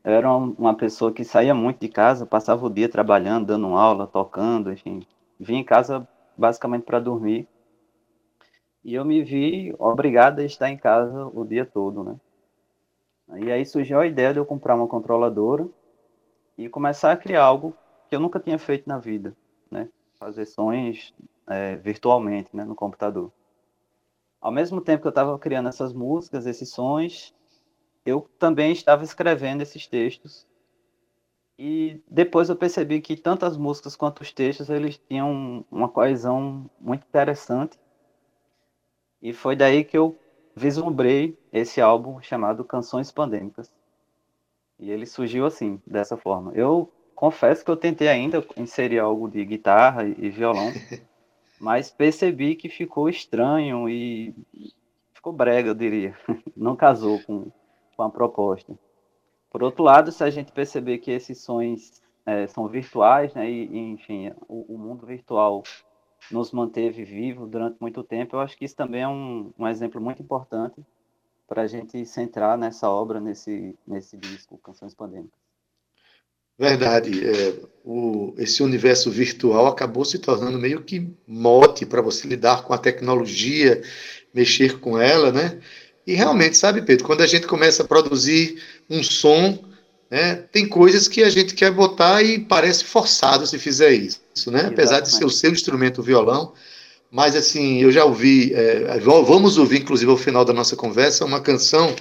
eu 0.06 0.13
era 0.13 0.32
uma 0.32 0.78
pessoa 0.78 1.12
que 1.12 1.24
saía 1.24 1.56
muito 1.56 1.80
de 1.80 1.89
casa, 1.89 2.28
passava 2.28 2.63
o 2.63 2.70
dia 2.70 2.88
trabalhando, 2.88 3.48
dando 3.48 3.76
aula, 3.76 4.06
tocando, 4.06 4.72
enfim. 4.72 5.02
Vinha 5.39 5.62
em 5.62 5.63
casa 5.63 6.08
basicamente 6.38 6.84
para 6.84 7.00
dormir. 7.00 7.48
E 8.84 8.94
eu 8.94 9.04
me 9.04 9.24
vi 9.24 9.74
obrigado 9.80 10.39
a 10.39 10.44
estar 10.44 10.70
em 10.70 10.78
casa 10.78 11.26
o 11.34 11.44
dia 11.44 11.65
todo, 11.65 12.04
né? 12.04 12.15
E 13.39 13.52
aí 13.52 13.65
surgiu 13.65 14.00
a 14.00 14.06
ideia 14.06 14.32
de 14.32 14.38
eu 14.38 14.46
comprar 14.46 14.76
uma 14.76 14.88
controladora 14.88 15.68
e 16.56 16.70
começar 16.70 17.12
a 17.12 17.18
criar 17.18 17.44
algo 17.44 17.76
que 18.08 18.15
eu 18.15 18.20
nunca 18.20 18.39
tinha 18.39 18.60
feito 18.60 18.88
na 18.88 19.00
vida, 19.00 19.36
né? 19.72 19.89
Fazer 20.20 20.46
sons 20.46 21.15
é, 21.50 21.78
virtualmente, 21.78 22.56
né, 22.56 22.63
no 22.63 22.76
computador. 22.76 23.32
Ao 24.39 24.52
mesmo 24.52 24.80
tempo 24.82 25.02
que 25.02 25.08
eu 25.08 25.10
estava 25.10 25.39
criando 25.39 25.68
essas 25.68 25.91
músicas, 25.91 26.46
esses 26.46 26.70
sons, 26.70 27.34
eu 28.06 28.30
também 28.38 28.72
estava 28.72 29.04
escrevendo 29.04 29.62
esses 29.62 29.88
textos. 29.88 30.46
E 31.58 32.02
depois 32.10 32.50
eu 32.50 32.56
percebi 32.56 33.00
que 33.02 33.15
tanto 33.15 33.46
as 33.46 33.58
músicas 33.58 33.96
quanto 33.96 34.22
os 34.22 34.32
textos 34.32 34.70
eles 34.70 34.98
tinham 34.98 35.65
uma 35.72 35.89
coesão 35.89 36.70
muito 36.80 37.06
interessante. 37.08 37.80
E 39.22 39.34
foi 39.34 39.56
daí 39.56 39.84
que 39.84 39.98
eu 39.98 40.18
vislumbrei 40.56 41.38
esse 41.52 41.82
álbum 41.82 42.22
chamado 42.22 42.63
Canções 42.63 43.12
Pandêmicas. 43.12 43.72
E 44.78 44.91
ele 44.91 45.06
surgiu 45.06 45.46
assim, 45.46 45.82
dessa 45.88 46.18
forma. 46.18 46.52
Eu 46.54 46.91
confesso 47.15 47.63
que 47.63 47.72
eu 47.72 47.78
tentei 47.78 48.10
ainda 48.10 48.46
inserir 48.58 49.00
algo 49.00 49.30
de 49.30 49.44
guitarra 49.46 50.06
e 50.06 50.30
violão, 50.30 50.72
mas 51.60 51.89
percebi 51.89 52.56
que 52.56 52.68
ficou 52.68 53.08
estranho 53.10 53.89
e 53.89 54.36
ficou 55.13 55.32
brega, 55.32 55.70
eu 55.70 55.76
diria. 55.76 56.18
Não 56.56 56.76
casou 56.76 57.22
com, 57.24 57.50
com 57.95 58.03
a 58.03 58.10
proposta. 58.10 58.77
Por 59.49 59.63
outro 59.63 59.84
lado, 59.84 60.12
se 60.12 60.23
a 60.23 60.29
gente 60.29 60.51
perceber 60.51 60.97
que 60.97 61.12
esses 61.12 61.39
sons 61.39 62.01
é, 62.25 62.47
são 62.47 62.67
virtuais, 62.67 63.34
né, 63.34 63.49
e, 63.49 63.67
e 63.67 63.77
enfim, 63.91 64.31
o, 64.47 64.75
o, 64.75 64.77
mundo 64.77 65.05
virtual 65.05 65.63
nos 66.29 66.51
manteve 66.51 67.03
vivo 67.03 67.45
durante 67.45 67.77
muito 67.79 68.03
tempo, 68.03 68.36
eu 68.36 68.39
acho 68.39 68.58
que 68.58 68.65
isso 68.65 68.75
também 68.75 69.01
é 69.01 69.08
um, 69.08 69.53
um 69.58 69.67
exemplo 69.67 70.01
muito 70.01 70.21
importante 70.21 70.84
para 71.47 71.62
a 71.62 71.67
gente 71.67 72.05
centrar 72.05 72.58
nessa 72.58 72.89
obra, 72.89 73.19
nesse, 73.19 73.77
nesse 73.88 74.17
disco, 74.17 74.58
Canções 74.58 74.93
Pandêmicas. 74.93 75.45
Verdade. 76.58 77.27
É, 77.27 77.60
o, 77.84 78.34
esse 78.38 78.63
universo 78.63 79.12
virtual 79.12 79.67
acabou 79.67 80.05
se 80.05 80.19
tornando 80.19 80.58
meio 80.58 80.81
que 80.84 81.13
mote 81.27 81.86
para 81.86 82.01
você 82.01 82.27
lidar 82.27 82.63
com 82.63 82.73
a 82.73 82.77
tecnologia, 82.77 83.81
mexer 84.34 84.79
com 84.79 84.99
ela, 84.99 85.31
né? 85.31 85.60
E 86.06 86.13
realmente, 86.13 86.58
sabe, 86.58 86.82
Pedro, 86.82 87.06
quando 87.06 87.22
a 87.22 87.28
gente 87.28 87.48
começa 87.48 87.84
a 87.84 87.88
produzir 87.88 88.62
um 88.89 89.02
som, 89.02 89.63
né, 90.10 90.36
tem 90.52 90.68
coisas 90.68 91.08
que 91.08 91.24
a 91.24 91.30
gente 91.30 91.56
quer 91.56 91.72
botar 91.72 92.22
e 92.22 92.39
parece 92.39 92.84
forçado 92.84 93.48
se 93.48 93.58
fizer 93.58 93.91
isso, 93.91 94.52
né? 94.52 94.68
Apesar 94.68 95.00
de 95.00 95.12
ser 95.12 95.26
o 95.26 95.30
seu 95.30 95.52
instrumento 95.52 96.00
o 96.00 96.04
violão, 96.04 96.54
mas 97.10 97.36
assim, 97.36 97.82
eu 97.82 97.91
já 97.91 98.06
ouvi, 98.06 98.54
é, 98.54 99.00
vamos 99.00 99.58
ouvir 99.58 99.82
inclusive 99.82 100.12
ao 100.12 100.18
final 100.18 100.46
da 100.46 100.54
nossa 100.54 100.76
conversa 100.76 101.26
uma 101.26 101.41
canção 101.41 101.96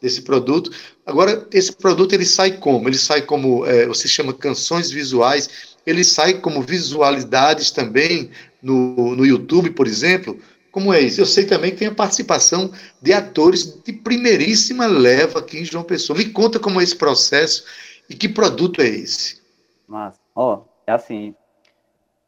desse 0.00 0.22
produto. 0.22 0.70
Agora, 1.04 1.46
esse 1.52 1.72
produto 1.72 2.14
ele 2.14 2.24
sai 2.24 2.52
como? 2.52 2.88
Ele 2.88 2.96
sai 2.96 3.22
como, 3.22 3.66
é, 3.66 3.86
você 3.86 4.08
chama 4.08 4.32
canções 4.32 4.90
visuais, 4.90 5.50
ele 5.86 6.02
sai 6.02 6.34
como 6.34 6.62
visualidades 6.62 7.70
também 7.70 8.30
no, 8.62 9.14
no 9.14 9.26
YouTube, 9.26 9.70
por 9.70 9.86
exemplo, 9.86 10.38
como 10.70 10.92
é 10.92 11.00
isso? 11.00 11.20
Eu 11.20 11.26
sei 11.26 11.46
também 11.46 11.72
que 11.72 11.78
tem 11.78 11.88
a 11.88 11.94
participação 11.94 12.72
de 13.02 13.12
atores 13.12 13.82
de 13.82 13.92
primeiríssima 13.92 14.86
leva 14.86 15.40
aqui 15.40 15.58
em 15.58 15.64
João 15.64 15.84
Pessoa. 15.84 16.18
Me 16.18 16.30
conta 16.30 16.58
como 16.58 16.80
é 16.80 16.84
esse 16.84 16.96
processo 16.96 17.64
e 18.08 18.14
que 18.14 18.28
produto 18.28 18.80
é 18.80 18.86
esse. 18.86 19.40
Mas, 19.86 20.14
ó, 20.34 20.62
é 20.86 20.92
assim, 20.92 21.34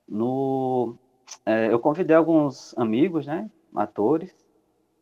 no, 0.09 0.97
é, 1.47 1.73
eu 1.73 1.79
convidei 1.79 2.17
alguns 2.17 2.77
amigos, 2.77 3.27
né, 3.27 3.49
atores, 3.75 4.31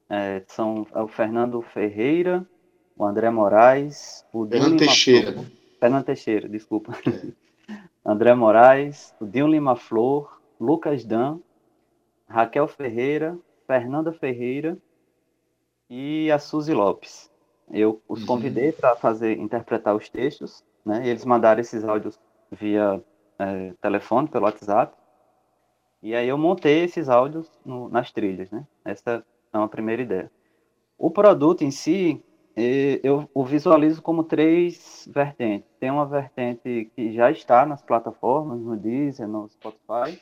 é, 0.08 0.42
são 0.48 0.86
é 0.94 1.00
o 1.00 1.08
Fernando 1.08 1.62
Ferreira, 1.62 2.46
o 2.96 3.04
André 3.04 3.30
Moraes, 3.30 4.24
o 4.32 4.46
Fernando 4.46 4.78
Teixeira. 4.78 5.32
Flor, 5.32 5.46
Fernando 5.78 6.04
Teixeira, 6.04 6.48
desculpa. 6.48 6.92
André 8.04 8.34
Moraes, 8.34 9.14
o 9.20 9.26
Dinho 9.26 9.46
Lima 9.46 9.76
Flor, 9.76 10.40
Lucas 10.58 11.04
Dan, 11.04 11.38
Raquel 12.30 12.68
Ferreira, 12.68 13.36
Fernanda 13.66 14.12
Ferreira 14.12 14.78
e 15.88 16.30
a 16.30 16.38
Suzy 16.38 16.72
Lopes. 16.72 17.28
Eu 17.68 18.00
os 18.08 18.20
uhum. 18.20 18.26
convidei 18.26 18.70
para 18.70 18.94
fazer 18.94 19.36
interpretar 19.36 19.96
os 19.96 20.08
textos, 20.08 20.64
né? 20.86 21.02
E 21.04 21.08
eles 21.08 21.24
mandaram 21.24 21.60
esses 21.60 21.82
áudios 21.84 22.18
via 22.52 23.02
é, 23.36 23.72
telefone, 23.82 24.28
pelo 24.28 24.44
WhatsApp. 24.44 24.96
E 26.00 26.14
aí 26.14 26.28
eu 26.28 26.38
montei 26.38 26.84
esses 26.84 27.08
áudios 27.08 27.50
no, 27.64 27.88
nas 27.88 28.12
trilhas, 28.12 28.48
né? 28.50 28.64
Essa 28.84 29.24
é 29.52 29.58
uma 29.58 29.68
primeira 29.68 30.02
ideia. 30.02 30.30
O 30.96 31.10
produto 31.10 31.62
em 31.62 31.70
si, 31.72 32.22
eu 33.02 33.28
o 33.34 33.44
visualizo 33.44 34.02
como 34.02 34.22
três 34.22 35.08
vertentes. 35.12 35.68
Tem 35.80 35.90
uma 35.90 36.06
vertente 36.06 36.90
que 36.94 37.12
já 37.12 37.30
está 37.30 37.66
nas 37.66 37.82
plataformas, 37.82 38.60
no 38.60 38.76
Deezer, 38.76 39.26
no 39.26 39.48
Spotify, 39.48 40.20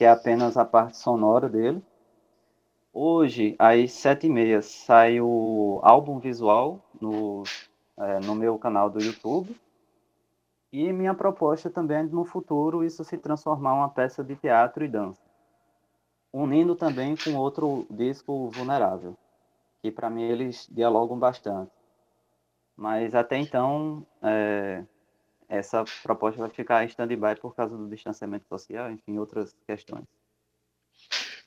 que 0.00 0.04
é 0.06 0.08
apenas 0.08 0.56
a 0.56 0.64
parte 0.64 0.96
sonora 0.96 1.46
dele. 1.46 1.84
Hoje, 2.90 3.54
às 3.58 3.92
sete 3.92 4.28
e 4.28 4.30
meia, 4.30 4.62
sai 4.62 5.20
o 5.20 5.78
álbum 5.82 6.18
visual 6.18 6.80
no, 6.98 7.42
é, 7.98 8.18
no 8.20 8.34
meu 8.34 8.58
canal 8.58 8.88
do 8.88 8.98
YouTube. 8.98 9.54
E 10.72 10.90
minha 10.90 11.12
proposta 11.12 11.68
também 11.68 11.98
é 11.98 12.02
no 12.04 12.24
futuro 12.24 12.82
isso 12.82 13.04
se 13.04 13.18
transformar 13.18 13.74
uma 13.74 13.90
peça 13.90 14.24
de 14.24 14.34
teatro 14.36 14.82
e 14.82 14.88
dança. 14.88 15.20
Unindo 16.32 16.74
também 16.74 17.14
com 17.14 17.34
outro 17.36 17.86
disco 17.90 18.48
vulnerável. 18.48 19.14
que 19.82 19.90
para 19.90 20.08
mim 20.08 20.22
eles 20.22 20.66
dialogam 20.70 21.18
bastante. 21.18 21.70
Mas 22.74 23.14
até 23.14 23.36
então, 23.36 24.06
é, 24.22 24.82
essa 25.50 25.84
proposta 26.02 26.38
vai 26.38 26.48
ficar 26.48 26.84
em 26.84 26.86
stand-by 26.86 27.34
por 27.40 27.54
causa 27.54 27.76
do 27.76 27.88
distanciamento 27.88 28.46
social, 28.48 28.90
enfim, 28.90 29.18
outras 29.18 29.52
questões. 29.66 30.04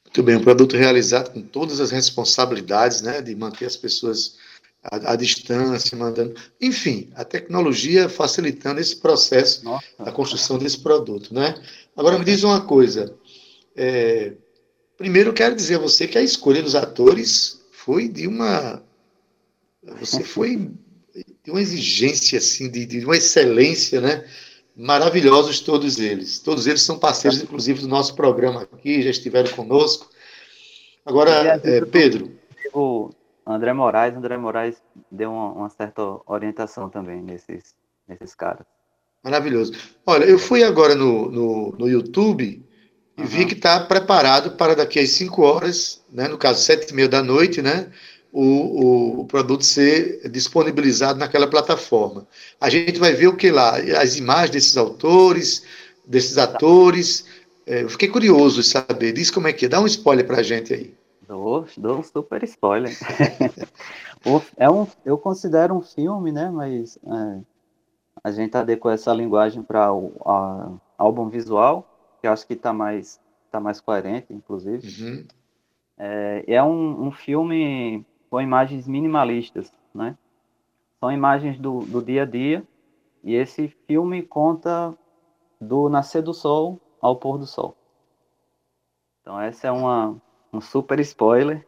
Muito 0.04 0.22
bem, 0.22 0.36
um 0.36 0.44
produto 0.44 0.76
realizado 0.76 1.32
com 1.32 1.42
todas 1.42 1.80
as 1.80 1.89
responsabilidades, 1.89 3.02
né, 3.02 3.22
de 3.22 3.34
manter 3.34 3.66
as 3.66 3.78
pessoas 3.78 4.38
à, 4.84 5.13
à 5.13 5.16
distância, 5.16 5.98
mandando, 5.98 6.36
enfim, 6.60 7.10
a 7.16 7.24
tecnologia 7.24 8.10
facilitando 8.10 8.82
esse 8.82 8.98
processo 8.98 9.63
Nossa. 9.63 9.86
da 9.98 10.12
construção 10.12 10.58
desse 10.58 10.80
produto, 10.80 11.34
né? 11.34 11.56
Agora 11.96 12.20
me 12.20 12.26
diz 12.26 12.44
uma 12.44 12.60
coisa, 12.62 13.16
é, 13.76 14.34
primeiro 14.98 15.34
quero 15.34 15.56
dizer 15.56 15.76
a 15.76 15.80
você 15.80 16.08
que 16.08 16.18
a 16.18 16.22
escolha 16.22 16.62
dos 16.62 16.76
atores 16.76 17.62
foi 17.72 18.10
de 18.10 18.28
uma, 18.28 18.84
você 20.00 20.24
foi 20.24 20.70
de 21.43 21.51
uma 21.51 21.62
exigência 21.62 22.38
assim, 22.38 22.69
de, 22.69 22.86
de 22.86 23.03
uma 23.03 23.17
excelência, 23.17 23.99
né? 23.99 24.25
Maravilhosos 24.75 25.60
todos 25.60 25.99
eles. 25.99 26.39
Todos 26.39 26.65
eles 26.65 26.82
são 26.82 26.97
parceiros, 26.97 27.41
inclusive, 27.41 27.82
do 27.82 27.88
nosso 27.88 28.15
programa 28.15 28.62
aqui, 28.62 29.01
já 29.01 29.10
estiveram 29.10 29.51
conosco. 29.51 30.10
Agora, 31.06 31.60
é, 31.63 31.82
Pedro. 31.86 32.32
O 32.73 33.10
André 33.45 33.73
Moraes, 33.73 34.15
André 34.15 34.38
Moraes 34.38 34.75
deu 35.12 35.32
uma, 35.32 35.51
uma 35.51 35.69
certa 35.69 36.01
orientação 36.25 36.89
também 36.89 37.21
nesses, 37.21 37.75
nesses 38.08 38.34
caras. 38.34 38.65
Maravilhoso. 39.23 39.73
Olha, 40.06 40.25
eu 40.25 40.39
fui 40.39 40.63
agora 40.63 40.95
no, 40.95 41.29
no, 41.29 41.75
no 41.77 41.88
YouTube 41.88 42.65
e 43.17 43.21
Uhum. 43.21 43.27
vi 43.27 43.45
que 43.45 43.53
está 43.53 43.79
preparado 43.79 44.51
para 44.51 44.75
daqui 44.75 44.99
às 44.99 45.12
5 45.12 45.41
horas, 45.43 46.03
né, 46.12 46.27
no 46.27 46.38
caso, 46.38 46.62
sete 46.63 46.89
e 46.91 46.95
meia 46.95 47.08
da 47.08 47.21
noite, 47.21 47.62
né, 47.62 47.91
o, 48.34 49.19
o, 49.19 49.26
produto 49.26 49.63
ser 49.63 50.28
disponibilizado 50.28 51.19
naquela 51.19 51.48
plataforma. 51.48 52.28
A 52.60 52.67
gente 52.67 53.00
vai 53.00 53.13
ver 53.13 53.28
o 53.28 53.38
que 53.38 53.52
lá? 53.52 53.76
As 54.02 54.17
imagens 54.17 54.50
desses 54.50 54.76
autores, 54.76 55.63
desses 56.04 56.39
atores. 56.39 57.26
É, 57.67 57.84
eu 57.84 57.89
fiquei 57.89 58.10
curioso 58.10 58.62
de 58.62 58.67
saber. 58.67 59.13
Diz 59.13 59.30
como 59.30 59.48
é 59.48 59.54
que 59.54 59.67
é. 59.67 59.69
Dá 59.69 59.80
um 59.80 59.86
spoiler 59.86 60.26
para 60.26 60.38
a 60.39 60.43
gente 60.43 60.74
aí. 60.74 60.96
Dou, 61.28 61.67
dou 61.78 62.00
um 62.00 62.04
super 62.04 62.43
spoiler. 62.43 62.91
É 64.56 64.69
um, 64.69 64.88
eu 65.04 65.17
considero 65.17 65.76
um 65.76 65.82
filme, 65.82 66.32
né? 66.32 66.50
Mas 66.50 66.98
é, 67.06 67.41
a 68.24 68.32
gente 68.32 68.56
adequou 68.56 68.89
essa 68.89 69.13
linguagem 69.13 69.62
para 69.62 69.91
o 69.91 70.13
a- 70.26 70.72
álbum 70.98 71.28
visual, 71.28 71.86
que 72.22 72.28
eu 72.28 72.32
acho 72.32 72.48
que 72.48 72.54
está 72.54 72.72
mais, 72.72 73.19
tá 73.52 73.60
mais 73.60 73.82
coerente, 73.82 74.28
inclusive. 74.32 75.04
Uhum. 75.04 75.26
É, 75.98 76.43
é 76.48 76.63
um, 76.63 77.08
um 77.08 77.12
filme 77.12 78.06
com 78.34 78.41
imagens 78.41 78.88
minimalistas, 78.88 79.72
né? 79.93 80.17
São 81.00 81.12
imagens 81.12 81.60
do, 81.60 81.82
do 81.82 82.02
dia 82.02 82.24
a 82.24 82.26
dia, 82.26 82.67
e 83.24 83.36
esse 83.36 83.67
filme 83.67 84.24
conta 84.24 84.91
do 85.62 85.88
nascer 85.88 86.24
do 86.24 86.34
sol 86.34 86.82
ao 87.00 87.15
pôr 87.15 87.38
do 87.38 87.46
sol. 87.46 87.78
Então 89.22 89.39
essa 89.39 89.67
é 89.67 89.72
uma, 89.72 90.19
um 90.52 90.60
super 90.60 91.00
spoiler. 91.02 91.63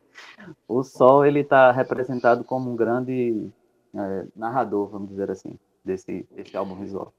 o 0.66 0.82
sol 0.82 1.26
ele 1.26 1.40
está 1.40 1.70
representado 1.70 2.44
como 2.44 2.70
um 2.70 2.76
grande 2.76 3.52
é, 3.94 4.26
narrador, 4.34 4.88
vamos 4.88 5.10
dizer 5.10 5.30
assim, 5.30 5.58
desse, 5.84 6.26
desse 6.30 6.56
álbum 6.56 6.76
visual. 6.76 7.12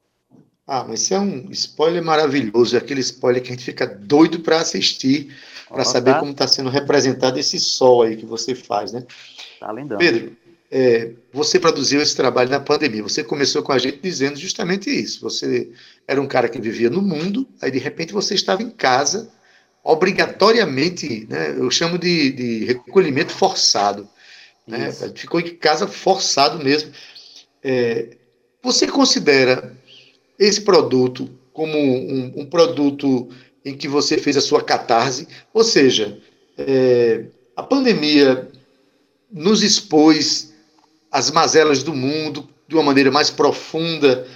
Ah, 0.74 0.86
mas 0.88 1.02
isso 1.02 1.14
é 1.14 1.20
um 1.20 1.52
spoiler 1.52 2.02
maravilhoso, 2.02 2.78
é 2.78 2.80
aquele 2.80 3.02
spoiler 3.02 3.44
que 3.44 3.50
a 3.50 3.52
gente 3.52 3.66
fica 3.66 3.86
doido 3.86 4.40
para 4.40 4.62
assistir, 4.62 5.36
para 5.68 5.84
saber 5.84 6.14
tá, 6.14 6.20
como 6.22 6.32
está 6.32 6.48
sendo 6.48 6.70
representado 6.70 7.38
esse 7.38 7.60
sol 7.60 8.04
aí 8.04 8.16
que 8.16 8.26
você 8.26 8.56
faz, 8.56 8.94
né? 8.94 9.04
tá 9.60 9.70
lindão. 9.74 9.98
Pedro, 9.98 10.32
é, 10.72 11.12
você 11.34 11.60
produziu 11.60 12.02
esse 12.02 12.16
trabalho 12.16 12.50
na 12.50 12.62
pandemia. 12.62 13.04
Você 13.04 13.22
começou 13.22 13.62
com 13.62 13.74
a 13.74 13.78
gente 13.78 14.00
dizendo 14.02 14.40
justamente 14.40 14.90
isso. 14.90 15.20
Você 15.20 15.74
era 16.08 16.22
um 16.22 16.28
cara 16.28 16.48
que 16.48 16.62
vivia 16.62 16.90
no 16.90 17.02
mundo, 17.02 17.46
aí 17.62 17.70
de 17.70 17.78
repente 17.78 18.14
você 18.14 18.34
estava 18.34 18.64
em 18.64 18.70
casa, 18.70 19.30
obrigatoriamente, 19.84 21.28
né? 21.30 21.52
Eu 21.52 21.70
chamo 21.70 21.98
de, 21.98 22.32
de 22.32 22.64
recolhimento 22.64 23.34
forçado. 23.34 24.08
Né? 24.66 24.90
Ficou 25.16 25.42
em 25.42 25.54
casa 25.54 25.86
forçado 25.86 26.64
mesmo. 26.64 26.94
É, 27.62 28.16
você 28.64 28.88
considera 28.88 29.81
esse 30.42 30.62
produto 30.62 31.30
como 31.54 31.78
um, 31.78 32.34
um 32.38 32.46
produto 32.48 33.30
em 33.64 33.78
que 33.78 33.88
você 33.88 34.18
fez 34.18 34.36
a 34.36 34.42
sua 34.42 34.64
catarse? 34.64 35.28
Ou 35.54 35.64
seja, 35.64 36.18
é, 36.58 37.26
a 37.56 37.62
pandemia 37.62 38.50
nos 39.32 39.62
expôs 39.62 40.52
às 41.12 41.30
mazelas 41.30 41.84
do 41.84 41.94
mundo 41.94 42.50
de 42.68 42.76
uma 42.76 42.84
maneira 42.84 43.12
mais 43.12 43.30
profunda 43.30 44.28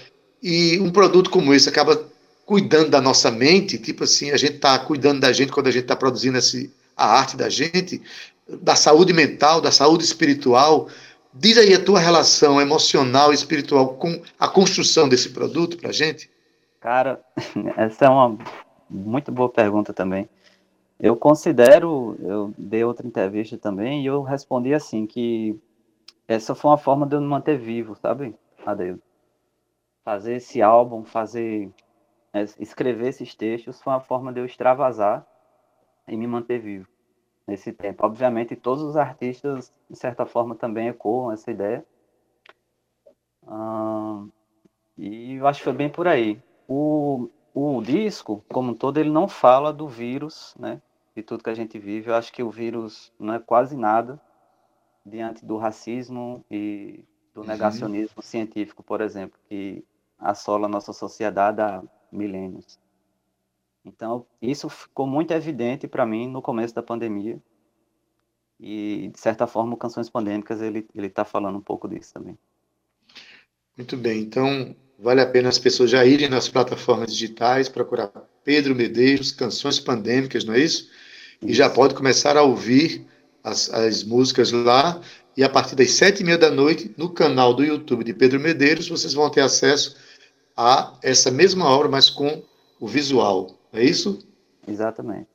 e 0.44 0.80
um 0.80 0.92
produto 0.92 1.32
como 1.32 1.54
esse 1.56 1.68
acaba 1.68 2.00
cuidando 2.46 2.92
da 2.92 3.02
nossa 3.02 3.32
mente, 3.32 3.80
tipo 3.80 4.04
assim, 4.04 4.30
a 4.30 4.38
gente 4.38 4.58
está 4.58 4.78
cuidando 4.78 5.22
da 5.22 5.34
gente 5.34 5.52
quando 5.52 5.68
a 5.68 5.72
gente 5.72 5.84
está 5.84 5.96
produzindo 5.96 6.38
esse, 6.38 6.72
a 6.96 7.18
arte 7.18 7.36
da 7.36 7.50
gente, 7.50 8.00
da 8.62 8.76
saúde 8.76 9.12
mental, 9.12 9.60
da 9.60 9.72
saúde 9.72 10.04
espiritual. 10.04 10.88
Diz 11.38 11.58
aí 11.58 11.74
a 11.74 11.84
tua 11.84 12.00
relação 12.00 12.62
emocional 12.62 13.32
e 13.32 13.36
espiritual 13.36 13.96
com 13.96 14.22
a 14.40 14.48
construção 14.48 15.10
desse 15.10 15.34
produto 15.34 15.78
para 15.78 15.90
a 15.90 15.94
gente. 15.94 16.32
Cara, 16.80 17.22
essa 17.76 18.06
é 18.06 18.10
uma 18.10 18.38
muito 18.90 19.34
boa 19.34 19.50
pergunta 19.50 19.94
também. 19.94 20.30
Eu 20.98 21.18
considero, 21.18 22.16
eu 22.22 22.54
dei 22.58 22.86
outra 22.86 23.06
entrevista 23.06 23.58
também 23.58 24.02
e 24.02 24.06
eu 24.06 24.22
respondi 24.22 24.74
assim 24.74 25.06
que 25.06 25.60
essa 26.26 26.56
foi 26.56 26.72
uma 26.72 26.78
forma 26.78 27.06
de 27.06 27.18
eu 27.18 27.22
me 27.22 27.28
manter 27.28 27.58
vivo, 27.58 27.96
sabe, 27.96 28.34
Adeus? 28.66 29.00
Fazer 30.06 30.36
esse 30.36 30.62
álbum, 30.62 31.04
fazer, 31.04 31.70
escrever 32.58 33.10
esses 33.10 33.36
textos 33.36 33.82
foi 33.82 33.92
uma 33.92 34.00
forma 34.00 34.32
de 34.32 34.40
eu 34.40 34.46
extravasar 34.46 35.28
e 36.08 36.16
me 36.16 36.28
manter 36.28 36.60
vivo 36.60 36.95
nesse 37.48 37.72
tempo. 37.74 38.06
Obviamente, 38.06 38.56
todos 38.56 38.84
os 38.84 38.96
artistas, 38.98 39.72
de 39.90 39.98
certa 39.98 40.26
forma, 40.26 40.56
também 40.56 40.88
ecoam 40.90 41.32
essa 41.32 41.52
ideia. 41.52 41.86
Ah, 43.48 44.26
e 44.98 45.36
eu 45.36 45.48
acho 45.48 45.60
que 45.60 45.66
foi 45.66 45.74
bem 45.74 45.90
por 45.92 46.08
aí. 46.08 46.42
O, 46.68 47.30
o 47.54 47.82
disco, 47.82 48.44
como 48.50 48.72
um 48.72 48.76
todo, 48.76 49.00
ele 49.00 49.10
não 49.10 49.28
fala 49.28 49.74
do 49.74 49.88
vírus, 49.88 50.56
né? 50.60 50.82
De 51.16 51.24
tudo 51.24 51.44
que 51.44 51.50
a 51.50 51.56
gente 51.56 51.80
vive. 51.80 52.10
Eu 52.10 52.16
acho 52.16 52.32
que 52.34 52.44
o 52.44 52.50
vírus 52.52 53.12
não 53.20 53.34
é 53.36 53.40
quase 53.40 53.76
nada 53.78 54.20
diante 55.06 55.46
do 55.46 55.58
racismo 55.58 56.46
e 56.52 57.04
do 57.34 57.42
Uhum. 57.42 57.48
negacionismo 57.48 58.22
científico, 58.24 58.84
por 58.84 59.02
exemplo, 59.02 59.40
que 59.50 59.84
assola 60.18 60.68
a 60.68 60.70
nossa 60.70 60.94
sociedade 60.94 61.62
há 61.62 61.84
milênios. 62.12 62.80
Então, 63.86 64.26
isso 64.42 64.68
ficou 64.68 65.06
muito 65.06 65.32
evidente 65.32 65.88
para 65.88 66.06
mim 66.06 66.28
no 66.28 66.42
começo 66.42 66.74
da 66.74 66.82
pandemia. 66.82 67.40
E, 68.60 69.12
de 69.14 69.20
certa 69.20 69.46
forma, 69.46 69.78
Canções 69.78 70.10
Pandêmicas, 70.10 70.62
ele 70.62 70.88
ele 70.96 71.08
está 71.08 71.24
falando 71.24 71.58
um 71.58 71.62
pouco 71.62 71.88
disso 71.88 72.14
também. 72.14 72.38
Muito 73.78 73.98
bem, 73.98 74.22
então 74.22 74.76
vale 74.98 75.20
a 75.20 75.26
pena 75.26 75.50
as 75.50 75.60
pessoas 75.60 75.92
já 75.92 76.06
irem 76.06 76.30
nas 76.30 76.48
plataformas 76.48 77.12
digitais, 77.12 77.68
procurar 77.68 78.10
Pedro 78.44 78.74
Medeiros, 78.74 79.32
Canções 79.32 79.80
Pandêmicas, 79.80 80.46
não 80.46 80.54
é 80.54 80.60
isso? 80.60 80.90
E 81.42 81.54
já 81.54 81.70
pode 81.70 81.94
começar 81.94 82.38
a 82.38 82.42
ouvir 82.42 83.06
as, 83.44 83.70
as 83.72 84.04
músicas 84.04 84.52
lá. 84.52 85.02
E 85.36 85.44
a 85.44 85.50
partir 85.50 85.76
das 85.76 85.92
sete 85.92 86.22
e 86.22 86.26
meia 86.26 86.38
da 86.38 86.50
noite, 86.50 86.94
no 86.98 87.10
canal 87.10 87.54
do 87.54 87.64
YouTube 87.64 88.06
de 88.06 88.14
Pedro 88.14 88.40
Medeiros, 88.40 88.88
vocês 88.88 89.14
vão 89.14 89.30
ter 89.30 89.42
acesso 89.42 89.98
a 90.56 90.98
essa 91.04 91.30
mesma 91.30 91.66
obra, 91.66 91.90
mas 91.90 92.10
com 92.10 92.42
o 92.80 92.88
visual. 92.88 93.52
É 93.76 93.84
isso? 93.84 94.26
Exatamente. 94.68 95.28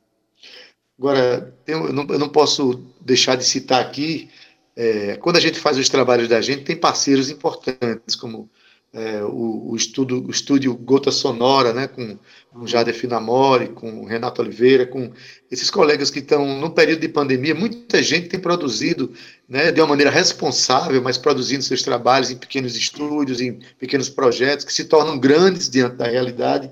Agora, 0.97 1.53
eu 1.65 1.91
não, 1.91 2.05
eu 2.09 2.19
não 2.19 2.29
posso 2.29 2.83
deixar 2.99 3.35
de 3.35 3.43
citar 3.43 3.81
aqui, 3.81 4.29
é, 4.75 5.15
quando 5.17 5.37
a 5.37 5.39
gente 5.39 5.59
faz 5.59 5.77
os 5.77 5.89
trabalhos 5.89 6.27
da 6.27 6.41
gente, 6.41 6.63
tem 6.63 6.75
parceiros 6.75 7.29
importantes, 7.29 8.15
como 8.15 8.49
é, 8.93 9.23
o, 9.23 9.71
o, 9.71 9.75
estudo, 9.75 10.25
o 10.25 10.29
estúdio 10.29 10.75
Gota 10.75 11.11
Sonora, 11.11 11.73
né, 11.73 11.87
com 11.87 12.17
o 12.53 12.67
Jader 12.67 12.93
Finamori, 12.93 13.69
com 13.69 14.01
o 14.01 14.05
Renato 14.05 14.41
Oliveira, 14.41 14.85
com 14.85 15.11
esses 15.49 15.69
colegas 15.69 16.09
que 16.09 16.19
estão 16.19 16.59
no 16.59 16.69
período 16.69 16.99
de 16.99 17.07
pandemia, 17.07 17.55
muita 17.55 18.03
gente 18.03 18.27
tem 18.27 18.39
produzido 18.39 19.13
né, 19.47 19.71
de 19.71 19.79
uma 19.79 19.87
maneira 19.87 20.11
responsável, 20.11 21.01
mas 21.01 21.17
produzindo 21.17 21.63
seus 21.63 21.81
trabalhos 21.81 22.31
em 22.31 22.37
pequenos 22.37 22.75
estúdios, 22.75 23.39
em 23.39 23.59
pequenos 23.79 24.09
projetos, 24.09 24.65
que 24.65 24.73
se 24.73 24.85
tornam 24.85 25.17
grandes 25.17 25.69
diante 25.69 25.95
da 25.95 26.07
realidade. 26.07 26.71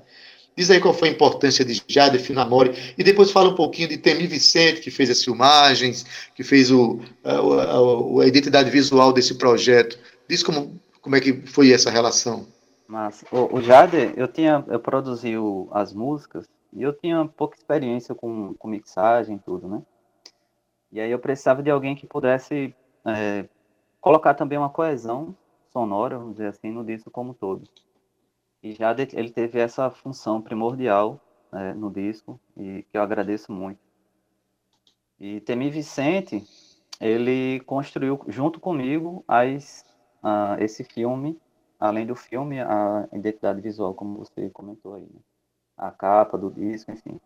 Diz 0.60 0.70
aí 0.70 0.78
qual 0.78 0.92
foi 0.92 1.08
a 1.08 1.12
importância 1.12 1.64
de 1.64 1.82
Jader 1.88 2.20
Finamori, 2.20 2.94
e 2.98 3.02
depois 3.02 3.30
fala 3.30 3.48
um 3.48 3.54
pouquinho 3.54 3.88
de 3.88 3.96
Temi 3.96 4.26
Vicente, 4.26 4.82
que 4.82 4.90
fez 4.90 5.08
as 5.08 5.24
filmagens, 5.24 6.04
que 6.34 6.44
fez 6.44 6.70
o, 6.70 7.00
a, 7.24 7.32
a, 7.32 8.22
a 8.24 8.26
identidade 8.26 8.68
visual 8.68 9.10
desse 9.10 9.38
projeto. 9.38 9.98
Diz 10.28 10.42
como, 10.42 10.78
como 11.00 11.16
é 11.16 11.20
que 11.22 11.32
foi 11.46 11.72
essa 11.72 11.88
relação. 11.90 12.46
Mas 12.86 13.24
o, 13.32 13.56
o 13.56 13.62
Jader, 13.62 14.12
eu 14.18 14.28
tinha, 14.28 14.62
eu 14.68 14.78
produzi 14.78 15.34
o- 15.38 15.66
as 15.72 15.94
músicas 15.94 16.44
e 16.74 16.82
eu 16.82 16.92
tinha 16.92 17.24
pouca 17.24 17.56
experiência 17.56 18.14
com, 18.14 18.52
com 18.52 18.68
mixagem 18.68 19.36
e 19.36 19.38
tudo, 19.38 19.66
né? 19.66 19.80
E 20.92 21.00
aí 21.00 21.10
eu 21.10 21.18
precisava 21.18 21.62
de 21.62 21.70
alguém 21.70 21.96
que 21.96 22.06
pudesse 22.06 22.74
é, 23.06 23.46
colocar 23.98 24.34
também 24.34 24.58
uma 24.58 24.68
coesão 24.68 25.34
sonora, 25.72 26.18
vamos 26.18 26.34
dizer 26.34 26.48
assim, 26.48 26.70
no 26.70 26.84
disco 26.84 27.10
como 27.10 27.32
todo. 27.32 27.62
E 28.62 28.72
já 28.72 28.94
ele 29.12 29.30
teve 29.30 29.58
essa 29.58 29.90
função 29.90 30.40
primordial 30.40 31.20
né, 31.50 31.72
no 31.74 31.90
disco, 31.90 32.38
e 32.56 32.82
que 32.82 32.96
eu 32.96 33.02
agradeço 33.02 33.52
muito. 33.52 33.80
E 35.18 35.40
Temi 35.40 35.70
Vicente, 35.70 36.44
ele 37.00 37.60
construiu 37.60 38.20
junto 38.28 38.60
comigo 38.60 39.24
as, 39.26 39.84
uh, 40.22 40.62
esse 40.62 40.84
filme, 40.84 41.38
além 41.78 42.06
do 42.06 42.14
filme, 42.14 42.60
a 42.60 43.08
identidade 43.12 43.60
visual, 43.60 43.94
como 43.94 44.18
você 44.18 44.50
comentou 44.50 44.94
aí. 44.94 45.02
Né? 45.02 45.20
A 45.76 45.90
capa 45.90 46.36
do 46.36 46.50
disco, 46.50 46.90
enfim. 46.90 47.20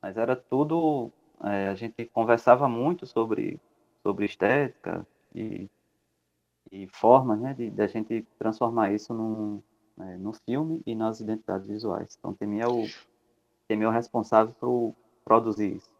Mas 0.00 0.16
era 0.16 0.34
tudo. 0.34 1.10
É, 1.44 1.68
a 1.68 1.74
gente 1.74 2.04
conversava 2.06 2.68
muito 2.68 3.06
sobre, 3.06 3.60
sobre 4.02 4.24
estética 4.24 5.06
e, 5.34 5.68
e 6.70 6.86
formas 6.88 7.40
né, 7.40 7.54
de, 7.54 7.70
de 7.70 7.82
a 7.82 7.86
gente 7.86 8.26
transformar 8.38 8.92
isso 8.92 9.12
num, 9.12 9.60
é, 10.02 10.16
no 10.16 10.32
filme 10.32 10.82
e 10.86 10.94
nas 10.94 11.20
identidades 11.20 11.66
visuais. 11.66 12.16
Então, 12.18 12.34
Temi 12.34 12.60
é 12.60 12.66
o, 12.66 12.86
Temi 13.68 13.84
é 13.84 13.88
o 13.88 13.92
responsável 13.92 14.54
por 14.60 14.94
produzir 15.24 15.76
isso. 15.76 15.90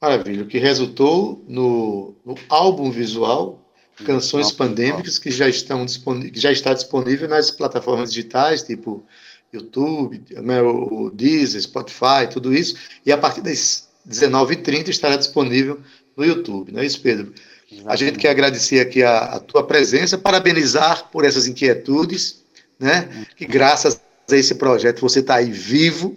Maravilha, 0.00 0.44
o 0.44 0.46
que 0.46 0.58
resultou 0.58 1.44
no, 1.48 2.14
no 2.24 2.36
álbum 2.48 2.90
visual 2.90 3.68
Canções 4.04 4.52
Pandêmicas, 4.52 5.18
que 5.18 5.30
já, 5.30 5.48
estão 5.48 5.84
que 5.84 6.38
já 6.38 6.52
está 6.52 6.72
disponível 6.72 7.28
nas 7.28 7.50
plataformas 7.50 8.12
digitais, 8.12 8.62
tipo 8.62 9.04
YouTube, 9.52 10.22
né, 10.42 10.62
o 10.62 11.10
Deezer, 11.10 11.60
Spotify, 11.62 12.28
tudo 12.30 12.54
isso, 12.54 12.76
e 13.04 13.10
a 13.10 13.18
partir 13.18 13.40
das 13.40 13.88
19h30 14.08 14.88
estará 14.88 15.16
disponível 15.16 15.80
no 16.16 16.24
YouTube, 16.24 16.72
não 16.72 16.80
é 16.80 16.86
isso, 16.86 17.00
Pedro? 17.00 17.32
Exatamente. 17.70 17.92
A 17.92 17.96
gente 17.96 18.18
quer 18.18 18.30
agradecer 18.30 18.80
aqui 18.80 19.02
a, 19.02 19.18
a, 19.18 19.40
tua 19.40 19.66
presença, 19.66 20.16
parabenizar 20.16 21.10
por 21.10 21.24
essas 21.24 21.46
inquietudes, 21.46 22.42
né? 22.78 23.26
Que 23.36 23.44
graças 23.44 24.00
a 24.30 24.36
esse 24.36 24.54
projeto 24.54 25.00
você 25.00 25.20
está 25.20 25.36
aí 25.36 25.50
vivo 25.50 26.14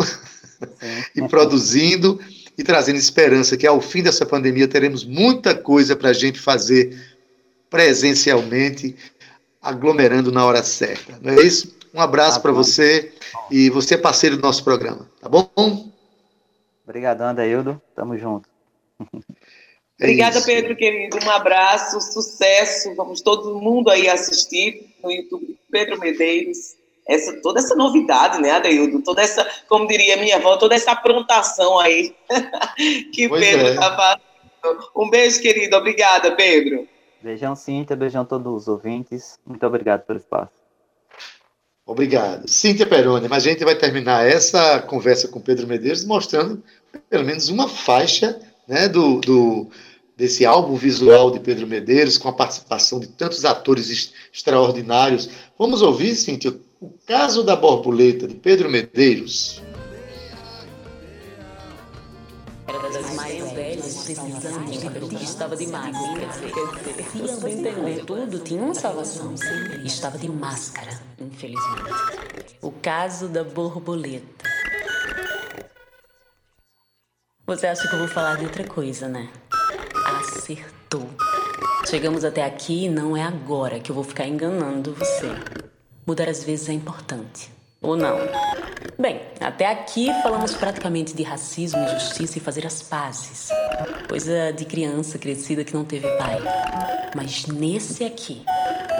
e 1.16 1.22
produzindo 1.28 2.20
e 2.58 2.64
trazendo 2.64 2.98
esperança 2.98 3.58
que 3.58 3.68
ao 3.68 3.82
fim 3.82 4.02
dessa 4.02 4.26
pandemia 4.26 4.68
teremos 4.68 5.04
muita 5.04 5.54
coisa 5.54 5.96
para 5.96 6.10
a 6.10 6.14
gente 6.14 6.40
fazer 6.40 6.98
presencialmente, 7.70 8.96
aglomerando 9.62 10.32
na 10.32 10.46
hora 10.46 10.64
certa. 10.64 11.20
Não 11.22 11.34
é 11.34 11.42
isso? 11.42 11.76
Um 11.94 12.00
abraço 12.00 12.38
tá 12.38 12.42
para 12.42 12.52
você 12.52 13.14
e 13.50 13.70
você 13.70 13.96
é 13.96 13.98
parceiro 13.98 14.38
do 14.38 14.42
nosso 14.42 14.64
programa, 14.64 15.10
tá 15.20 15.28
bom? 15.28 15.92
Obrigadão, 16.86 17.28
Adaildo. 17.28 17.82
Tamo 17.94 18.18
junto. 18.18 18.48
É 20.02 20.06
Obrigada, 20.06 20.40
isso. 20.40 20.48
Pedro, 20.48 20.76
querido. 20.76 21.20
Um 21.24 21.30
abraço, 21.30 22.02
sucesso. 22.02 22.96
Vamos 22.96 23.22
todo 23.22 23.60
mundo 23.60 23.92
aí 23.92 24.10
assistir 24.10 24.96
no 25.04 25.12
YouTube 25.12 25.56
Pedro 25.72 26.00
Medeiros. 26.00 26.76
Essa, 27.08 27.40
toda 27.42 27.60
essa 27.60 27.76
novidade, 27.76 28.42
né, 28.42 28.50
Adeildo? 28.50 29.04
Toda 29.04 29.22
essa, 29.22 29.48
como 29.68 29.88
diria 29.88 30.18
minha 30.18 30.38
avó, 30.38 30.58
toda 30.58 30.74
essa 30.74 30.92
aprontação 30.92 31.78
aí 31.78 32.16
que 33.14 33.30
pois 33.30 33.46
Pedro 33.46 33.68
está 33.68 33.86
é. 33.86 33.96
fazendo. 33.96 34.92
Um 34.96 35.08
beijo, 35.08 35.40
querido. 35.40 35.76
Obrigada, 35.78 36.32
Pedro. 36.32 36.88
Beijão, 37.22 37.56
Cíntia. 37.56 37.96
Beijão 37.96 38.24
a 38.24 38.26
todos 38.26 38.64
os 38.64 38.68
ouvintes. 38.68 39.38
Muito 39.46 39.66
obrigado 39.68 40.02
pelo 40.08 40.18
espaço. 40.18 40.52
Obrigado. 41.86 42.48
Cíntia 42.48 42.88
Peroni, 42.88 43.28
mas 43.28 43.46
a 43.46 43.50
gente 43.50 43.64
vai 43.64 43.76
terminar 43.76 44.28
essa 44.28 44.80
conversa 44.80 45.28
com 45.28 45.40
Pedro 45.40 45.68
Medeiros 45.68 46.06
mostrando 46.06 46.64
pelo 47.08 47.24
menos 47.24 47.50
uma 47.50 47.68
faixa 47.68 48.40
né, 48.68 48.88
do, 48.88 49.20
do, 49.20 49.70
desse 50.22 50.46
álbum 50.46 50.76
visual 50.76 51.32
de 51.32 51.40
Pedro 51.40 51.66
Medeiros, 51.66 52.16
com 52.16 52.30
a 52.30 52.34
participação 52.34 53.00
de 53.00 53.08
tantos 53.08 53.44
atores 53.44 54.14
extraordinários. 54.32 55.28
Vamos 55.58 55.82
ouvir, 55.82 56.14
Cíntia, 56.14 56.56
o 56.80 56.94
caso 57.08 57.42
da 57.42 57.56
borboleta 57.56 58.28
de 58.28 58.36
Pedro 58.36 58.70
Medeiros. 58.70 59.64
Era 62.68 62.90
das 62.92 63.16
mais 63.16 63.52
velhas, 63.52 64.04
precisando 64.04 65.18
de 65.18 65.24
estava 65.24 65.56
de 65.56 65.66
máscara. 65.66 66.28
Precisando 66.94 67.48
entender 67.48 68.06
tudo, 68.06 68.40
tinha 68.42 68.62
uma 68.62 68.76
salvação. 68.76 69.34
Estava 69.84 70.20
de 70.20 70.30
máscara, 70.30 71.02
infelizmente. 71.20 72.60
O 72.62 72.72
caso 72.72 73.28
da 73.28 73.44
borboleta. 73.44 74.46
Você 77.48 77.66
acha 77.66 77.88
que 77.88 77.96
eu 77.96 78.00
vou 78.00 78.08
falar 78.08 78.36
de 78.36 78.46
outra 78.46 78.64
coisa, 78.64 79.08
né? 79.10 79.28
Acertou. 80.54 81.10
Chegamos 81.90 82.26
até 82.26 82.44
aqui 82.44 82.86
e 82.86 82.90
não 82.90 83.16
é 83.16 83.24
agora 83.24 83.80
que 83.80 83.90
eu 83.90 83.96
vou 83.96 84.04
ficar 84.04 84.28
enganando 84.28 84.94
você. 84.94 85.28
Mudar 86.06 86.28
às 86.28 86.44
vezes 86.44 86.68
é 86.68 86.74
importante. 86.74 87.50
Ou 87.82 87.96
não? 87.96 88.18
Bem, 89.00 89.22
até 89.40 89.68
aqui 89.68 90.12
falamos 90.22 90.54
praticamente 90.54 91.16
de 91.16 91.24
racismo, 91.24 91.80
injustiça 91.82 92.38
e 92.38 92.42
fazer 92.42 92.68
as 92.68 92.84
pazes. 92.84 93.50
Coisa 94.08 94.52
de 94.52 94.66
criança 94.66 95.18
crescida 95.18 95.64
que 95.64 95.74
não 95.74 95.86
teve 95.86 96.08
pai. 96.18 96.40
Mas 97.16 97.46
nesse 97.48 98.04
aqui, 98.04 98.44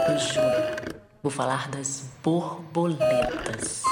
eu 0.08 0.18
juro, 0.18 0.98
vou 1.22 1.30
falar 1.30 1.68
das 1.68 2.04
borboletas. 2.22 3.82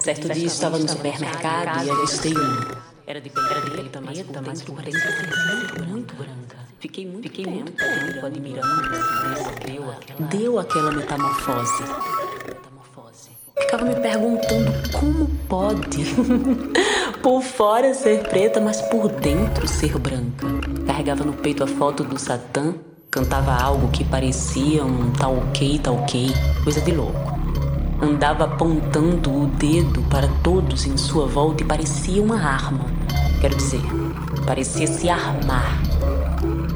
Certo 0.00 0.28
dia 0.30 0.46
estava 0.46 0.78
no 0.78 0.88
supermercado 0.88 1.84
e 1.84 1.90
avistei 1.90 2.32
um. 2.32 2.90
Era 3.06 3.20
de 3.20 3.28
pele 3.28 3.70
preta, 3.70 4.00
mas 4.00 4.22
por 4.62 4.80
dentro 4.82 5.00
ser 5.00 5.86
muito 5.86 6.14
branca. 6.14 6.56
Fiquei 6.78 7.06
muito, 7.06 7.22
Fiquei 7.24 7.44
muito 7.44 7.72
tempo 7.72 8.26
admirando 8.26 8.66
deu 9.66 9.90
aquela, 9.90 10.28
deu 10.28 10.58
aquela 10.58 10.92
metamorfose. 10.92 11.84
Ficava 13.60 13.84
me 13.84 13.94
perguntando 13.96 14.72
como 14.98 15.26
pode 15.46 16.04
por 17.22 17.42
fora 17.42 17.92
ser 17.92 18.22
preta, 18.28 18.60
mas 18.60 18.80
por 18.82 19.08
dentro 19.08 19.68
ser 19.68 19.98
branca. 19.98 20.46
Carregava 20.86 21.24
no 21.24 21.34
peito 21.34 21.62
a 21.62 21.66
foto 21.66 22.02
do 22.02 22.18
Satã, 22.18 22.74
cantava 23.10 23.52
algo 23.52 23.88
que 23.88 24.04
parecia 24.04 24.84
um 24.84 25.10
tal 25.10 25.36
ok, 25.36 25.78
tal 25.80 25.96
ok, 25.96 26.32
coisa 26.62 26.80
de 26.80 26.92
louco 26.92 27.40
andava 28.02 28.44
apontando 28.44 29.30
o 29.30 29.46
dedo 29.46 30.02
para 30.08 30.26
todos 30.42 30.86
em 30.86 30.96
sua 30.96 31.26
volta 31.26 31.62
e 31.62 31.66
parecia 31.66 32.22
uma 32.22 32.40
arma. 32.40 32.86
Quero 33.40 33.54
dizer, 33.56 33.82
parecia 34.46 34.86
se 34.86 35.08
armar. 35.08 35.78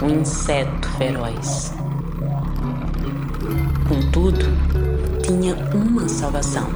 Um 0.02 0.20
inseto 0.20 0.88
feroz. 0.98 1.72
Contudo, 3.88 4.44
tinha 5.22 5.54
uma 5.74 6.08
salvação. 6.08 6.68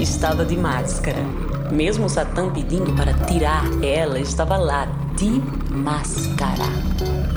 Estava 0.00 0.44
de 0.44 0.56
máscara. 0.56 1.22
Mesmo 1.70 2.06
o 2.06 2.08
Satã 2.08 2.50
pedindo 2.50 2.92
para 2.94 3.12
tirar 3.12 3.64
ela, 3.82 4.18
estava 4.18 4.56
lá, 4.56 4.88
de 5.18 5.42
máscara. 5.74 6.64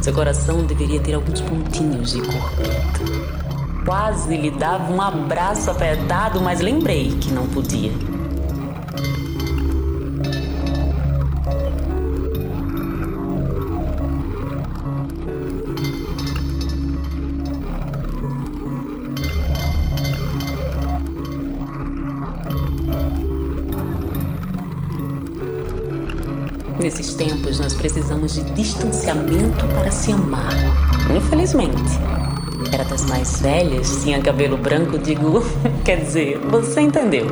Seu 0.03 0.13
coração 0.13 0.63
deveria 0.63 0.99
ter 0.99 1.15
alguns 1.15 1.41
pontinhos 1.41 2.11
de 2.11 2.21
cor 2.21 2.51
preta. 2.51 3.83
Quase 3.83 4.37
lhe 4.37 4.51
dava 4.51 4.93
um 4.93 5.01
abraço 5.01 5.71
apertado, 5.71 6.39
mas 6.41 6.61
lembrei 6.61 7.09
que 7.19 7.31
não 7.31 7.47
podia. 7.47 7.91
Nesses 27.01 27.15
tempos, 27.15 27.59
nós 27.59 27.73
precisamos 27.73 28.35
de 28.35 28.43
distanciamento 28.51 29.65
para 29.73 29.89
se 29.89 30.11
amar. 30.11 30.53
Infelizmente. 31.17 31.97
Era 32.71 32.83
das 32.83 33.03
mais 33.07 33.41
velhas, 33.41 34.03
tinha 34.03 34.21
cabelo 34.21 34.55
branco, 34.55 34.99
digo, 34.99 35.41
quer 35.83 36.03
dizer, 36.03 36.37
você 36.37 36.81
entendeu. 36.81 37.25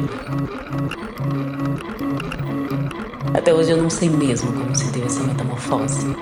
Até 3.32 3.54
hoje 3.54 3.70
eu 3.70 3.78
não 3.78 3.92
sei 3.92 4.10
mesmo 4.10 4.52
como 4.52 4.76
se 4.76 4.86
deu 4.86 5.06
essa 5.06 5.22
metamorfose. 5.22 6.16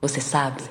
Você 0.00 0.22
sabe? 0.22 0.62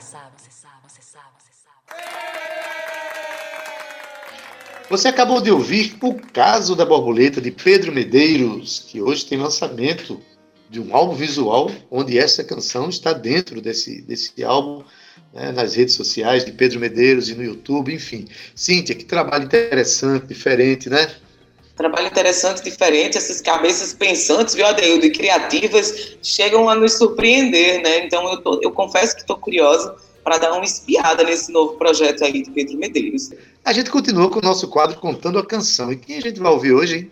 Você 4.89 5.07
acabou 5.09 5.41
de 5.41 5.51
ouvir 5.51 5.95
O 6.01 6.15
Caso 6.15 6.75
da 6.75 6.87
Borboleta 6.87 7.39
de 7.39 7.51
Pedro 7.51 7.91
Medeiros, 7.91 8.79
que 8.79 8.99
hoje 8.99 9.27
tem 9.27 9.37
lançamento 9.37 10.19
de 10.69 10.79
um 10.79 10.95
álbum 10.95 11.15
visual 11.15 11.71
onde 11.89 12.17
essa 12.17 12.43
canção 12.43 12.89
está 12.89 13.11
dentro 13.11 13.59
desse, 13.59 14.01
desse 14.01 14.43
álbum 14.43 14.83
né, 15.33 15.51
nas 15.51 15.75
redes 15.75 15.95
sociais 15.95 16.45
de 16.45 16.51
Pedro 16.51 16.79
Medeiros 16.79 17.29
e 17.29 17.35
no 17.35 17.43
YouTube, 17.43 17.93
enfim. 17.93 18.27
Cíntia, 18.53 18.95
que 18.95 19.05
trabalho 19.05 19.45
interessante, 19.45 20.27
diferente, 20.27 20.89
né? 20.89 21.09
Trabalho 21.75 22.07
interessante, 22.07 22.61
diferente, 22.61 23.17
essas 23.17 23.39
cabeças 23.39 23.93
pensantes, 23.93 24.53
viu, 24.53 24.65
Adeildo, 24.65 25.05
e 25.05 25.11
criativas, 25.11 26.17
chegam 26.21 26.67
a 26.67 26.75
nos 26.75 26.93
surpreender, 26.93 27.81
né? 27.81 28.05
Então, 28.05 28.29
eu, 28.29 28.41
tô, 28.41 28.59
eu 28.61 28.71
confesso 28.71 29.15
que 29.15 29.21
estou 29.21 29.37
curiosa 29.37 29.95
para 30.23 30.37
dar 30.37 30.51
uma 30.51 30.65
espiada 30.65 31.23
nesse 31.23 31.51
novo 31.51 31.77
projeto 31.77 32.23
aí 32.25 32.43
de 32.43 32.51
Pedro 32.51 32.77
Medeiros. 32.77 33.31
A 33.63 33.71
gente 33.71 33.89
continua 33.89 34.29
com 34.29 34.39
o 34.39 34.41
nosso 34.41 34.67
quadro 34.67 34.99
Contando 34.99 35.39
a 35.39 35.45
Canção. 35.45 35.91
E 35.91 35.95
quem 35.95 36.17
a 36.17 36.21
gente 36.21 36.39
vai 36.39 36.51
ouvir 36.51 36.73
hoje, 36.73 36.97
hein? 36.97 37.11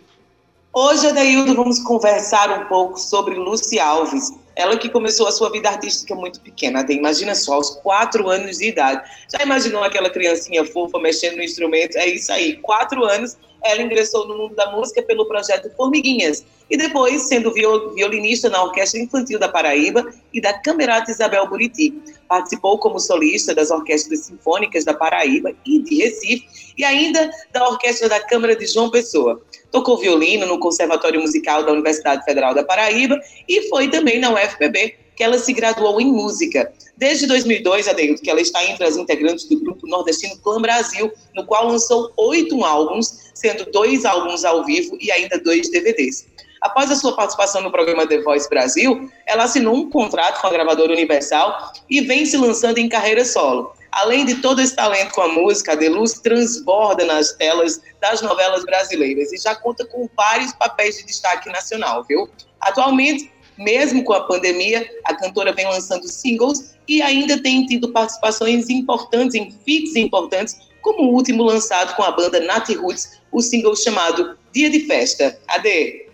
Hoje, 0.72 1.06
Adeildo, 1.06 1.54
vamos 1.54 1.78
conversar 1.78 2.60
um 2.60 2.66
pouco 2.66 2.98
sobre 2.98 3.34
Lucy 3.34 3.80
Alves. 3.80 4.30
Ela 4.54 4.76
que 4.76 4.88
começou 4.88 5.26
a 5.26 5.32
sua 5.32 5.50
vida 5.50 5.68
artística 5.68 6.14
muito 6.14 6.40
pequena, 6.40 6.80
até 6.80 6.92
imagina 6.92 7.34
só, 7.34 7.54
aos 7.54 7.70
quatro 7.76 8.28
anos 8.28 8.58
de 8.58 8.68
idade. 8.68 9.08
Já 9.32 9.42
imaginou 9.42 9.82
aquela 9.82 10.10
criancinha 10.10 10.64
fofa 10.64 10.98
mexendo 10.98 11.36
no 11.36 11.42
instrumento? 11.42 11.96
É 11.96 12.06
isso 12.06 12.30
aí, 12.30 12.56
quatro 12.56 13.04
anos 13.04 13.36
ela 13.62 13.82
ingressou 13.82 14.26
no 14.26 14.36
mundo 14.36 14.54
da 14.54 14.70
música 14.70 15.02
pelo 15.02 15.26
projeto 15.26 15.70
Formiguinhas 15.76 16.44
e 16.70 16.76
depois 16.76 17.22
sendo 17.22 17.52
violinista 17.52 18.48
na 18.48 18.62
Orquestra 18.62 19.00
Infantil 19.00 19.38
da 19.38 19.48
Paraíba 19.48 20.06
e 20.32 20.40
da 20.40 20.52
Camerata 20.52 21.10
Isabel 21.10 21.48
Buriti. 21.48 21.94
Participou 22.28 22.78
como 22.78 22.98
solista 22.98 23.54
das 23.54 23.70
Orquestras 23.70 24.20
Sinfônicas 24.20 24.84
da 24.84 24.94
Paraíba 24.94 25.52
e 25.66 25.82
de 25.82 25.96
Recife 25.96 26.46
e 26.76 26.84
ainda 26.84 27.30
da 27.52 27.68
Orquestra 27.68 28.08
da 28.08 28.20
Câmara 28.20 28.54
de 28.54 28.66
João 28.66 28.90
Pessoa. 28.90 29.40
Tocou 29.70 29.98
violino 29.98 30.46
no 30.46 30.58
Conservatório 30.58 31.20
Musical 31.20 31.64
da 31.64 31.72
Universidade 31.72 32.24
Federal 32.24 32.54
da 32.54 32.64
Paraíba 32.64 33.18
e 33.48 33.68
foi 33.68 33.88
também 33.88 34.18
na 34.18 34.32
UFPB 34.32 35.07
que 35.18 35.24
ela 35.24 35.36
se 35.36 35.52
graduou 35.52 36.00
em 36.00 36.12
música. 36.12 36.72
Desde 36.96 37.26
2002, 37.26 37.88
Adeildo, 37.88 38.22
que 38.22 38.30
ela 38.30 38.40
está 38.40 38.64
entre 38.64 38.84
as 38.84 38.96
integrantes 38.96 39.46
do 39.46 39.58
grupo 39.58 39.84
nordestino 39.88 40.38
Clã 40.38 40.62
Brasil, 40.62 41.12
no 41.34 41.44
qual 41.44 41.66
lançou 41.66 42.12
oito 42.16 42.64
álbuns, 42.64 43.32
sendo 43.34 43.68
dois 43.72 44.04
álbuns 44.04 44.44
ao 44.44 44.64
vivo 44.64 44.96
e 45.00 45.10
ainda 45.10 45.36
dois 45.40 45.68
DVDs. 45.70 46.24
Após 46.60 46.88
a 46.92 46.94
sua 46.94 47.16
participação 47.16 47.60
no 47.60 47.72
programa 47.72 48.06
The 48.06 48.22
Voice 48.22 48.48
Brasil, 48.48 49.10
ela 49.26 49.42
assinou 49.42 49.74
um 49.74 49.90
contrato 49.90 50.40
com 50.40 50.46
a 50.46 50.50
gravadora 50.50 50.92
Universal 50.92 51.72
e 51.90 52.00
vem 52.00 52.24
se 52.24 52.36
lançando 52.36 52.78
em 52.78 52.88
carreira 52.88 53.24
solo. 53.24 53.72
Além 53.90 54.24
de 54.24 54.36
todo 54.36 54.60
esse 54.60 54.76
talento 54.76 55.12
com 55.12 55.22
a 55.22 55.28
música, 55.28 55.72
a 55.72 55.74
Deluz 55.74 56.14
transborda 56.14 57.04
nas 57.04 57.32
telas 57.32 57.80
das 58.00 58.22
novelas 58.22 58.64
brasileiras 58.64 59.32
e 59.32 59.38
já 59.38 59.56
conta 59.56 59.84
com 59.84 60.08
vários 60.16 60.52
papéis 60.52 60.98
de 60.98 61.06
destaque 61.06 61.50
nacional, 61.50 62.04
viu? 62.04 62.28
Atualmente, 62.60 63.32
mesmo 63.58 64.04
com 64.04 64.12
a 64.12 64.24
pandemia, 64.24 64.88
a 65.04 65.14
cantora 65.14 65.52
vem 65.52 65.66
lançando 65.66 66.06
singles 66.08 66.74
e 66.86 67.02
ainda 67.02 67.42
tem 67.42 67.66
tido 67.66 67.90
participações 67.92 68.70
importantes 68.70 69.34
em 69.34 69.50
feats 69.50 69.96
importantes, 69.96 70.56
como 70.80 71.10
o 71.10 71.14
último 71.14 71.42
lançado 71.42 71.94
com 71.96 72.02
a 72.02 72.12
banda 72.12 72.40
Nat 72.40 72.68
Roots, 72.70 73.20
o 73.32 73.42
single 73.42 73.76
chamado 73.76 74.38
Dia 74.52 74.70
de 74.70 74.80
Festa. 74.86 75.38
Ade. 75.48 76.06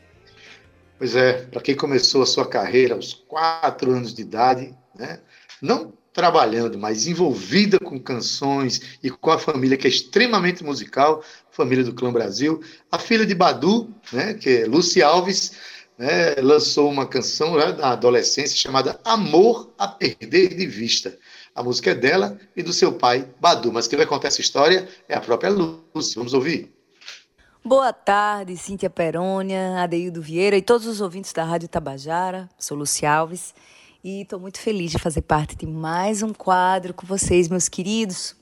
Pois 0.99 1.15
é, 1.15 1.43
para 1.43 1.61
quem 1.61 1.77
começou 1.77 2.23
a 2.23 2.27
sua 2.27 2.47
carreira 2.47 2.95
aos 2.95 3.13
quatro 3.13 3.93
anos 3.93 4.15
de 4.15 4.23
idade, 4.23 4.75
né? 4.97 5.21
não 5.61 5.93
trabalhando, 6.15 6.79
mas 6.79 7.09
envolvida 7.09 7.79
com 7.81 7.99
canções 7.99 8.99
e 9.03 9.11
com 9.11 9.31
a 9.33 9.39
família 9.39 9.77
que 9.77 9.87
é 9.87 9.91
extremamente 9.91 10.63
musical, 10.63 11.25
família 11.51 11.83
do 11.83 11.93
Clã 11.93 12.13
Brasil, 12.13 12.63
a 12.91 13.01
filha 13.01 13.27
de 13.27 13.35
Badu, 13.35 13.93
né, 14.13 14.35
que 14.35 14.49
é 14.49 14.65
Lucy 14.65 15.03
Alves, 15.03 15.53
né, 15.99 16.35
lançou 16.37 16.91
uma 16.91 17.07
canção 17.07 17.57
né, 17.57 17.73
na 17.73 17.93
adolescência 17.93 18.57
chamada 18.57 19.01
Amor 19.05 19.73
a 19.79 19.89
Perder 19.89 20.55
de 20.55 20.67
Vista. 20.67 21.17
A 21.55 21.63
música 21.63 21.91
é 21.91 21.95
dela 21.95 22.39
e 22.57 22.63
do 22.63 22.73
seu 22.73 22.93
pai, 22.93 23.29
Badu. 23.41 23.73
Mas 23.73 23.87
quem 23.87 23.97
vai 23.97 24.07
contar 24.07 24.29
essa 24.29 24.41
história 24.41 24.89
é 25.09 25.15
a 25.15 25.21
própria 25.21 25.51
Lúcia. 25.51 26.15
Vamos 26.17 26.35
ouvir. 26.35 26.73
Boa 27.65 27.93
tarde, 27.93 28.57
Cíntia 28.57 28.91
Perônia, 28.91 29.83
Adeildo 29.83 30.21
Vieira 30.21 30.57
e 30.57 30.61
todos 30.61 30.87
os 30.87 31.01
ouvintes 31.01 31.33
da 31.33 31.45
Rádio 31.45 31.69
Tabajara. 31.69 32.49
Sou 32.59 32.77
Lúcia 32.77 33.11
Alves 33.11 33.55
e 34.03 34.21
estou 34.21 34.39
muito 34.39 34.61
feliz 34.61 34.91
de 34.91 34.99
fazer 34.99 35.23
parte 35.23 35.57
de 35.57 35.67
mais 35.67 36.23
um 36.23 36.35
quadro 36.35 36.93
com 36.93 37.07
vocês, 37.07 37.49
meus 37.49 37.69
queridos. 37.69 38.37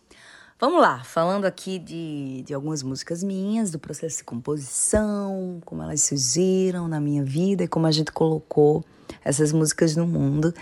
Vamos 0.64 0.80
lá, 0.80 1.02
falando 1.02 1.44
aqui 1.44 1.76
de, 1.76 2.42
de 2.42 2.54
algumas 2.54 2.84
músicas 2.84 3.24
minhas, 3.24 3.72
do 3.72 3.80
processo 3.80 4.18
de 4.18 4.22
composição, 4.22 5.60
como 5.64 5.82
elas 5.82 6.02
surgiram 6.02 6.86
na 6.86 7.00
minha 7.00 7.24
vida 7.24 7.64
e 7.64 7.66
como 7.66 7.84
a 7.84 7.90
gente 7.90 8.12
colocou 8.12 8.84
essas 9.24 9.52
músicas 9.52 9.96
no 9.96 10.06
mundo. 10.06 10.54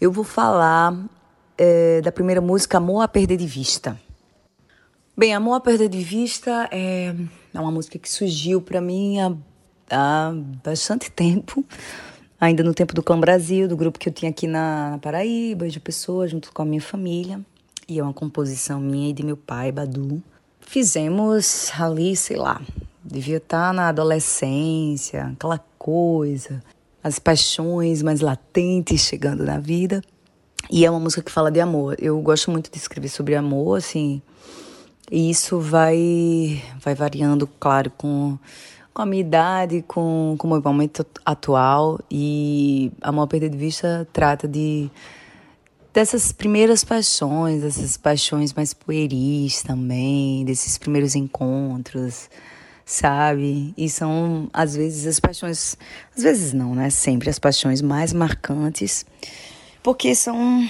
Eu 0.00 0.12
vou 0.12 0.22
falar 0.22 0.96
é, 1.58 2.00
da 2.00 2.12
primeira 2.12 2.40
música, 2.40 2.78
Amor 2.78 3.00
a 3.00 3.08
Perder 3.08 3.38
de 3.38 3.46
Vista. 3.48 4.00
Bem, 5.16 5.34
Amor 5.34 5.54
a 5.54 5.60
Perder 5.60 5.88
de 5.88 6.00
Vista 6.00 6.68
é, 6.70 7.12
é 7.52 7.60
uma 7.60 7.72
música 7.72 7.98
que 7.98 8.08
surgiu 8.08 8.62
para 8.62 8.80
mim 8.80 9.18
há, 9.18 9.32
há 9.90 10.32
bastante 10.62 11.10
tempo, 11.10 11.64
ainda 12.40 12.62
no 12.62 12.72
tempo 12.72 12.94
do 12.94 13.02
Clã 13.02 13.18
Brasil, 13.18 13.66
do 13.66 13.76
grupo 13.76 13.98
que 13.98 14.08
eu 14.08 14.12
tinha 14.12 14.30
aqui 14.30 14.46
na, 14.46 14.90
na 14.90 14.98
Paraíba, 14.98 15.68
de 15.68 15.80
pessoas, 15.80 16.30
junto 16.30 16.52
com 16.52 16.62
a 16.62 16.64
minha 16.64 16.80
família 16.80 17.44
e 17.90 17.98
é 17.98 18.02
uma 18.02 18.14
composição 18.14 18.80
minha 18.80 19.10
e 19.10 19.12
de 19.12 19.24
meu 19.24 19.36
pai, 19.36 19.72
Badu. 19.72 20.22
Fizemos 20.60 21.72
ali, 21.76 22.14
sei 22.14 22.36
lá, 22.36 22.62
devia 23.04 23.38
estar 23.38 23.74
na 23.74 23.88
adolescência, 23.88 25.24
aquela 25.24 25.58
coisa, 25.76 26.62
as 27.02 27.18
paixões 27.18 28.00
mais 28.00 28.20
latentes 28.20 29.00
chegando 29.00 29.44
na 29.44 29.58
vida. 29.58 30.00
E 30.70 30.84
é 30.84 30.90
uma 30.90 31.00
música 31.00 31.20
que 31.20 31.32
fala 31.32 31.50
de 31.50 31.60
amor. 31.60 31.96
Eu 31.98 32.20
gosto 32.20 32.48
muito 32.52 32.70
de 32.70 32.78
escrever 32.78 33.08
sobre 33.08 33.34
amor, 33.34 33.78
assim, 33.78 34.22
e 35.10 35.28
isso 35.28 35.58
vai, 35.58 36.62
vai 36.80 36.94
variando, 36.94 37.48
claro, 37.58 37.90
com, 37.90 38.38
com 38.94 39.02
a 39.02 39.06
minha 39.06 39.20
idade, 39.20 39.82
com, 39.88 40.36
com 40.38 40.46
o 40.46 40.50
meu 40.52 40.62
momento 40.62 41.04
atual. 41.24 41.98
E 42.08 42.92
Amor 43.02 43.26
Perder 43.26 43.48
de 43.48 43.58
Vista 43.58 44.06
trata 44.12 44.46
de 44.46 44.88
dessas 45.92 46.32
primeiras 46.32 46.84
paixões, 46.84 47.62
dessas 47.62 47.96
paixões 47.96 48.52
mais 48.52 48.72
pueris 48.72 49.62
também, 49.62 50.44
desses 50.44 50.78
primeiros 50.78 51.14
encontros, 51.14 52.30
sabe? 52.84 53.74
E 53.76 53.88
são, 53.88 54.48
às 54.52 54.74
vezes, 54.74 55.06
as 55.06 55.20
paixões, 55.20 55.76
às 56.16 56.22
vezes 56.22 56.52
não, 56.52 56.74
né? 56.74 56.90
Sempre 56.90 57.30
as 57.30 57.38
paixões 57.38 57.82
mais 57.82 58.12
marcantes, 58.12 59.04
porque 59.82 60.14
são 60.14 60.68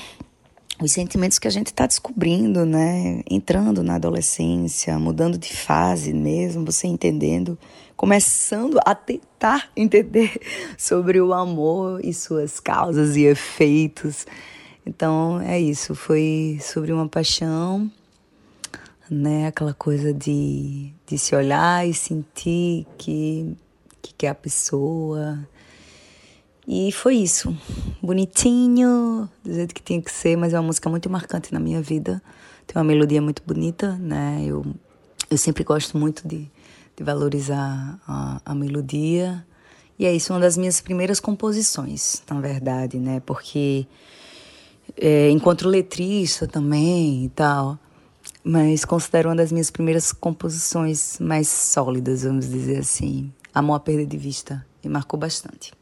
os 0.82 0.92
sentimentos 0.92 1.38
que 1.38 1.46
a 1.46 1.50
gente 1.50 1.68
está 1.68 1.86
descobrindo, 1.86 2.64
né? 2.64 3.22
Entrando 3.30 3.82
na 3.82 3.96
adolescência, 3.96 4.98
mudando 4.98 5.36
de 5.36 5.54
fase 5.54 6.12
mesmo, 6.12 6.64
você 6.64 6.86
entendendo, 6.86 7.58
começando 7.96 8.78
a 8.86 8.94
tentar 8.94 9.70
entender 9.76 10.40
sobre 10.78 11.20
o 11.20 11.34
amor 11.34 12.02
e 12.02 12.14
suas 12.14 12.58
causas 12.58 13.16
e 13.16 13.24
efeitos. 13.24 14.26
Então 14.90 15.40
é 15.40 15.58
isso, 15.60 15.94
foi 15.94 16.58
sobre 16.60 16.92
uma 16.92 17.08
paixão, 17.08 17.88
né? 19.08 19.46
Aquela 19.46 19.72
coisa 19.72 20.12
de, 20.12 20.92
de 21.06 21.16
se 21.16 21.32
olhar 21.32 21.88
e 21.88 21.94
sentir 21.94 22.84
que, 22.98 23.56
que 24.02 24.12
quer 24.14 24.30
a 24.30 24.34
pessoa. 24.34 25.38
E 26.66 26.90
foi 26.90 27.18
isso. 27.18 27.56
Bonitinho, 28.02 29.30
do 29.44 29.54
jeito 29.54 29.72
que 29.72 29.80
tinha 29.80 30.02
que 30.02 30.10
ser, 30.10 30.36
mas 30.36 30.52
é 30.52 30.58
uma 30.58 30.66
música 30.66 30.90
muito 30.90 31.08
marcante 31.08 31.52
na 31.52 31.60
minha 31.60 31.80
vida. 31.80 32.20
Tem 32.66 32.76
uma 32.76 32.84
melodia 32.84 33.22
muito 33.22 33.44
bonita, 33.46 33.96
né? 33.96 34.42
Eu, 34.44 34.66
eu 35.30 35.38
sempre 35.38 35.62
gosto 35.62 35.96
muito 35.96 36.26
de, 36.26 36.50
de 36.96 37.04
valorizar 37.04 37.96
a, 38.08 38.40
a 38.44 38.54
melodia. 38.56 39.46
E 39.96 40.04
é 40.04 40.12
isso, 40.12 40.32
uma 40.32 40.40
das 40.40 40.56
minhas 40.56 40.80
primeiras 40.80 41.20
composições, 41.20 42.24
na 42.28 42.40
verdade, 42.40 42.98
né? 42.98 43.20
Porque 43.20 43.86
é, 44.96 45.30
encontro 45.30 45.68
letrista 45.68 46.46
também 46.46 47.24
e 47.24 47.28
tal, 47.30 47.78
mas 48.44 48.84
considero 48.84 49.28
uma 49.28 49.36
das 49.36 49.52
minhas 49.52 49.70
primeiras 49.70 50.12
composições 50.12 51.18
mais 51.18 51.48
sólidas, 51.48 52.22
vamos 52.22 52.48
dizer 52.48 52.78
assim. 52.78 53.32
Amor 53.52 53.74
a 53.74 53.80
perda 53.80 54.06
de 54.06 54.16
vista, 54.16 54.64
me 54.84 54.90
marcou 54.90 55.18
bastante. 55.18 55.72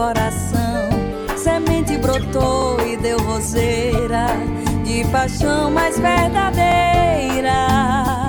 coração. 0.00 0.88
Semente 1.36 1.98
brotou 1.98 2.80
e 2.80 2.96
deu 2.96 3.18
roseira 3.18 4.28
de 4.82 5.04
paixão 5.12 5.70
mais 5.70 5.98
verdadeira. 5.98 8.19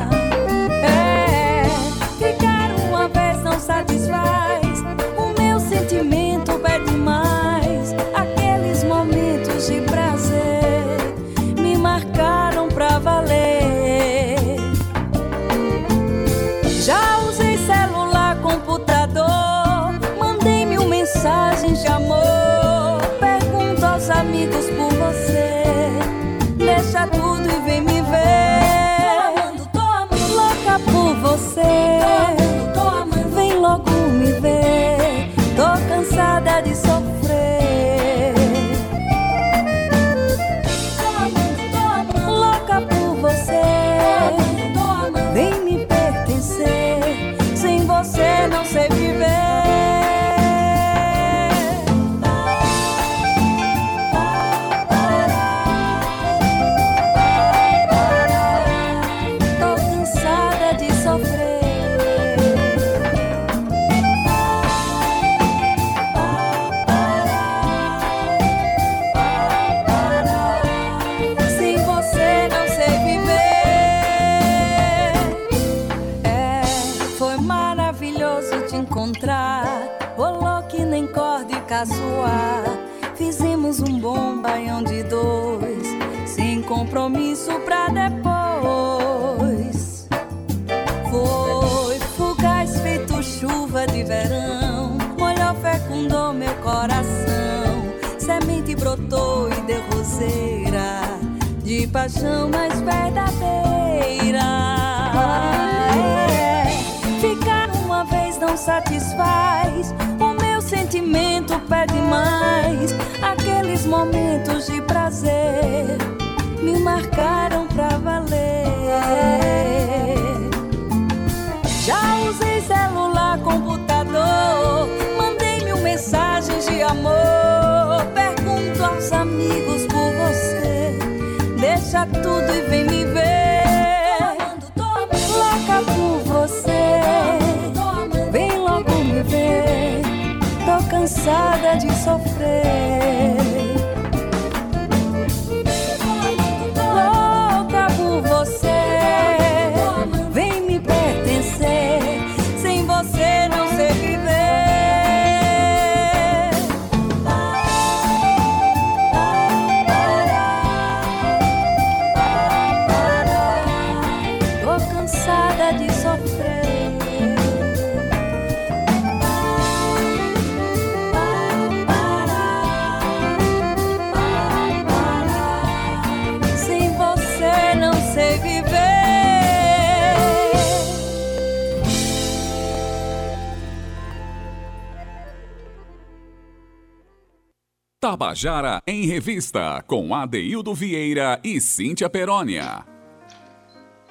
Tabajara 188.41 188.81
em 188.87 189.05
Revista, 189.05 189.83
com 189.85 190.15
Adeildo 190.15 190.73
Vieira 190.73 191.39
e 191.43 191.61
Cíntia 191.61 192.09
Perónia. 192.09 192.83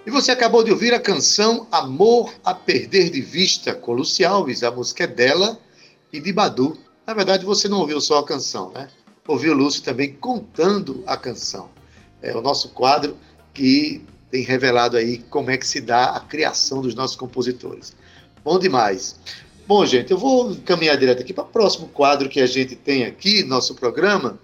E 0.06 0.10
você 0.10 0.30
acabou 0.30 0.62
de 0.62 0.70
ouvir 0.70 0.94
a 0.94 1.00
canção 1.00 1.66
Amor 1.72 2.32
a 2.44 2.54
Perder 2.54 3.10
de 3.10 3.20
Vista, 3.20 3.74
com 3.74 3.92
Luci 3.92 4.24
Alves. 4.24 4.62
A 4.62 4.70
música 4.70 5.02
é 5.02 5.06
dela 5.08 5.58
e 6.12 6.20
de 6.20 6.32
Badu. 6.32 6.78
Na 7.04 7.12
verdade, 7.12 7.44
você 7.44 7.66
não 7.66 7.80
ouviu 7.80 8.00
só 8.00 8.18
a 8.18 8.24
canção, 8.24 8.70
né? 8.70 8.88
Ouviu 9.26 9.52
Lúcio 9.52 9.82
também 9.82 10.12
contando 10.12 11.02
a 11.08 11.16
canção. 11.16 11.68
É 12.22 12.32
o 12.36 12.40
nosso 12.40 12.68
quadro 12.68 13.16
que 13.52 14.00
tem 14.30 14.44
revelado 14.44 14.96
aí 14.96 15.18
como 15.18 15.50
é 15.50 15.56
que 15.56 15.66
se 15.66 15.80
dá 15.80 16.10
a 16.10 16.20
criação 16.20 16.80
dos 16.80 16.94
nossos 16.94 17.16
compositores. 17.16 17.96
Bom 18.44 18.60
demais. 18.60 19.18
Bom, 19.70 19.86
gente, 19.86 20.10
eu 20.10 20.18
vou 20.18 20.56
caminhar 20.64 20.96
direto 20.96 21.22
aqui 21.22 21.32
para 21.32 21.44
o 21.44 21.46
próximo 21.46 21.86
quadro 21.86 22.28
que 22.28 22.40
a 22.40 22.46
gente 22.46 22.74
tem 22.74 23.04
aqui, 23.04 23.44
nosso 23.44 23.76
programa, 23.76 24.36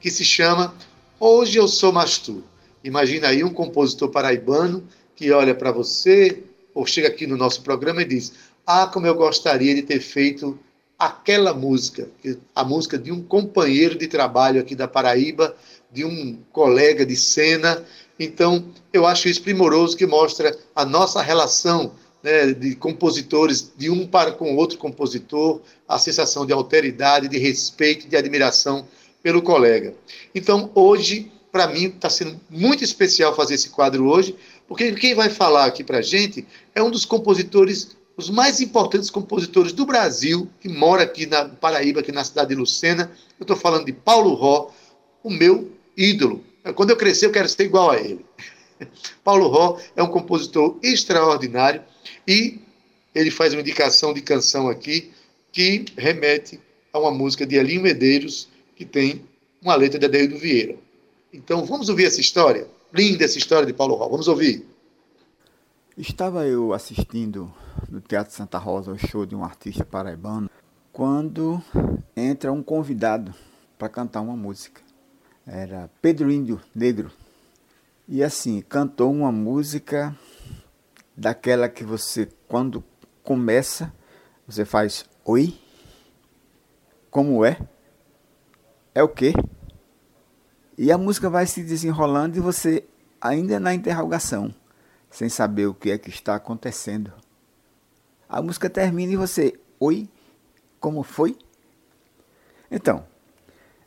que 0.00 0.10
se 0.10 0.24
chama 0.24 0.74
Hoje 1.20 1.58
Eu 1.58 1.68
Sou 1.68 1.92
Mastu. 1.92 2.42
Imagina 2.82 3.28
aí 3.28 3.44
um 3.44 3.52
compositor 3.52 4.08
paraibano 4.08 4.82
que 5.14 5.30
olha 5.32 5.54
para 5.54 5.70
você, 5.70 6.44
ou 6.72 6.86
chega 6.86 7.08
aqui 7.08 7.26
no 7.26 7.36
nosso 7.36 7.60
programa 7.60 8.00
e 8.00 8.06
diz: 8.06 8.32
Ah, 8.66 8.86
como 8.86 9.06
eu 9.06 9.14
gostaria 9.14 9.74
de 9.74 9.82
ter 9.82 10.00
feito 10.00 10.58
aquela 10.98 11.52
música, 11.52 12.08
a 12.54 12.64
música 12.64 12.96
de 12.96 13.12
um 13.12 13.22
companheiro 13.22 13.98
de 13.98 14.06
trabalho 14.06 14.62
aqui 14.62 14.74
da 14.74 14.88
Paraíba, 14.88 15.54
de 15.92 16.06
um 16.06 16.38
colega 16.52 17.04
de 17.04 17.16
cena. 17.16 17.84
Então, 18.18 18.64
eu 18.94 19.04
acho 19.06 19.28
isso 19.28 19.42
primoroso 19.42 19.94
que 19.94 20.06
mostra 20.06 20.56
a 20.74 20.86
nossa 20.86 21.20
relação 21.20 21.92
né, 22.22 22.52
de 22.52 22.74
compositores, 22.74 23.72
de 23.76 23.90
um 23.90 24.06
para 24.06 24.32
com 24.32 24.56
outro 24.56 24.78
compositor, 24.78 25.60
a 25.88 25.98
sensação 25.98 26.44
de 26.44 26.52
alteridade, 26.52 27.28
de 27.28 27.38
respeito, 27.38 28.08
de 28.08 28.16
admiração 28.16 28.86
pelo 29.22 29.42
colega. 29.42 29.94
Então, 30.34 30.70
hoje, 30.74 31.30
para 31.50 31.66
mim, 31.66 31.86
está 31.86 32.08
sendo 32.08 32.40
muito 32.48 32.84
especial 32.84 33.34
fazer 33.34 33.54
esse 33.54 33.70
quadro 33.70 34.06
hoje, 34.08 34.34
porque 34.68 34.92
quem 34.92 35.14
vai 35.14 35.28
falar 35.28 35.66
aqui 35.66 35.82
para 35.82 35.98
a 35.98 36.02
gente 36.02 36.46
é 36.74 36.82
um 36.82 36.90
dos 36.90 37.04
compositores, 37.04 37.96
os 38.16 38.30
mais 38.30 38.60
importantes 38.60 39.10
compositores 39.10 39.72
do 39.72 39.84
Brasil, 39.84 40.48
que 40.60 40.68
mora 40.68 41.02
aqui 41.02 41.26
na 41.26 41.46
Paraíba, 41.46 42.00
aqui 42.00 42.12
na 42.12 42.24
cidade 42.24 42.50
de 42.50 42.54
Lucena. 42.54 43.10
Eu 43.38 43.44
estou 43.44 43.56
falando 43.56 43.86
de 43.86 43.92
Paulo 43.92 44.34
Ró, 44.34 44.70
o 45.24 45.30
meu 45.30 45.72
ídolo. 45.96 46.44
Quando 46.74 46.90
eu 46.90 46.96
crescer, 46.96 47.26
eu 47.26 47.32
quero 47.32 47.48
ser 47.48 47.64
igual 47.64 47.90
a 47.90 47.96
ele. 47.98 48.24
Paulo 49.24 49.48
Ró 49.48 49.78
é 49.96 50.02
um 50.02 50.08
compositor 50.08 50.78
extraordinário 50.82 51.82
e 52.26 52.58
ele 53.14 53.30
faz 53.30 53.52
uma 53.52 53.60
indicação 53.60 54.14
de 54.14 54.20
canção 54.20 54.68
aqui 54.68 55.10
que 55.52 55.84
remete 55.96 56.60
a 56.92 56.98
uma 56.98 57.10
música 57.10 57.46
de 57.46 57.56
Elinho 57.56 57.82
Medeiros, 57.82 58.48
que 58.76 58.84
tem 58.84 59.22
uma 59.60 59.74
letra 59.74 59.98
de 59.98 60.06
Adeildo 60.06 60.38
Vieira. 60.38 60.76
Então, 61.32 61.64
vamos 61.64 61.88
ouvir 61.88 62.06
essa 62.06 62.20
história? 62.20 62.66
Linda 62.92 63.24
essa 63.24 63.38
história 63.38 63.66
de 63.66 63.72
Paulo 63.72 63.94
Ró. 63.94 64.08
Vamos 64.08 64.26
ouvir. 64.26 64.66
Estava 65.96 66.46
eu 66.46 66.72
assistindo 66.72 67.52
no 67.88 68.00
Teatro 68.00 68.34
Santa 68.34 68.58
Rosa 68.58 68.92
o 68.92 68.98
show 68.98 69.26
de 69.26 69.34
um 69.34 69.44
artista 69.44 69.84
paraibano 69.84 70.50
quando 70.92 71.62
entra 72.16 72.52
um 72.52 72.62
convidado 72.62 73.34
para 73.78 73.88
cantar 73.88 74.20
uma 74.20 74.36
música. 74.36 74.80
Era 75.46 75.90
Pedro 76.00 76.30
Índio 76.30 76.60
Negro. 76.74 77.10
E 78.08 78.22
assim, 78.22 78.60
cantou 78.60 79.12
uma 79.12 79.30
música 79.30 80.16
daquela 81.20 81.68
que 81.68 81.84
você, 81.84 82.26
quando 82.48 82.82
começa, 83.22 83.92
você 84.46 84.64
faz 84.64 85.04
oi? 85.22 85.60
Como 87.10 87.44
é? 87.44 87.58
É 88.94 89.02
o 89.02 89.08
quê? 89.08 89.34
E 90.78 90.90
a 90.90 90.96
música 90.96 91.28
vai 91.28 91.46
se 91.46 91.62
desenrolando 91.62 92.38
e 92.38 92.40
você 92.40 92.84
ainda 93.20 93.60
na 93.60 93.74
interrogação, 93.74 94.54
sem 95.10 95.28
saber 95.28 95.66
o 95.66 95.74
que 95.74 95.90
é 95.90 95.98
que 95.98 96.08
está 96.08 96.36
acontecendo. 96.36 97.12
A 98.26 98.40
música 98.40 98.70
termina 98.70 99.12
e 99.12 99.16
você, 99.16 99.60
oi, 99.78 100.08
como 100.80 101.02
foi? 101.02 101.36
Então, 102.70 103.04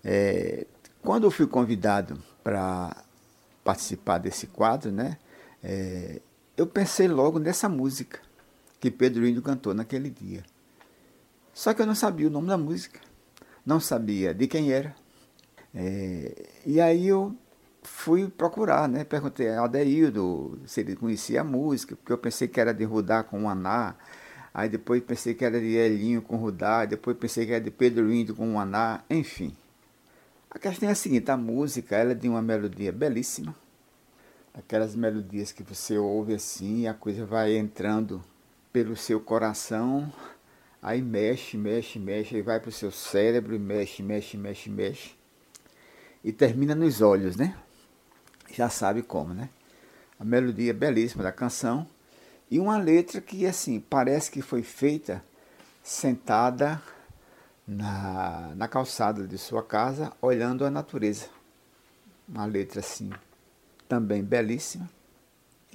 é, 0.04 0.68
quando 1.02 1.24
eu 1.24 1.32
fui 1.32 1.48
convidado 1.48 2.22
para 2.44 2.96
participar 3.64 4.20
desse 4.20 4.46
quadro, 4.46 4.92
né, 4.92 5.18
é, 5.64 6.22
eu 6.56 6.68
pensei 6.68 7.08
logo 7.08 7.40
nessa 7.40 7.68
música 7.68 8.20
que 8.80 8.92
Pedro 8.92 9.26
Índio 9.26 9.42
cantou 9.42 9.74
naquele 9.74 10.10
dia. 10.10 10.44
Só 11.54 11.74
que 11.74 11.82
eu 11.82 11.86
não 11.86 11.96
sabia 11.96 12.28
o 12.28 12.32
nome 12.32 12.48
da 12.48 12.58
música, 12.58 13.00
não 13.66 13.80
sabia 13.80 14.34
de 14.34 14.48
quem 14.48 14.72
era. 14.72 14.96
É, 15.74 16.50
e 16.66 16.80
aí 16.80 17.08
eu 17.08 17.36
fui 17.82 18.28
procurar, 18.28 18.88
né? 18.88 19.04
Perguntei 19.04 19.54
ao 19.54 19.66
Adeildo 19.66 20.60
se 20.66 20.82
ele 20.82 20.96
conhecia 20.96 21.42
a 21.42 21.44
música, 21.44 21.96
porque 21.96 22.12
eu 22.14 22.18
pensei 22.18 22.48
que 22.48 22.60
era 22.60 22.74
de 22.74 22.84
Rudá 22.84 23.24
com 23.24 23.44
o 23.44 23.50
Aná. 23.50 23.96
Aí 24.54 24.70
depois 24.70 25.02
pensei 25.04 25.34
que 25.34 25.44
era 25.44 25.60
de 25.60 25.74
Elinho 25.74 26.22
com 26.22 26.36
Rudá, 26.36 26.86
depois 26.86 27.18
pensei 27.18 27.46
que 27.46 27.54
era 27.54 27.64
de 27.64 27.72
Pedro 27.72 28.14
Índio 28.14 28.36
com 28.36 28.54
o 28.54 28.60
Aná, 28.60 29.04
enfim. 29.10 29.56
A 30.50 30.60
questão 30.60 30.88
é 30.88 30.92
a 30.92 30.96
seguinte, 30.96 31.32
a 31.32 31.38
música 31.38 31.96
ela 31.96 32.12
é 32.12 32.16
de 32.16 32.30
uma 32.30 32.42
melodia 32.42 32.92
belíssima, 32.92 33.56
aquelas 34.54 34.96
melodias 34.96 35.52
que 35.52 35.64
você 35.64 35.98
ouve 35.98 36.36
assim 36.36 36.88
a 36.88 36.94
coisa 36.94 37.26
vai 37.26 37.58
entrando 37.58 38.24
pelo 38.72 38.96
seu 38.96 39.20
coração, 39.20 40.12
aí 40.82 41.02
mexe, 41.02 41.56
mexe, 41.58 42.00
mexe, 42.00 42.36
aí 42.36 42.42
vai 42.42 42.60
para 42.60 42.70
o 42.70 42.72
seu 42.72 42.92
cérebro, 42.92 43.60
mexe, 43.60 44.02
mexe, 44.02 44.36
mexe, 44.36 44.70
mexe, 44.70 45.16
e 46.24 46.32
termina 46.32 46.74
nos 46.74 47.00
olhos, 47.00 47.36
né? 47.36 47.56
Já 48.52 48.70
sabe 48.70 49.04
como, 49.04 49.34
né? 49.34 49.50
A 50.20 50.26
melodia 50.26 50.74
belíssima 50.74 51.24
da 51.24 51.32
canção 51.32 51.88
e 52.50 52.60
uma 52.60 52.78
letra 52.78 53.22
que, 53.22 53.46
assim, 53.46 53.80
parece 53.80 54.32
que 54.32 54.42
foi 54.42 54.64
feita 54.64 55.24
sentada 55.84 56.82
na, 57.68 58.54
na 58.56 58.68
calçada 58.68 59.28
de 59.28 59.38
sua 59.38 59.62
casa, 59.62 60.12
olhando 60.22 60.66
a 60.66 60.72
natureza. 60.72 61.28
Uma 62.28 62.46
letra 62.46 62.80
assim, 62.80 63.12
também 63.94 64.24
belíssima. 64.24 64.90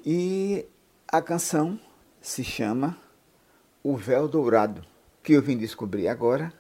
E 0.05 0.67
a 1.07 1.23
canção 1.23 1.79
se 2.21 2.43
chama 2.43 2.99
O 3.81 3.97
Véu 3.97 4.27
Dourado, 4.27 4.85
que 5.23 5.35
eu 5.35 5.41
vim 5.41 5.57
descobrir 5.57 6.09
agora, 6.09 6.53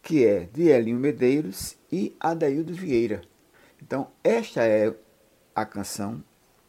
que 0.00 0.24
é 0.24 0.48
de 0.52 0.68
Elinho 0.68 0.98
Medeiros 0.98 1.76
e 1.90 2.14
Adaildo 2.20 2.72
Vieira. 2.72 3.22
Então, 3.82 4.06
esta 4.22 4.62
é 4.62 4.94
a 5.52 5.66
canção, 5.66 6.22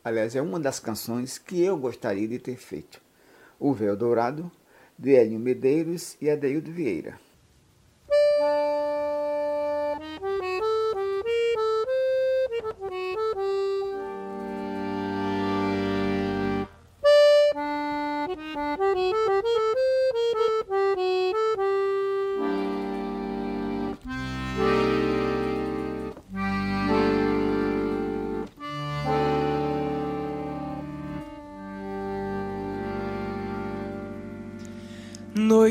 aliás, 0.04 0.36
é 0.36 0.42
uma 0.42 0.60
das 0.60 0.80
canções 0.80 1.38
que 1.38 1.62
eu 1.62 1.78
gostaria 1.78 2.28
de 2.28 2.40
ter 2.40 2.58
feito. 2.58 3.00
O 3.60 3.74
Véu 3.74 3.96
Dourado, 3.96 4.52
de 4.98 5.12
Elinho 5.12 5.40
Medeiros 5.40 6.18
e 6.20 6.32
Adaildo 6.32 6.72
Vieira. 6.72 7.20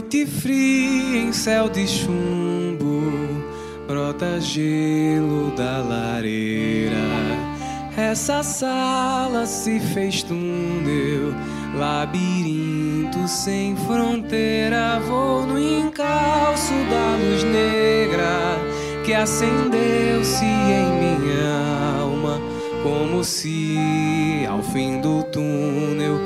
Noite 0.05 0.27
fria 0.27 1.19
em 1.19 1.33
céu 1.33 1.67
de 1.67 1.89
chumbo, 1.89 3.01
brota 3.89 4.39
gelo 4.39 5.51
da 5.57 5.79
lareira. 5.79 6.95
Essa 7.97 8.43
sala 8.43 9.47
se 9.47 9.81
fez 9.81 10.23
túnel, 10.23 11.33
labirinto 11.75 13.27
sem 13.27 13.75
fronteira. 13.77 15.01
Vou 15.09 15.47
no 15.47 15.59
encalço 15.59 16.75
da 16.91 17.17
luz 17.17 17.43
negra 17.43 18.59
que 19.07 19.15
acendeu-se 19.15 20.45
em 20.45 20.99
minha 21.01 21.99
alma, 21.99 22.39
como 22.83 23.25
se 23.25 24.45
ao 24.51 24.63
fim 24.63 25.01
do 25.01 25.23
túnel 25.23 26.21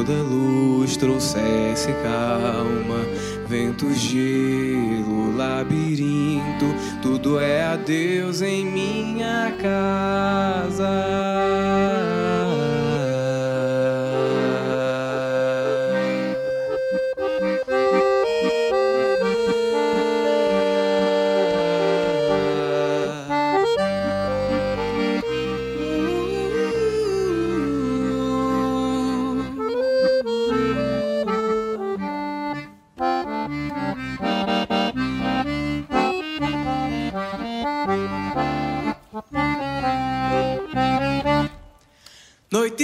toda 0.00 0.22
luz 0.22 0.96
trouxesse 0.96 1.92
calma, 2.02 3.04
vento, 3.46 3.92
gelo, 3.92 5.36
labirinto, 5.36 6.64
tudo 7.02 7.38
é 7.38 7.64
a 7.64 7.76
Deus 7.76 8.40
em 8.40 8.64
minha 8.64 9.52
casa. 9.60 10.69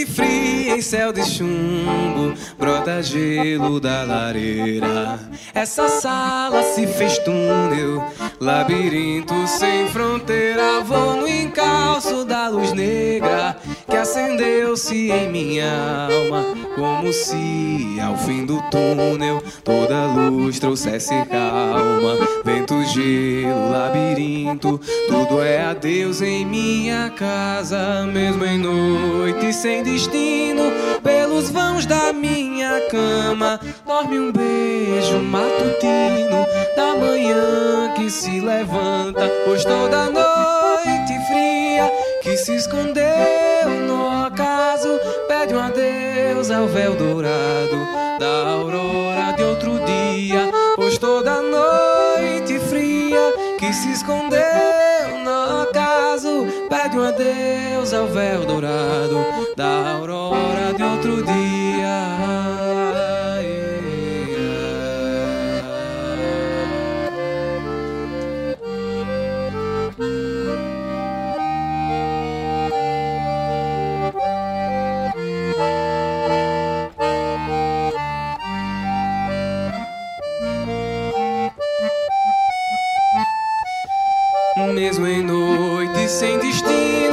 Fria 0.07 0.77
em 0.77 0.83
céu 0.83 1.13
de 1.13 1.25
chumbo, 1.25 2.35
brota 2.59 3.03
gelo 3.03 3.81
da 3.81 4.05
lareira. 4.05 5.19
Essa 5.55 5.89
sala 5.89 6.63
se 6.63 6.87
fez 6.87 7.19
túnel, 7.19 8.05
labirinto 8.41 9.35
sem 9.47 9.89
fronteira. 9.89 10.81
Vou 10.83 11.17
no 11.17 11.29
encalço 11.29 12.25
da 12.25 12.49
luz 12.49 12.73
negra 12.73 13.57
que 13.89 13.97
acendeu-se 13.97 15.11
em 15.11 15.31
minha 15.31 16.09
alma, 16.11 16.45
como 16.75 17.13
se 17.13 17.99
ao 18.01 18.17
fim 18.19 18.45
do 18.45 18.61
túnel 18.71 19.43
toda 19.65 20.07
luz 20.07 20.59
trouxesse 20.59 21.15
calma. 21.31 22.17
Vento, 22.45 22.85
gelo, 22.85 23.71
labirinto, 23.71 24.81
tudo 25.09 25.41
é 25.43 25.56
a 25.67 25.75
Deus 25.75 26.23
em 26.23 26.47
minha 26.47 27.11
casa, 27.11 28.07
mesmo 28.07 28.45
em 28.45 28.57
noite 28.57 29.53
sem 29.53 29.83
destino, 29.83 30.62
pelos 31.03 31.51
vãos 31.51 31.85
da 31.85 32.12
minha 32.12 32.83
cama, 32.89 33.59
dorme 33.85 34.21
um 34.21 34.31
beijo 34.31 35.19
matutino 35.19 36.47
da 36.77 36.95
manhã 36.95 37.93
que 37.97 38.09
se 38.09 38.41
levanta, 38.41 39.29
pois 39.45 39.64
toda 39.64 40.09
noite 40.09 41.27
fria 41.27 41.91
que 42.23 42.37
se 42.37 42.55
escondeu 42.55 43.69
no 43.89 44.27
ocaso 44.27 45.01
pede 45.27 45.53
um 45.53 45.59
adeus 45.59 46.49
ao 46.49 46.69
véu 46.69 46.95
dourado 46.95 47.77
da 48.21 48.51
aurora 48.51 49.06
véu 58.09 58.45
dourado 58.45 59.25
da 59.57 59.97
aurora 59.97 60.73
de 60.75 60.83
outro 60.83 61.23
dia. 61.23 61.37
Mesmo 84.75 85.07
em 85.07 85.23
noite 85.23 86.09
sem 86.09 86.39
destino, 86.39 87.06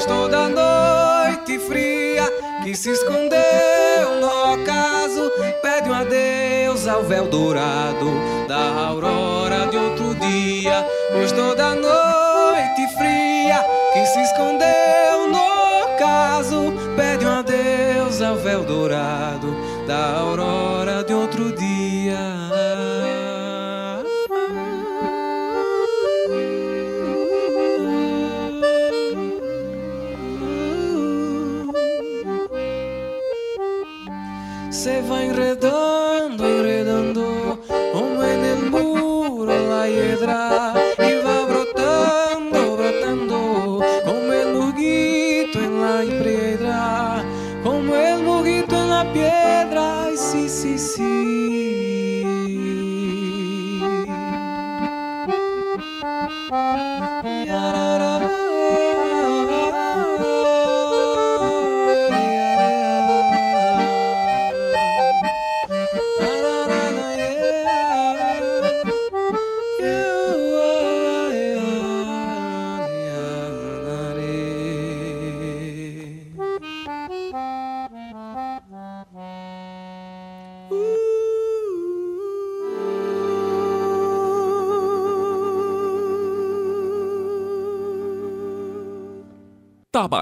Pois 0.00 0.06
toda 0.06 0.48
noite 0.48 1.58
fria 1.58 2.24
que 2.64 2.74
se 2.74 2.90
escondeu 2.90 4.18
no 4.18 4.54
ocaso 4.54 5.30
pede 5.60 5.90
um 5.90 5.92
adeus 5.94 6.88
ao 6.88 7.02
véu 7.02 7.26
dourado 7.26 8.10
da 8.48 8.86
aurora 8.88 9.66
de 9.66 9.76
outro 9.76 10.14
dia. 10.14 10.86
Pois 11.12 11.30
toda 11.32 11.74
noite 11.74 12.88
fria 12.96 13.62
que 13.92 14.06
se 14.06 14.22
escondeu 14.22 15.28
no 15.28 15.84
ocaso 15.84 16.72
pede 16.96 17.26
um 17.26 17.38
adeus 17.40 18.22
ao 18.22 18.36
véu 18.36 18.64
dourado 18.64 19.54
da 19.86 20.18
aurora 20.18 20.79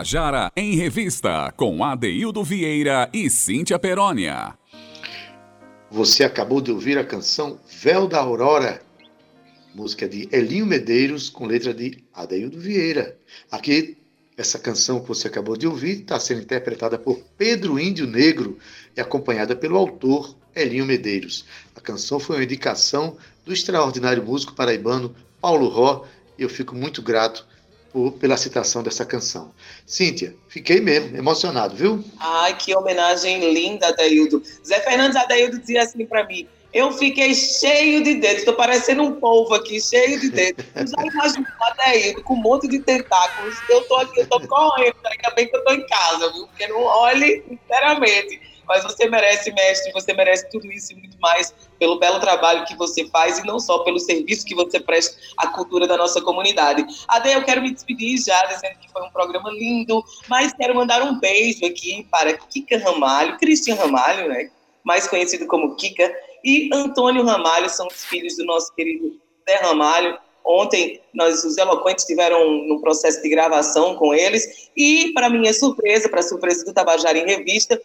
Tabajara 0.08 0.50
em 0.56 0.74
Revista, 0.74 1.52
com 1.54 1.84
Adeildo 1.84 2.42
Vieira 2.42 3.10
e 3.12 3.28
Cíntia 3.28 3.78
Perónia. 3.78 4.56
Você 5.90 6.24
acabou 6.24 6.62
de 6.62 6.72
ouvir 6.72 6.96
a 6.96 7.04
canção 7.04 7.60
Véu 7.82 8.08
da 8.08 8.18
Aurora, 8.18 8.80
música 9.74 10.08
de 10.08 10.26
Elinho 10.32 10.64
Medeiros, 10.64 11.28
com 11.28 11.44
letra 11.44 11.74
de 11.74 12.02
Adeildo 12.14 12.58
Vieira. 12.58 13.18
Aqui, 13.50 13.98
essa 14.34 14.58
canção 14.58 14.98
que 14.98 15.08
você 15.08 15.28
acabou 15.28 15.58
de 15.58 15.66
ouvir 15.66 16.00
está 16.00 16.18
sendo 16.18 16.40
interpretada 16.40 16.98
por 16.98 17.20
Pedro 17.36 17.78
Índio 17.78 18.06
Negro 18.06 18.56
e 18.96 19.02
acompanhada 19.02 19.54
pelo 19.54 19.76
autor 19.76 20.34
Elinho 20.56 20.86
Medeiros. 20.86 21.44
A 21.76 21.82
canção 21.82 22.18
foi 22.18 22.36
uma 22.36 22.44
indicação 22.44 23.18
do 23.44 23.52
extraordinário 23.52 24.24
músico 24.24 24.54
paraibano 24.54 25.14
Paulo 25.38 25.68
Ró 25.68 26.06
e 26.38 26.42
eu 26.44 26.48
fico 26.48 26.74
muito 26.74 27.02
grato 27.02 27.46
por, 27.92 28.12
pela 28.12 28.36
citação 28.36 28.82
dessa 28.82 29.04
canção. 29.04 29.52
Cíntia, 29.86 30.34
fiquei 30.48 30.80
mesmo 30.80 31.16
emocionado, 31.16 31.74
viu? 31.74 32.04
Ai, 32.18 32.56
que 32.56 32.74
homenagem 32.74 33.52
linda, 33.52 33.88
Adaildo. 33.88 34.42
Zé 34.66 34.80
Fernandes 34.80 35.16
Adaildo 35.16 35.58
dizia 35.58 35.82
assim 35.82 36.04
para 36.06 36.26
mim: 36.26 36.46
eu 36.72 36.92
fiquei 36.92 37.34
cheio 37.34 38.04
de 38.04 38.14
dedos, 38.16 38.40
estou 38.40 38.54
parecendo 38.54 39.02
um 39.02 39.18
polvo 39.18 39.54
aqui, 39.54 39.80
cheio 39.80 40.20
de 40.20 40.30
dedos. 40.30 40.64
Já 40.76 41.06
imagino 41.06 41.46
o 41.58 41.64
Adaildo 41.64 42.22
com 42.22 42.34
um 42.34 42.42
monte 42.42 42.68
de 42.68 42.78
tentáculos. 42.80 43.56
Eu 43.68 43.82
tô 43.88 43.96
aqui, 43.96 44.20
eu 44.20 44.26
tô 44.26 44.40
correndo, 44.46 44.96
ainda 45.04 45.30
bem 45.34 45.48
que 45.48 45.56
eu 45.56 45.64
tô 45.64 45.72
em 45.72 45.86
casa, 45.86 46.30
viu? 46.32 46.46
Porque 46.46 46.66
não 46.68 46.82
olhe, 46.82 47.42
sinceramente. 47.48 48.40
Mas 48.68 48.84
você 48.84 49.08
merece, 49.08 49.50
mestre, 49.52 49.92
você 49.92 50.12
merece 50.12 50.48
tudo 50.50 50.70
isso 50.70 50.92
e 50.92 50.96
muito 50.96 51.18
mais 51.18 51.54
pelo 51.78 51.98
belo 51.98 52.20
trabalho 52.20 52.66
que 52.66 52.76
você 52.76 53.06
faz 53.08 53.38
e 53.38 53.46
não 53.46 53.58
só 53.58 53.78
pelo 53.78 53.98
serviço 53.98 54.44
que 54.44 54.54
você 54.54 54.78
presta 54.78 55.18
à 55.38 55.48
cultura 55.48 55.86
da 55.86 55.96
nossa 55.96 56.20
comunidade. 56.20 56.84
Ade, 57.08 57.32
eu 57.32 57.42
quero 57.44 57.62
me 57.62 57.72
despedir 57.72 58.18
já, 58.18 58.44
dizendo 58.44 58.78
que 58.78 58.92
foi 58.92 59.02
um 59.02 59.10
programa 59.10 59.50
lindo, 59.50 60.04
mas 60.28 60.52
quero 60.52 60.74
mandar 60.74 61.02
um 61.02 61.18
beijo 61.18 61.64
aqui 61.64 62.06
para 62.10 62.34
Kika 62.36 62.78
Ramalho, 62.78 63.38
Cristian 63.38 63.74
Ramalho, 63.74 64.28
né? 64.28 64.50
mais 64.84 65.06
conhecido 65.08 65.46
como 65.46 65.74
Kika, 65.76 66.14
e 66.44 66.70
Antônio 66.72 67.24
Ramalho, 67.24 67.68
são 67.68 67.86
os 67.86 68.04
filhos 68.04 68.36
do 68.36 68.44
nosso 68.44 68.72
querido 68.74 69.20
Zé 69.48 69.56
Ramalho. 69.56 70.18
Ontem, 70.44 71.00
nós, 71.12 71.44
os 71.44 71.58
eloquentes, 71.58 72.06
tiveram 72.06 72.42
um 72.42 72.80
processo 72.80 73.20
de 73.20 73.28
gravação 73.28 73.96
com 73.96 74.14
eles, 74.14 74.70
e, 74.74 75.12
para 75.12 75.28
minha 75.28 75.52
surpresa, 75.52 76.08
para 76.08 76.22
surpresa 76.22 76.64
do 76.64 76.72
Tabajara 76.72 77.18
em 77.18 77.26
Revista, 77.26 77.78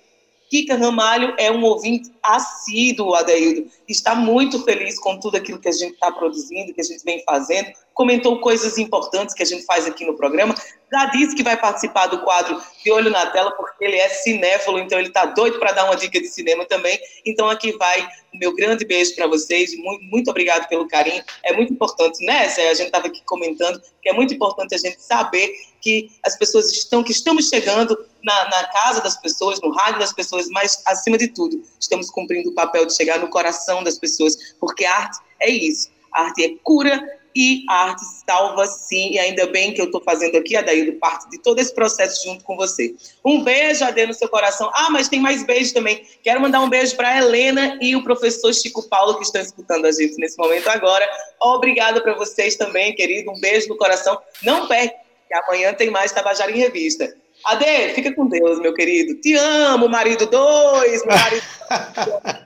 Kika 0.54 0.76
Ramalho 0.76 1.34
é 1.40 1.52
um 1.52 1.64
ouvinte 1.64 2.12
assíduo, 2.22 3.16
Adeildo. 3.16 3.72
Está 3.90 4.14
muito 4.14 4.64
feliz 4.64 5.00
com 5.00 5.20
tudo 5.20 5.36
aquilo 5.36 5.58
que 5.58 5.68
a 5.68 5.72
gente 5.72 5.94
está 5.94 6.12
produzindo, 6.12 6.72
que 6.76 6.82
a 6.82 6.84
gente 6.84 7.04
vem 7.04 7.24
fazendo. 7.24 7.70
Comentou 7.94 8.40
coisas 8.40 8.78
importantes 8.78 9.36
que 9.36 9.44
a 9.44 9.46
gente 9.46 9.66
faz 9.66 9.86
aqui 9.86 10.06
no 10.06 10.16
programa. 10.16 10.56
Já 10.92 11.06
disse 11.06 11.36
que 11.36 11.44
vai 11.44 11.56
participar 11.56 12.08
do 12.08 12.20
quadro 12.24 12.62
De 12.84 12.92
Olho 12.92 13.10
na 13.10 13.28
Tela, 13.28 13.52
porque 13.52 13.86
ele 13.86 13.98
é 13.98 14.10
cinéfilo, 14.10 14.80
então 14.80 14.98
ele 14.98 15.10
está 15.10 15.26
doido 15.26 15.60
para 15.60 15.72
dar 15.72 15.86
uma 15.86 15.96
dica 15.96 16.20
de 16.20 16.28
cinema 16.28 16.66
também. 16.66 17.00
Então 17.26 17.50
aqui 17.50 17.72
vai 17.74 18.08
o 18.34 18.38
meu 18.38 18.56
grande 18.56 18.86
beijo 18.86 19.16
para 19.16 19.28
vocês. 19.28 19.76
Muito, 19.78 20.04
muito 20.06 20.30
obrigado 20.30 20.68
pelo 20.68 20.88
carinho. 20.88 21.24
É 21.44 21.54
muito 21.54 21.72
importante, 21.74 22.24
né, 22.26 22.48
Zé? 22.50 22.70
A 22.70 22.74
gente 22.74 22.88
estava 22.88 23.08
aqui 23.08 23.24
comentando 23.26 23.82
que 24.02 24.10
é 24.10 24.14
muito 24.14 24.34
importante 24.34 24.74
a 24.74 24.78
gente 24.78 25.02
saber 25.02 25.54
que 25.80 26.10
as 26.24 26.38
pessoas 26.38 26.72
estão, 26.72 27.04
que 27.04 27.12
estamos 27.12 27.50
chegando 27.50 27.98
na, 28.24 28.50
na, 28.50 28.68
casa 28.68 29.02
das 29.02 29.20
pessoas, 29.20 29.60
no 29.62 29.72
rádio 29.72 30.00
das 30.00 30.14
pessoas, 30.14 30.48
mas 30.50 30.82
acima 30.86 31.18
de 31.18 31.28
tudo, 31.28 31.62
estamos 31.80 32.10
cumprindo 32.10 32.50
o 32.50 32.56
papel 32.56 32.86
de 32.86 32.96
chegar 32.96 33.20
no 33.20 33.30
coração 33.30 33.84
das 33.84 34.00
pessoas, 34.00 34.36
porque 34.60 34.86
a 34.86 34.96
arte 34.96 35.20
é 35.40 35.50
isso. 35.50 35.92
A 36.14 36.24
arte 36.24 36.44
é 36.44 36.56
cura 36.64 37.02
e 37.36 37.64
a 37.68 37.90
arte 37.90 38.02
salva 38.28 38.66
sim, 38.66 39.12
e 39.12 39.20
ainda 39.20 39.48
bem 39.48 39.74
que 39.74 39.82
eu 39.82 39.86
estou 39.86 40.02
fazendo 40.02 40.38
aqui, 40.38 40.56
Adaildo, 40.56 40.94
parte 40.94 41.30
de 41.30 41.42
todo 41.42 41.60
esse 41.60 41.74
processo 41.74 42.24
junto 42.26 42.44
com 42.44 42.56
você. 42.56 42.94
Um 43.26 43.44
beijo, 43.44 43.84
Ade, 43.84 44.06
no 44.06 44.14
seu 44.14 44.30
coração. 44.30 44.70
Ah, 44.74 44.90
mas 44.92 45.10
tem 45.10 45.20
mais 45.20 45.44
beijo 45.44 45.74
também. 45.74 46.06
Quero 46.22 46.40
mandar 46.42 46.62
um 46.62 46.70
beijo 46.70 46.96
para 46.96 47.18
Helena 47.18 47.78
e 47.82 47.96
o 47.96 48.04
professor 48.04 48.54
Chico 48.54 48.88
Paulo, 48.88 49.18
que 49.18 49.24
estão 49.24 49.42
escutando 49.42 49.86
a 49.86 49.92
gente 49.92 50.16
nesse 50.18 50.38
momento 50.38 50.68
agora. 50.68 51.08
Obrigada 51.40 52.02
para 52.02 52.14
vocês 52.16 52.56
também, 52.56 52.94
querido. 52.94 53.32
Um 53.32 53.40
beijo 53.40 53.68
no 53.70 53.78
coração. 53.78 54.20
Não 54.42 54.68
perca, 54.68 54.96
que 55.28 55.34
amanhã 55.34 55.74
tem 55.74 55.90
mais 55.90 56.12
Tabajara 56.12 56.52
em 56.52 56.58
Revista. 56.58 57.14
Ade, 57.46 57.94
fica 57.94 58.14
com 58.14 58.28
Deus, 58.28 58.60
meu 58.60 58.74
querido. 58.74 59.20
Te 59.20 59.36
amo, 59.36 59.90
marido 59.90 60.26
dois, 60.28 61.04
marido. 61.06 61.44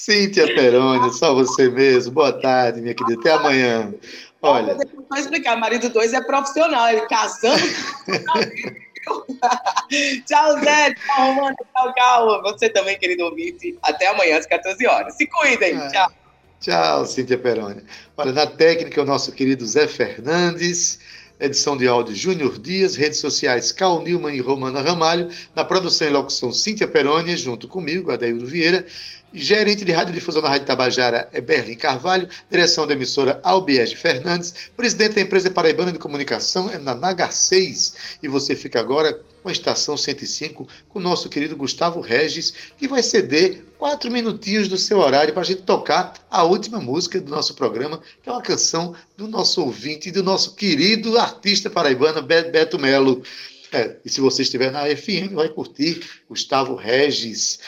Cíntia 0.00 0.46
Peroni, 0.46 1.12
só 1.12 1.34
você 1.34 1.68
mesmo. 1.68 2.12
Boa 2.12 2.32
tarde, 2.32 2.80
minha 2.80 2.94
querida. 2.94 3.20
Até 3.20 3.32
amanhã. 3.32 3.92
Olha. 4.40 4.74
Vou 4.74 5.18
explicar, 5.18 5.56
marido 5.56 5.90
dois 5.90 6.14
é 6.14 6.22
profissional, 6.22 6.88
ele 6.88 7.02
casando. 7.02 7.62
tchau, 10.26 10.58
Zé. 10.60 10.94
Tchau, 10.94 11.34
Romana. 11.34 11.54
Tchau, 11.54 11.94
Calma. 11.94 12.40
Você 12.44 12.70
também, 12.70 12.98
querido 12.98 13.26
ouvinte. 13.26 13.78
Até 13.82 14.06
amanhã, 14.06 14.38
às 14.38 14.46
14 14.46 14.86
horas. 14.86 15.18
Se 15.18 15.26
cuidem. 15.26 15.78
É. 15.78 15.88
Tchau. 15.88 16.10
Tchau, 16.60 17.04
Cíntia 17.04 17.36
Peroni. 17.36 17.82
Olha, 18.16 18.32
na 18.32 18.46
técnica, 18.46 19.02
o 19.02 19.04
nosso 19.04 19.32
querido 19.32 19.66
Zé 19.66 19.86
Fernandes 19.86 20.98
edição 21.40 21.76
de 21.76 21.88
áudio 21.88 22.14
Júnior 22.14 22.58
Dias, 22.58 22.94
redes 22.94 23.18
sociais 23.18 23.72
Cal 23.72 24.02
Nilman 24.02 24.34
e 24.34 24.40
Romana 24.40 24.82
Ramalho, 24.82 25.28
na 25.56 25.64
produção 25.64 26.06
e 26.06 26.10
locução 26.10 26.52
Cíntia 26.52 26.86
Peroni, 26.86 27.36
junto 27.36 27.66
comigo, 27.66 28.12
Adaildo 28.12 28.46
Vieira, 28.46 28.84
gerente 29.32 29.84
de 29.84 29.92
radiodifusão 29.92 30.42
da 30.42 30.48
Rádio 30.48 30.66
Tabajara 30.66 31.28
é 31.32 31.40
Berlim 31.40 31.76
Carvalho, 31.76 32.28
direção 32.50 32.86
da 32.86 32.94
emissora 32.94 33.40
Albiege 33.42 33.96
Fernandes, 33.96 34.54
presidente 34.76 35.14
da 35.14 35.20
empresa 35.20 35.50
paraibana 35.50 35.92
de 35.92 35.98
comunicação 35.98 36.70
é 36.70 36.78
na 36.78 36.94
Naga 36.94 37.30
6, 37.30 38.18
e 38.22 38.28
você 38.28 38.56
fica 38.56 38.80
agora 38.80 39.20
com 39.42 39.48
a 39.48 39.52
estação 39.52 39.96
105 39.96 40.68
com 40.88 40.98
o 40.98 41.02
nosso 41.02 41.28
querido 41.28 41.56
Gustavo 41.56 42.00
Regis, 42.00 42.52
que 42.76 42.88
vai 42.88 43.02
ceder 43.02 43.64
quatro 43.78 44.10
minutinhos 44.10 44.68
do 44.68 44.76
seu 44.76 44.98
horário 44.98 45.32
para 45.32 45.42
a 45.42 45.46
gente 45.46 45.62
tocar 45.62 46.14
a 46.30 46.44
última 46.44 46.80
música 46.80 47.20
do 47.20 47.30
nosso 47.30 47.54
programa, 47.54 48.00
que 48.22 48.28
é 48.28 48.32
uma 48.32 48.42
canção 48.42 48.94
do 49.16 49.26
nosso 49.26 49.62
ouvinte 49.62 50.08
e 50.08 50.12
do 50.12 50.22
nosso 50.22 50.54
querido 50.54 51.18
artista 51.18 51.70
paraibano 51.70 52.22
Beto 52.22 52.78
Melo. 52.78 53.22
É, 53.72 53.96
e 54.04 54.10
se 54.10 54.20
você 54.20 54.42
estiver 54.42 54.70
na 54.72 54.84
FM, 54.84 55.32
vai 55.34 55.48
curtir 55.48 56.00
Gustavo 56.28 56.74
Regis. 56.74 57.60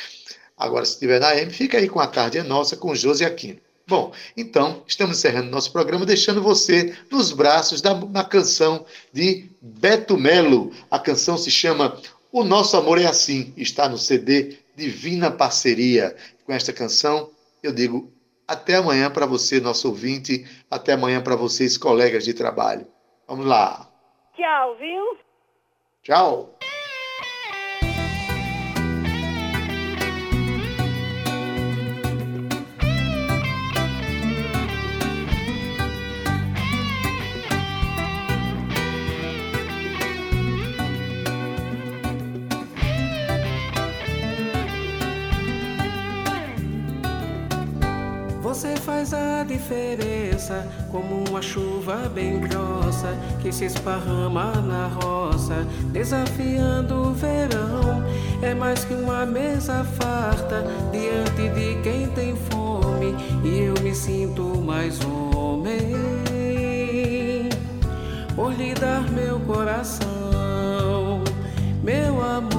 Agora, 0.57 0.85
se 0.85 0.93
estiver 0.93 1.21
na 1.21 1.29
AM, 1.29 1.51
fica 1.51 1.79
aí 1.79 1.89
com 1.89 2.01
a 2.01 2.07
tarde 2.07 2.39
é 2.39 2.43
nossa 2.43 2.77
com 2.77 2.95
Josi 2.95 3.25
Aquino. 3.25 3.59
Bom, 3.87 4.13
então, 4.37 4.83
estamos 4.87 5.19
encerrando 5.19 5.51
nosso 5.51 5.73
programa, 5.73 6.07
deixando 6.07 6.41
você 6.41 6.97
nos 7.11 7.33
braços 7.33 7.81
da 7.81 8.25
canção 8.25 8.87
de 9.13 9.51
Beto 9.61 10.17
Melo. 10.17 10.73
A 10.91 10.99
canção 10.99 11.37
se 11.37 11.51
chama 11.51 12.01
O 12.31 12.45
Nosso 12.45 12.77
Amor 12.77 13.01
é 13.01 13.07
Assim, 13.07 13.53
está 13.57 13.89
no 13.89 13.99
CD 13.99 14.57
Divina 14.77 15.31
Parceria. 15.31 16.17
Com 16.47 16.53
esta 16.53 16.73
canção, 16.73 17.31
eu 17.63 17.73
digo 17.73 18.13
até 18.47 18.77
amanhã 18.77 19.11
para 19.11 19.27
você, 19.27 19.61
nosso 19.61 19.89
ouvinte, 19.89 20.47
até 20.71 20.93
amanhã 20.93 21.21
para 21.21 21.37
vocês, 21.37 21.77
colegas 21.77 22.25
de 22.25 22.35
trabalho. 22.35 22.87
Vamos 23.27 23.47
lá. 23.47 23.89
Tchau, 24.37 24.77
viu? 24.77 25.19
Tchau. 26.03 26.52
Como 50.91 51.25
uma 51.29 51.41
chuva 51.41 52.11
bem 52.15 52.41
grossa 52.41 53.17
que 53.41 53.53
se 53.53 53.67
esparrama 53.67 54.53
na 54.61 54.89
roça, 54.89 55.67
desafiando 55.93 57.09
o 57.09 57.13
verão. 57.13 58.03
É 58.43 58.55
mais 58.55 58.85
que 58.85 58.95
uma 58.95 59.25
mesa 59.25 59.85
farta 59.85 60.65
diante 60.91 61.49
de 61.55 61.81
quem 61.83 62.09
tem 62.09 62.37
fome, 62.37 63.15
e 63.45 63.61
eu 63.61 63.75
me 63.83 63.95
sinto 63.95 64.43
mais 64.59 64.99
homem 65.35 66.03
por 68.35 68.53
lhe 68.53 68.75
dar 68.75 69.09
meu 69.11 69.39
coração, 69.41 71.23
meu 71.83 72.23
amor, 72.23 72.52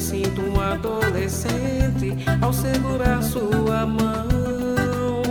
Sinto 0.00 0.40
um 0.40 0.58
adolescente 0.60 2.16
ao 2.40 2.52
segurar 2.52 3.22
sua 3.22 3.86
mão, 3.86 5.22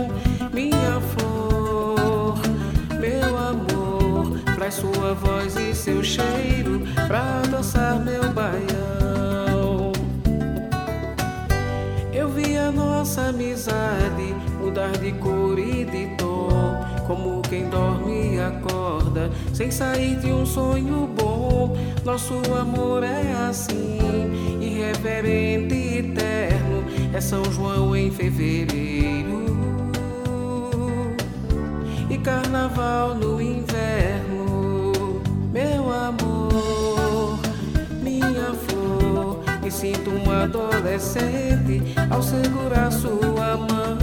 minha 0.54 1.00
flor, 1.10 2.38
meu 2.98 3.36
amor. 3.36 4.38
Traz 4.54 4.74
sua 4.74 5.12
voz 5.14 5.56
e 5.56 5.74
seu 5.74 6.02
cheiro 6.02 6.82
pra 7.08 7.42
adoçar 7.44 8.00
meu 8.00 8.32
baião. 8.32 9.92
Eu 12.12 12.28
vi 12.28 12.56
a 12.56 12.70
nossa 12.70 13.22
amizade 13.22 14.34
mudar 14.60 14.92
de 14.92 15.12
cor 15.12 15.58
e 15.58 15.84
de 15.84 16.16
tom, 16.16 16.80
como 17.06 17.42
quem 17.42 17.68
dorme 17.68 18.36
e 18.36 18.40
acorda, 18.40 19.30
sem 19.52 19.70
sair 19.70 20.16
de 20.16 20.28
um 20.28 20.46
sonho 20.46 21.06
bom. 21.08 21.76
Nosso 22.04 22.34
amor 22.58 23.02
é 23.02 23.32
assim, 23.48 24.29
irreverente 24.90 25.74
e 25.74 25.98
eterno. 25.98 26.84
É 27.14 27.20
São 27.20 27.44
João 27.44 27.94
em 27.94 28.10
fevereiro 28.10 29.46
e 32.08 32.18
carnaval 32.18 33.14
no 33.14 33.40
inverno. 33.40 35.22
Meu 35.52 35.92
amor, 35.92 37.38
minha 38.02 38.52
flor, 38.66 39.40
me 39.62 39.70
sinto 39.70 40.10
um 40.10 40.30
adolescente 40.30 41.82
ao 42.10 42.22
segurar 42.22 42.90
sua 42.90 43.56
mão. 43.56 43.98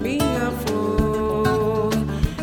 Minha 0.00 0.50
flor, 0.66 1.90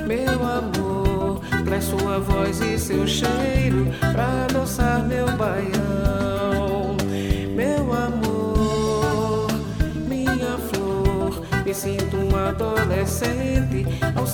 meu 0.06 0.44
amor, 0.46 1.42
traz 1.66 1.86
sua 1.86 2.20
voz 2.20 2.62
e 2.62 2.78
seu 2.78 3.08
cheiro 3.08 3.88
pra 4.14 4.46
adoçar 4.46 5.06
meu 5.06 5.26
baião. 5.38 6.05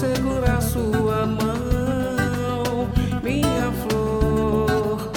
Segurar 0.02 0.62
sua 0.62 1.28
mão. 1.28 2.89
Minha 3.22 3.72
flor, 3.84 5.12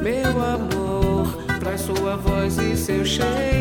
meu 0.00 0.42
amor, 0.42 1.36
traz 1.60 1.82
sua 1.82 2.16
voz 2.16 2.56
e 2.56 2.74
seu 2.74 3.04
cheiro 3.04 3.51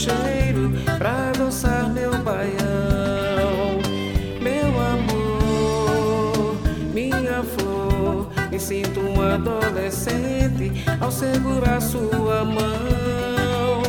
cheiro 0.00 0.72
pra 0.96 1.28
adoçar 1.28 1.90
meu 1.90 2.10
baião. 2.22 3.80
Meu 4.40 4.70
amor, 4.94 6.56
minha 6.94 7.42
flor, 7.42 8.28
me 8.50 8.58
sinto 8.58 9.00
um 9.00 9.20
adolescente 9.20 10.72
ao 11.00 11.10
segurar 11.10 11.82
sua 11.82 12.44
mão. 12.44 13.82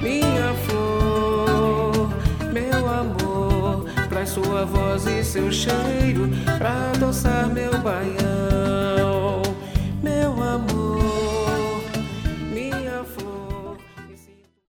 Minha 0.00 0.54
flor, 0.64 2.08
meu 2.50 2.88
amor, 2.88 3.84
traz 4.08 4.30
sua 4.30 4.64
voz 4.64 5.06
e 5.06 5.22
seu 5.22 5.52
cheiro 5.52 6.30
pra 6.56 6.90
adoçar 6.94 7.50
meu 7.50 7.76
baião. 7.80 8.59